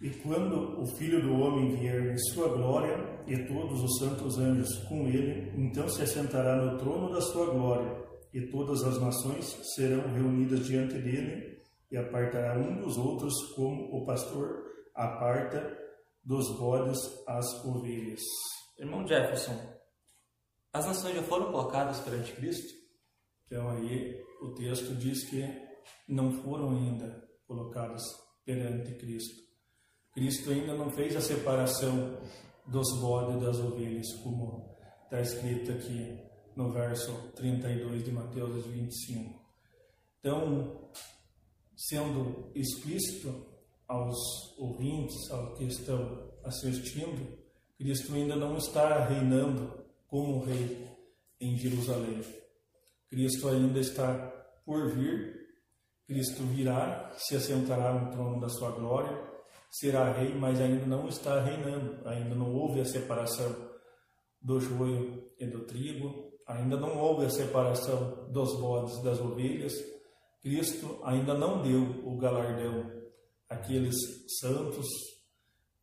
E 0.00 0.10
quando 0.10 0.80
o 0.80 0.86
Filho 0.86 1.22
do 1.22 1.32
Homem 1.34 1.74
vier 1.76 2.12
em 2.12 2.18
sua 2.18 2.48
glória 2.48 3.22
e 3.26 3.46
todos 3.46 3.82
os 3.82 3.98
santos 3.98 4.38
anjos 4.38 4.78
com 4.88 5.08
ele, 5.08 5.52
então 5.56 5.88
se 5.88 6.02
assentará 6.02 6.56
no 6.56 6.76
trono 6.78 7.12
da 7.12 7.20
sua 7.20 7.46
glória, 7.46 8.04
e 8.32 8.42
todas 8.50 8.82
as 8.82 9.00
nações 9.00 9.46
serão 9.74 10.12
reunidas 10.12 10.66
diante 10.66 10.98
dele, 10.98 11.62
e 11.90 11.96
apartará 11.96 12.58
um 12.58 12.80
dos 12.80 12.98
outros 12.98 13.32
como 13.54 13.96
o 13.96 14.04
pastor 14.04 14.64
aparta 14.94 15.76
dos 16.22 16.58
bodes 16.58 16.98
as 17.26 17.64
ovelhas. 17.64 18.20
Irmão 18.78 19.06
Jefferson, 19.06 19.58
as 20.72 20.84
nações 20.84 21.14
já 21.14 21.22
foram 21.22 21.50
colocadas 21.50 22.00
perante 22.00 22.32
Cristo? 22.32 22.74
Então 23.46 23.70
aí 23.70 24.22
o 24.42 24.52
texto 24.54 24.94
diz 24.96 25.24
que 25.30 25.42
não 26.06 26.32
foram 26.42 26.70
ainda 26.70 27.26
colocadas 27.46 28.02
perante 28.44 28.94
Cristo. 28.96 29.45
Cristo 30.16 30.50
ainda 30.50 30.72
não 30.72 30.90
fez 30.90 31.14
a 31.14 31.20
separação 31.20 32.18
dos 32.66 32.98
bodes 33.02 33.38
das 33.38 33.58
ovelhas, 33.58 34.10
como 34.22 34.74
está 35.04 35.20
escrito 35.20 35.72
aqui 35.72 36.18
no 36.56 36.72
verso 36.72 37.12
32 37.34 38.02
de 38.02 38.12
Mateus 38.12 38.64
25. 38.64 39.38
Então, 40.18 40.88
sendo 41.76 42.50
explícito 42.54 43.46
aos 43.86 44.16
ouvintes, 44.56 45.30
aos 45.30 45.58
que 45.58 45.64
estão 45.64 46.32
assistindo, 46.44 47.36
Cristo 47.76 48.14
ainda 48.14 48.36
não 48.36 48.56
está 48.56 49.04
reinando 49.04 49.84
como 50.08 50.42
rei 50.42 50.88
em 51.38 51.58
Jerusalém. 51.58 52.22
Cristo 53.10 53.50
ainda 53.50 53.80
está 53.80 54.14
por 54.64 54.94
vir. 54.94 55.46
Cristo 56.06 56.42
virá, 56.44 57.12
se 57.18 57.36
assentará 57.36 57.92
no 57.92 58.10
trono 58.12 58.40
da 58.40 58.48
sua 58.48 58.70
glória 58.70 59.35
será 59.78 60.10
rei, 60.12 60.34
mas 60.34 60.58
ainda 60.60 60.86
não 60.86 61.06
está 61.06 61.40
reinando, 61.42 62.06
ainda 62.08 62.34
não 62.34 62.54
houve 62.54 62.80
a 62.80 62.84
separação 62.84 63.54
do 64.40 64.58
joio 64.58 65.30
e 65.38 65.46
do 65.46 65.66
trigo, 65.66 66.32
ainda 66.46 66.78
não 66.78 66.98
houve 66.98 67.26
a 67.26 67.30
separação 67.30 68.26
dos 68.32 68.58
bodes 68.58 69.02
das 69.02 69.20
ovelhas. 69.20 69.74
Cristo 70.40 71.00
ainda 71.04 71.34
não 71.34 71.62
deu 71.62 71.82
o 72.06 72.16
galardão 72.16 72.90
àqueles 73.50 73.94
santos 74.40 74.86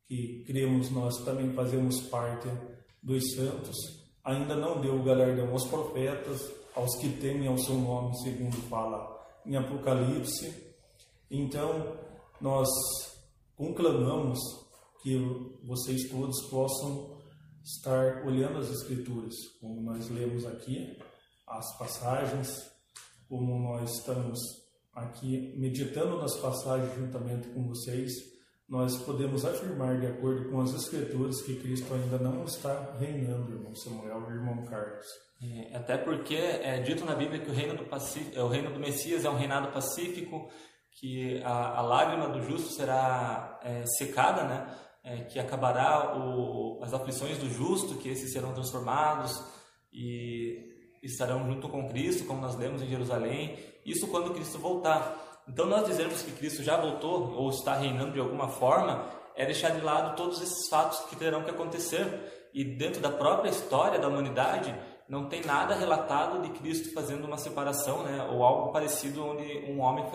que 0.08 0.44
cremos 0.46 0.90
nós 0.90 1.24
também 1.24 1.54
fazemos 1.54 2.02
parte 2.08 2.48
dos 3.02 3.36
santos, 3.36 3.76
ainda 4.24 4.56
não 4.56 4.82
deu 4.82 4.96
o 4.96 5.04
galardão 5.04 5.52
aos 5.52 5.68
profetas, 5.68 6.52
aos 6.76 6.96
que 6.98 7.10
temem 7.18 7.48
ao 7.48 7.58
seu 7.58 7.76
nome, 7.76 8.18
segundo 8.24 8.56
fala 8.70 9.14
em 9.46 9.56
Apocalipse. 9.56 10.74
Então, 11.30 11.98
nós 12.42 12.68
conclamamos 13.56 14.40
que 15.02 15.18
vocês 15.64 16.10
todos 16.10 16.42
possam 16.50 17.18
estar 17.64 18.26
olhando 18.26 18.60
as 18.60 18.70
Escrituras, 18.70 19.34
como 19.60 19.82
nós 19.82 20.10
lemos 20.10 20.46
aqui, 20.46 20.98
as 21.48 21.78
passagens, 21.78 22.72
como 23.28 23.60
nós 23.60 23.98
estamos 23.98 24.40
aqui 24.94 25.56
meditando 25.58 26.18
nas 26.18 26.36
passagens 26.38 26.94
juntamente 26.96 27.48
com 27.50 27.68
vocês, 27.68 28.12
nós 28.68 28.98
podemos 28.98 29.46
afirmar, 29.46 30.00
de 30.00 30.08
acordo 30.08 30.50
com 30.50 30.62
as 30.62 30.74
Escrituras, 30.74 31.42
que 31.42 31.56
Cristo 31.58 31.94
ainda 31.94 32.18
não 32.18 32.44
está 32.44 32.96
reinando, 32.98 33.52
irmão 33.52 33.76
Samuel 33.76 34.26
e 34.30 34.34
irmão 34.34 34.64
Carlos. 34.66 35.06
É, 35.42 35.76
até 35.76 35.98
porque 35.98 36.36
é 36.36 36.82
dito 36.82 37.04
na 37.06 37.16
Bíblia 37.16 37.42
que 37.42 37.52
o 37.52 37.54
reino 37.54 37.76
do, 37.76 37.86
Pacífico, 37.86 38.40
o 38.40 38.48
reino 38.48 38.72
do 38.72 38.80
Messias 38.80 39.26
é 39.26 39.30
um 39.30 39.36
reinado 39.36 39.72
pacífico, 39.74 40.50
que 40.96 41.42
a, 41.44 41.80
a 41.80 41.82
lágrima 41.82 42.28
do 42.30 42.42
justo 42.44 42.74
será 42.74 43.60
é, 43.64 43.86
secada, 43.86 44.44
né? 44.44 44.68
É, 45.04 45.18
que 45.24 45.38
acabará 45.38 46.16
o, 46.18 46.80
as 46.82 46.94
aflições 46.94 47.38
do 47.38 47.50
justo, 47.50 47.96
que 47.96 48.08
esses 48.08 48.32
serão 48.32 48.54
transformados 48.54 49.44
e 49.92 50.74
estarão 51.04 51.46
junto 51.46 51.68
com 51.68 51.90
Cristo, 51.90 52.26
como 52.26 52.40
nós 52.40 52.56
lemos 52.56 52.82
em 52.82 52.88
Jerusalém. 52.88 53.60
Isso 53.86 54.08
quando 54.08 54.34
Cristo 54.34 54.58
voltar. 54.58 55.42
Então, 55.48 55.66
nós 55.66 55.86
dizermos 55.86 56.22
que 56.22 56.32
Cristo 56.32 56.64
já 56.64 56.78
voltou 56.78 57.34
ou 57.34 57.50
está 57.50 57.76
reinando 57.76 58.14
de 58.14 58.20
alguma 58.20 58.48
forma 58.48 59.10
é 59.36 59.46
deixar 59.46 59.72
de 59.72 59.82
lado 59.82 60.16
todos 60.16 60.42
esses 60.42 60.70
fatos 60.70 61.00
que 61.02 61.16
terão 61.16 61.44
que 61.44 61.50
acontecer. 61.50 62.50
E 62.54 62.64
dentro 62.64 63.02
da 63.02 63.10
própria 63.10 63.50
história 63.50 64.00
da 64.00 64.08
humanidade, 64.08 64.74
não 65.08 65.28
tem 65.28 65.44
nada 65.44 65.76
relatado 65.76 66.42
de 66.42 66.50
Cristo 66.58 66.94
fazendo 66.94 67.26
uma 67.26 67.38
separação, 67.38 68.04
né, 68.04 68.28
ou 68.32 68.44
algo 68.44 68.72
parecido 68.72 69.26
onde 69.26 69.66
um 69.70 69.82
homem 69.82 70.06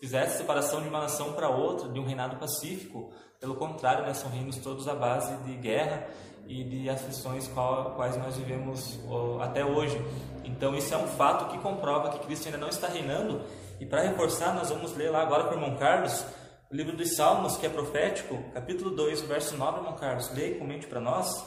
fizesse 0.00 0.38
separação 0.38 0.80
de 0.80 0.88
uma 0.88 1.00
nação 1.00 1.32
para 1.32 1.48
outra, 1.48 1.88
de 1.88 1.98
um 1.98 2.04
reinado 2.04 2.36
pacífico. 2.36 3.10
Pelo 3.40 3.56
contrário, 3.56 4.04
né, 4.04 4.14
são 4.14 4.30
reinos 4.30 4.56
todos 4.56 4.88
à 4.88 4.94
base 4.94 5.36
de 5.44 5.54
guerra 5.56 6.08
e 6.46 6.64
de 6.64 6.88
aflições 6.88 7.48
quais 7.94 8.16
nós 8.16 8.36
vivemos 8.36 8.98
até 9.40 9.64
hoje. 9.64 10.02
Então 10.44 10.74
isso 10.74 10.94
é 10.94 10.96
um 10.96 11.06
fato 11.06 11.50
que 11.50 11.58
comprova 11.58 12.08
que 12.10 12.20
Cristo 12.20 12.46
ainda 12.46 12.58
não 12.58 12.68
está 12.68 12.88
reinando. 12.88 13.42
E 13.78 13.86
para 13.86 14.02
reforçar, 14.02 14.54
nós 14.54 14.70
vamos 14.70 14.96
ler 14.96 15.10
lá 15.10 15.20
agora 15.20 15.44
para 15.44 15.56
o 15.56 15.60
irmão 15.60 15.76
Carlos, 15.76 16.24
o 16.70 16.74
livro 16.74 16.96
dos 16.96 17.14
Salmos, 17.16 17.56
que 17.56 17.66
é 17.66 17.68
profético, 17.68 18.38
capítulo 18.54 18.90
2, 18.90 19.22
verso 19.22 19.56
9, 19.56 19.78
irmão 19.78 19.92
Carlos. 19.94 20.30
Leia 20.34 20.52
e 20.52 20.58
comente 20.58 20.86
para 20.86 21.00
nós. 21.00 21.46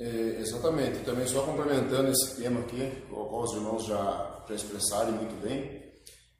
É, 0.00 0.40
exatamente. 0.40 1.04
Também 1.04 1.26
só 1.26 1.42
complementando 1.42 2.10
esse 2.10 2.36
tema 2.36 2.60
aqui, 2.60 3.04
o 3.10 3.24
qual 3.24 3.42
os 3.42 3.52
irmãos 3.54 3.84
já, 3.84 4.44
expressaram 4.50 5.12
muito 5.12 5.34
bem, 5.42 5.82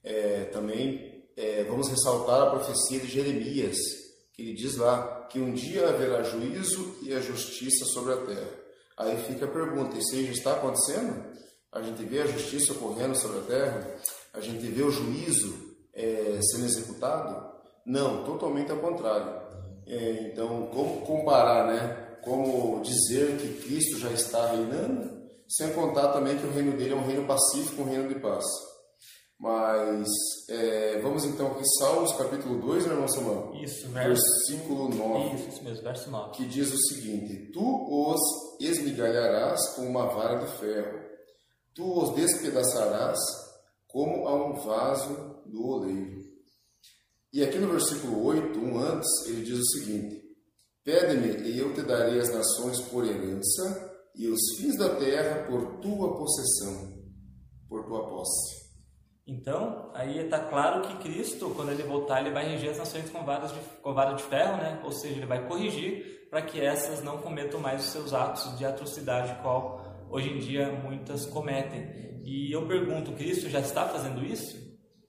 é, 0.03 0.45
também 0.45 1.27
é, 1.37 1.65
vamos 1.65 1.89
ressaltar 1.89 2.43
a 2.43 2.51
profecia 2.51 3.01
de 3.01 3.09
Jeremias, 3.09 3.77
que 4.33 4.43
ele 4.43 4.55
diz 4.55 4.77
lá 4.77 5.27
que 5.31 5.41
um 5.41 5.53
dia 5.53 5.89
haverá 5.89 6.23
juízo 6.23 6.97
e 7.03 7.13
a 7.13 7.21
justiça 7.21 7.85
sobre 7.87 8.13
a 8.13 8.17
terra. 8.19 8.51
Aí 8.97 9.17
fica 9.25 9.45
a 9.45 9.51
pergunta, 9.51 9.99
isso 9.99 10.17
já 10.17 10.33
está 10.33 10.53
acontecendo? 10.55 11.25
A 11.71 11.83
gente 11.83 12.03
vê 12.05 12.23
a 12.23 12.27
justiça 12.27 12.73
ocorrendo 12.73 13.15
sobre 13.17 13.39
a 13.39 13.43
terra? 13.43 13.97
A 14.33 14.41
gente 14.41 14.67
vê 14.67 14.83
o 14.83 14.91
juízo 14.91 15.77
é, 15.93 16.41
sendo 16.43 16.65
executado? 16.65 17.53
Não, 17.85 18.25
totalmente 18.25 18.71
ao 18.71 18.79
contrário. 18.79 19.41
É, 19.87 20.31
então, 20.33 20.67
como 20.67 21.03
comparar, 21.03 21.67
né? 21.67 22.08
Como 22.29 22.83
dizer 22.83 23.39
que 23.39 23.63
Cristo 23.63 23.99
já 23.99 24.13
está 24.13 24.51
reinando, 24.51 25.19
sem 25.49 25.73
contar 25.73 26.13
também 26.13 26.37
que 26.37 26.47
o 26.47 26.53
reino 26.53 26.77
dele 26.77 26.93
é 26.93 26.97
um 26.97 27.07
reino 27.07 27.27
pacífico, 27.27 27.83
um 27.83 27.89
reino 27.89 28.09
de 28.09 28.21
paz. 28.21 28.45
Mas 29.41 30.07
é, 30.51 31.01
vamos 31.01 31.25
então 31.25 31.53
aqui, 31.53 31.63
Salmos 31.79 32.13
capítulo 32.13 32.61
2, 32.61 32.87
né, 32.87 32.93
irmão 32.93 33.09
Samuel? 33.09 33.53
Isso, 33.55 33.89
verso... 33.89 34.23
versículo 34.49 34.89
9. 34.89 35.37
Isso, 35.37 35.49
isso 35.49 35.65
mesmo, 35.65 35.83
verso 35.85 36.11
9. 36.11 36.31
Que 36.33 36.45
diz 36.45 36.73
o 36.73 36.89
seguinte: 36.89 37.51
Tu 37.53 37.61
os 37.61 38.21
esmigalharás 38.61 39.75
com 39.75 39.83
uma 39.83 40.07
vara 40.09 40.45
de 40.45 40.59
ferro, 40.59 40.99
tu 41.73 42.03
os 42.03 42.15
despedaçarás 42.15 43.19
como 43.87 44.27
a 44.27 44.35
um 44.35 44.55
vaso 44.55 45.41
do 45.47 45.67
oleiro. 45.67 46.19
E 47.33 47.43
aqui 47.43 47.59
no 47.59 47.71
versículo 47.71 48.25
8, 48.25 48.59
um 48.59 48.79
antes, 48.79 49.09
ele 49.27 49.43
diz 49.43 49.59
o 49.59 49.79
seguinte: 49.79 50.18
Pede-me, 50.89 51.47
e 51.47 51.59
eu 51.59 51.75
te 51.75 51.83
darei 51.83 52.19
as 52.19 52.33
nações 52.33 52.81
por 52.81 53.05
herança, 53.05 53.95
e 54.17 54.27
os 54.27 54.41
fins 54.57 54.75
da 54.79 54.97
terra 54.97 55.45
por 55.45 55.81
tua 55.83 56.17
possessão, 56.17 57.05
por 57.69 57.85
tua 57.85 58.09
posse. 58.09 58.57
Então, 59.27 59.91
aí 59.93 60.19
está 60.19 60.39
claro 60.39 60.81
que 60.89 60.97
Cristo, 61.03 61.51
quando 61.55 61.73
ele 61.73 61.83
voltar, 61.83 62.23
ele 62.23 62.31
vai 62.31 62.49
reger 62.49 62.71
as 62.71 62.79
nações 62.79 63.11
com 63.11 63.23
vara 63.23 63.49
de, 63.49 63.61
com 63.83 63.93
vara 63.93 64.15
de 64.15 64.23
ferro, 64.23 64.57
né? 64.57 64.81
ou 64.83 64.91
seja, 64.91 65.17
ele 65.17 65.27
vai 65.27 65.47
corrigir 65.47 66.27
para 66.31 66.41
que 66.41 66.59
essas 66.59 67.05
não 67.05 67.19
cometam 67.19 67.61
mais 67.61 67.85
os 67.85 67.91
seus 67.91 68.15
atos 68.15 68.57
de 68.57 68.65
atrocidade, 68.65 69.43
qual 69.43 70.09
hoje 70.09 70.31
em 70.31 70.39
dia 70.39 70.73
muitas 70.73 71.27
cometem. 71.27 72.23
E 72.25 72.51
eu 72.51 72.67
pergunto, 72.67 73.13
Cristo 73.13 73.51
já 73.51 73.61
está 73.61 73.87
fazendo 73.87 74.25
isso? 74.25 74.57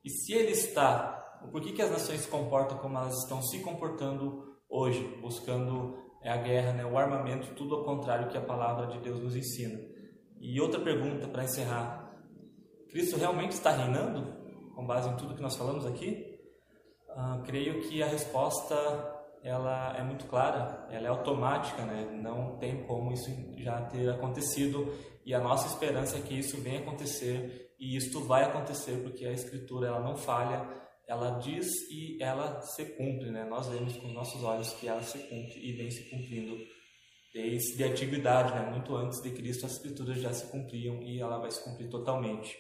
E 0.04 0.10
se 0.10 0.34
ele 0.34 0.52
está, 0.52 1.40
por 1.54 1.62
que, 1.62 1.72
que 1.72 1.82
as 1.82 1.90
nações 1.90 2.20
se 2.20 2.28
comportam 2.28 2.80
como 2.80 2.98
elas 2.98 3.24
estão 3.24 3.42
se 3.42 3.60
comportando 3.60 4.49
hoje, 4.70 5.04
buscando 5.22 5.98
é, 6.22 6.30
a 6.30 6.38
guerra, 6.38 6.74
né, 6.74 6.86
o 6.86 6.98
armamento, 6.98 7.54
tudo 7.56 7.76
ao 7.76 7.84
contrário 7.84 8.30
que 8.30 8.38
a 8.38 8.42
palavra 8.42 8.88
de 8.88 9.00
Deus 9.00 9.20
nos 9.20 9.36
ensina. 9.36 9.80
E 10.40 10.60
outra 10.62 10.80
pergunta 10.80 11.28
para 11.28 11.44
encerrar: 11.44 12.14
Cristo 12.90 13.18
realmente 13.18 13.52
está 13.52 13.72
reinando, 13.72 14.38
com 14.76 14.86
base 14.86 15.10
em 15.10 15.16
tudo 15.18 15.36
que 15.36 15.42
nós 15.42 15.56
falamos 15.56 15.86
aqui? 15.86 16.40
Uh, 17.10 17.42
creio 17.44 17.82
que 17.82 18.04
a 18.04 18.08
resposta 18.08 18.76
ela 19.44 19.96
é 19.98 20.04
muito 20.04 20.26
clara, 20.26 20.88
ela 20.92 21.08
é 21.08 21.10
automática, 21.10 21.84
né? 21.84 22.08
Não 22.22 22.58
tem 22.58 22.84
como 22.86 23.12
isso 23.12 23.30
já 23.58 23.82
ter 23.84 24.10
acontecido 24.10 24.94
e 25.26 25.34
a 25.34 25.40
nossa 25.40 25.68
esperança 25.68 26.18
é 26.18 26.22
que 26.22 26.38
isso 26.38 26.58
venha 26.62 26.80
acontecer 26.80 27.74
e 27.80 27.96
isto 27.96 28.22
vai 28.22 28.44
acontecer 28.44 29.02
porque 29.04 29.26
a 29.26 29.32
escritura 29.32 29.88
ela 29.88 30.00
não 30.00 30.16
falha, 30.16 30.68
ela 31.10 31.40
diz 31.40 31.68
e 31.92 32.22
ela 32.22 32.62
se 32.62 32.86
cumpre, 32.86 33.32
né? 33.32 33.44
Nós 33.44 33.68
vemos 33.68 33.98
com 33.98 34.08
nossos 34.10 34.44
olhos 34.44 34.72
que 34.74 34.88
ela 34.88 35.04
se 35.04 35.18
cumpre 35.18 35.60
e 35.60 35.74
vem 35.74 35.92
se 35.92 36.10
cumprindo 36.10 36.56
desde 37.34 37.84
a 37.84 37.88
antiguidade, 37.88 38.54
né? 38.54 38.70
Muito 38.72 38.96
antes 38.96 39.22
de 39.22 39.32
Cristo 39.32 39.66
as 39.66 39.74
escrituras 39.74 40.22
já 40.22 40.32
se 40.32 40.46
cumpriam 40.52 41.02
e 41.02 41.20
ela 41.20 41.40
vai 41.40 41.52
se 41.52 41.62
cumprir 41.64 41.90
totalmente. 41.90 42.56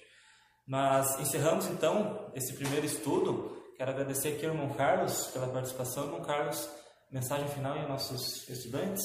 Mas 0.68 1.20
encerramos 1.20 1.68
então 1.68 2.32
esse 2.36 2.54
primeiro 2.54 2.86
estudo 2.86 3.60
Quero 3.80 3.91
agradecer 3.91 4.34
aqui 4.34 4.45
ao 4.45 4.52
irmão 4.52 4.74
Carlos 4.74 5.28
pela 5.28 5.47
participação. 5.47 6.04
Irmão 6.04 6.22
Carlos, 6.22 6.70
mensagem 7.10 7.47
final 7.47 7.80
aos 7.80 7.88
nossos 7.88 8.50
estudantes? 8.50 9.02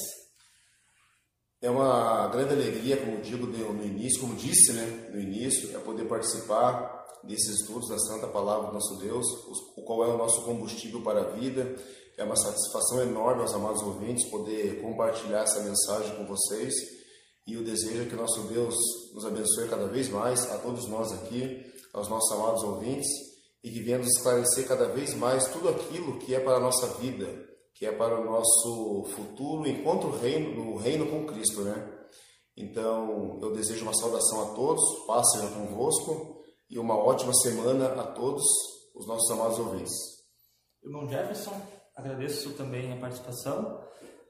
É 1.61 1.69
uma 1.69 2.27
grande 2.27 2.55
alegria, 2.55 2.97
como 2.97 3.21
digo 3.21 3.47
no 3.47 3.85
início, 3.85 4.19
como 4.19 4.35
disse 4.35 4.73
né, 4.73 5.11
no 5.13 5.17
início, 5.17 5.73
é 5.73 5.79
poder 5.79 6.03
participar 6.09 6.94
desses 7.27 7.61
estudos 7.61 7.89
da 7.89 7.99
Santa 7.99 8.27
Palavra 8.27 8.67
do 8.67 8.73
nosso 8.73 8.95
Deus, 8.97 9.25
o 9.75 9.81
qual 9.81 10.03
é 10.03 10.07
o 10.07 10.17
nosso 10.17 10.41
combustível 10.43 11.01
para 11.01 11.21
a 11.21 11.29
vida. 11.31 11.75
É 12.17 12.23
uma 12.23 12.35
satisfação 12.35 13.01
enorme 13.01 13.41
aos 13.41 13.53
amados 13.53 13.81
ouvintes 13.81 14.29
poder 14.29 14.81
compartilhar 14.81 15.41
essa 15.41 15.61
mensagem 15.61 16.15
com 16.15 16.25
vocês. 16.25 16.73
E 17.45 17.57
o 17.57 17.63
desejo 17.63 18.03
é 18.03 18.05
que 18.05 18.15
nosso 18.15 18.41
Deus 18.43 18.75
nos 19.13 19.25
abençoe 19.25 19.67
cada 19.67 19.87
vez 19.87 20.09
mais, 20.09 20.49
a 20.51 20.57
todos 20.57 20.87
nós 20.87 21.11
aqui, 21.11 21.63
aos 21.93 22.07
nossos 22.07 22.31
amados 22.31 22.63
ouvintes 22.63 23.07
e 23.63 23.71
que 23.71 23.81
venha 23.81 23.97
nos 23.97 24.07
esclarecer 24.07 24.67
cada 24.67 24.87
vez 24.89 25.13
mais 25.15 25.47
tudo 25.47 25.69
aquilo 25.69 26.19
que 26.19 26.35
é 26.35 26.39
para 26.39 26.57
a 26.57 26.59
nossa 26.59 26.87
vida, 26.99 27.27
que 27.73 27.85
é 27.85 27.91
para 27.91 28.19
o 28.19 28.23
nosso 28.23 29.05
futuro 29.15 29.67
enquanto 29.67 30.09
reino, 30.09 30.55
no 30.55 30.77
reino 30.77 31.07
com 31.07 31.25
Cristo, 31.25 31.61
né? 31.61 31.91
Então, 32.55 33.39
eu 33.41 33.51
desejo 33.51 33.83
uma 33.83 33.93
saudação 33.93 34.43
a 34.43 34.55
todos, 34.55 34.81
paz 35.05 35.31
seja 35.31 35.47
convosco 35.47 36.34
e 36.69 36.79
uma 36.79 36.95
ótima 36.95 37.33
semana 37.33 37.87
a 38.01 38.07
todos 38.07 38.43
os 38.95 39.07
nossos 39.07 39.29
amados 39.31 39.59
ouvintes. 39.59 39.93
Irmão 40.83 41.07
Jefferson, 41.09 41.59
agradeço 41.95 42.53
também 42.53 42.93
a 42.93 42.97
participação 42.97 43.81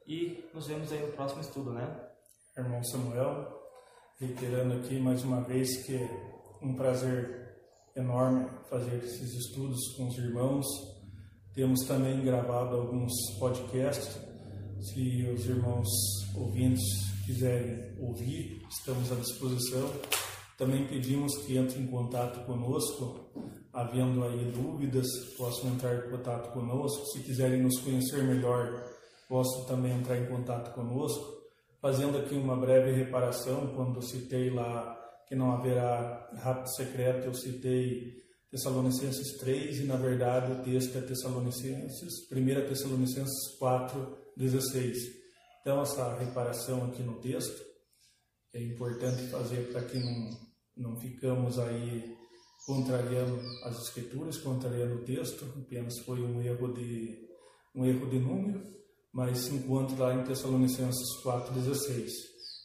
e 0.08 0.44
nos 0.54 0.68
vemos 0.68 0.92
aí 0.92 1.06
no 1.06 1.14
próximo 1.14 1.42
estudo, 1.42 1.74
né? 1.74 2.10
Irmão 2.58 2.84
Samuel, 2.84 3.48
reiterando 4.20 4.76
aqui 4.76 5.00
mais 5.00 5.24
uma 5.24 5.42
vez 5.42 5.86
que 5.86 5.96
é 5.96 6.58
um 6.62 6.76
prazer 6.76 7.46
enorme 7.96 8.50
fazer 8.70 8.96
esses 9.04 9.34
estudos 9.34 9.96
com 9.96 10.08
os 10.08 10.18
irmãos. 10.18 10.66
Temos 11.54 11.86
também 11.88 12.24
gravado 12.24 12.76
alguns 12.76 13.12
podcasts. 13.40 14.18
Se 14.82 15.30
os 15.34 15.46
irmãos 15.46 15.88
ouvintes 16.36 16.84
quiserem 17.26 17.98
ouvir, 18.00 18.62
estamos 18.70 19.12
à 19.12 19.16
disposição. 19.16 19.90
Também 20.58 20.88
pedimos 20.88 21.38
que 21.46 21.58
entrem 21.58 21.84
em 21.84 21.88
contato 21.88 22.46
conosco, 22.46 23.30
havendo 23.74 24.24
aí 24.24 24.52
dúvidas, 24.52 25.08
possam 25.38 25.72
entrar 25.72 25.96
em 25.96 26.10
contato 26.10 26.54
conosco. 26.54 27.06
Se 27.08 27.20
quiserem 27.24 27.62
nos 27.62 27.80
conhecer 27.82 28.24
melhor, 28.24 28.84
possam 29.28 29.66
também 29.66 29.92
entrar 29.92 30.18
em 30.18 30.28
contato 30.28 30.74
conosco. 30.74 31.36
Fazendo 31.82 32.18
aqui 32.18 32.36
uma 32.36 32.56
breve 32.56 32.92
reparação, 32.92 33.74
quando 33.76 34.02
citei 34.02 34.50
lá 34.50 34.98
que 35.28 35.36
não 35.36 35.52
haverá 35.52 36.30
rapto 36.38 36.70
secreto, 36.76 37.26
eu 37.26 37.34
citei 37.34 38.24
Tessalonicenses 38.50 39.38
3 39.38 39.80
e 39.80 39.84
na 39.84 39.98
verdade 39.98 40.52
o 40.54 40.64
texto 40.64 40.98
é 40.98 41.02
Tessalonicenses, 41.02 42.32
1 42.32 42.68
Tessalonicenses 42.68 43.58
4, 43.60 44.18
16. 44.38 44.98
Então 45.62 45.82
essa 45.82 46.16
reparação 46.18 46.86
aqui 46.86 47.04
no 47.04 47.20
texto 47.20 47.62
é 48.54 48.62
importante 48.62 49.28
fazer 49.28 49.72
para 49.72 49.82
que 49.82 50.00
não, 50.00 50.45
não 50.76 50.96
ficamos 51.00 51.58
aí 51.60 52.16
contrariando 52.66 53.40
as 53.64 53.80
escrituras, 53.84 54.38
contrariando 54.38 54.96
o 54.96 55.06
texto, 55.06 55.46
apenas 55.58 56.00
foi 56.00 56.22
um 56.22 56.42
erro 56.42 56.74
de 56.74 57.26
um 57.76 57.86
erro 57.86 58.10
de 58.10 58.20
número, 58.20 58.62
mas 59.14 59.40
se 59.40 59.54
encontra 59.54 60.06
lá 60.06 60.16
em 60.16 60.24
Tessalonicenses 60.24 61.22
4:16. 61.24 62.12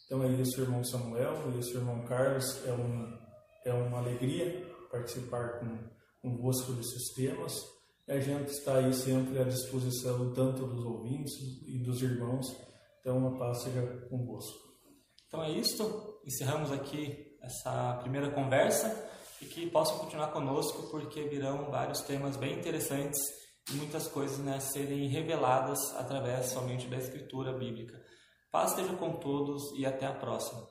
Então 0.05 0.23
é 0.23 0.31
isso, 0.41 0.61
irmão 0.61 0.83
Samuel, 0.83 1.53
é 1.53 1.57
isso, 1.57 1.77
irmão 1.77 2.03
Carlos. 2.05 2.65
É, 2.65 2.73
um, 2.73 3.17
é 3.65 3.73
uma 3.73 3.99
alegria 3.99 4.65
participar 4.91 5.59
com, 5.59 5.77
convosco 6.21 6.73
desses 6.73 7.13
temas. 7.13 7.53
A 8.07 8.19
gente 8.19 8.49
está 8.49 8.77
aí 8.77 8.93
sempre 8.93 9.39
à 9.39 9.43
disposição 9.43 10.33
tanto 10.33 10.65
dos 10.65 10.83
ouvintes 10.83 11.31
e 11.65 11.77
dos 11.79 12.01
irmãos. 12.01 12.45
Então 12.99 13.25
a 13.27 13.37
paz 13.37 13.63
seja 13.63 13.81
convosco. 14.09 14.59
Então 15.27 15.43
é 15.43 15.51
isso. 15.51 16.19
Encerramos 16.25 16.71
aqui 16.71 17.30
essa 17.41 17.97
primeira 18.01 18.29
conversa 18.29 19.09
e 19.41 19.45
que 19.45 19.69
possam 19.69 19.97
continuar 19.97 20.27
conosco 20.27 20.89
porque 20.89 21.23
virão 21.23 21.69
vários 21.71 22.01
temas 22.01 22.37
bem 22.37 22.53
interessantes 22.59 23.19
e 23.71 23.73
muitas 23.73 24.07
coisas 24.07 24.37
né, 24.39 24.59
serem 24.59 25.07
reveladas 25.07 25.79
através 25.95 26.47
somente 26.47 26.87
da 26.87 26.97
escritura 26.97 27.53
bíblica. 27.53 28.01
Paz 28.51 28.71
esteja 28.71 28.93
com 28.93 29.13
todos 29.13 29.71
e 29.77 29.85
até 29.85 30.05
a 30.05 30.13
próxima. 30.13 30.67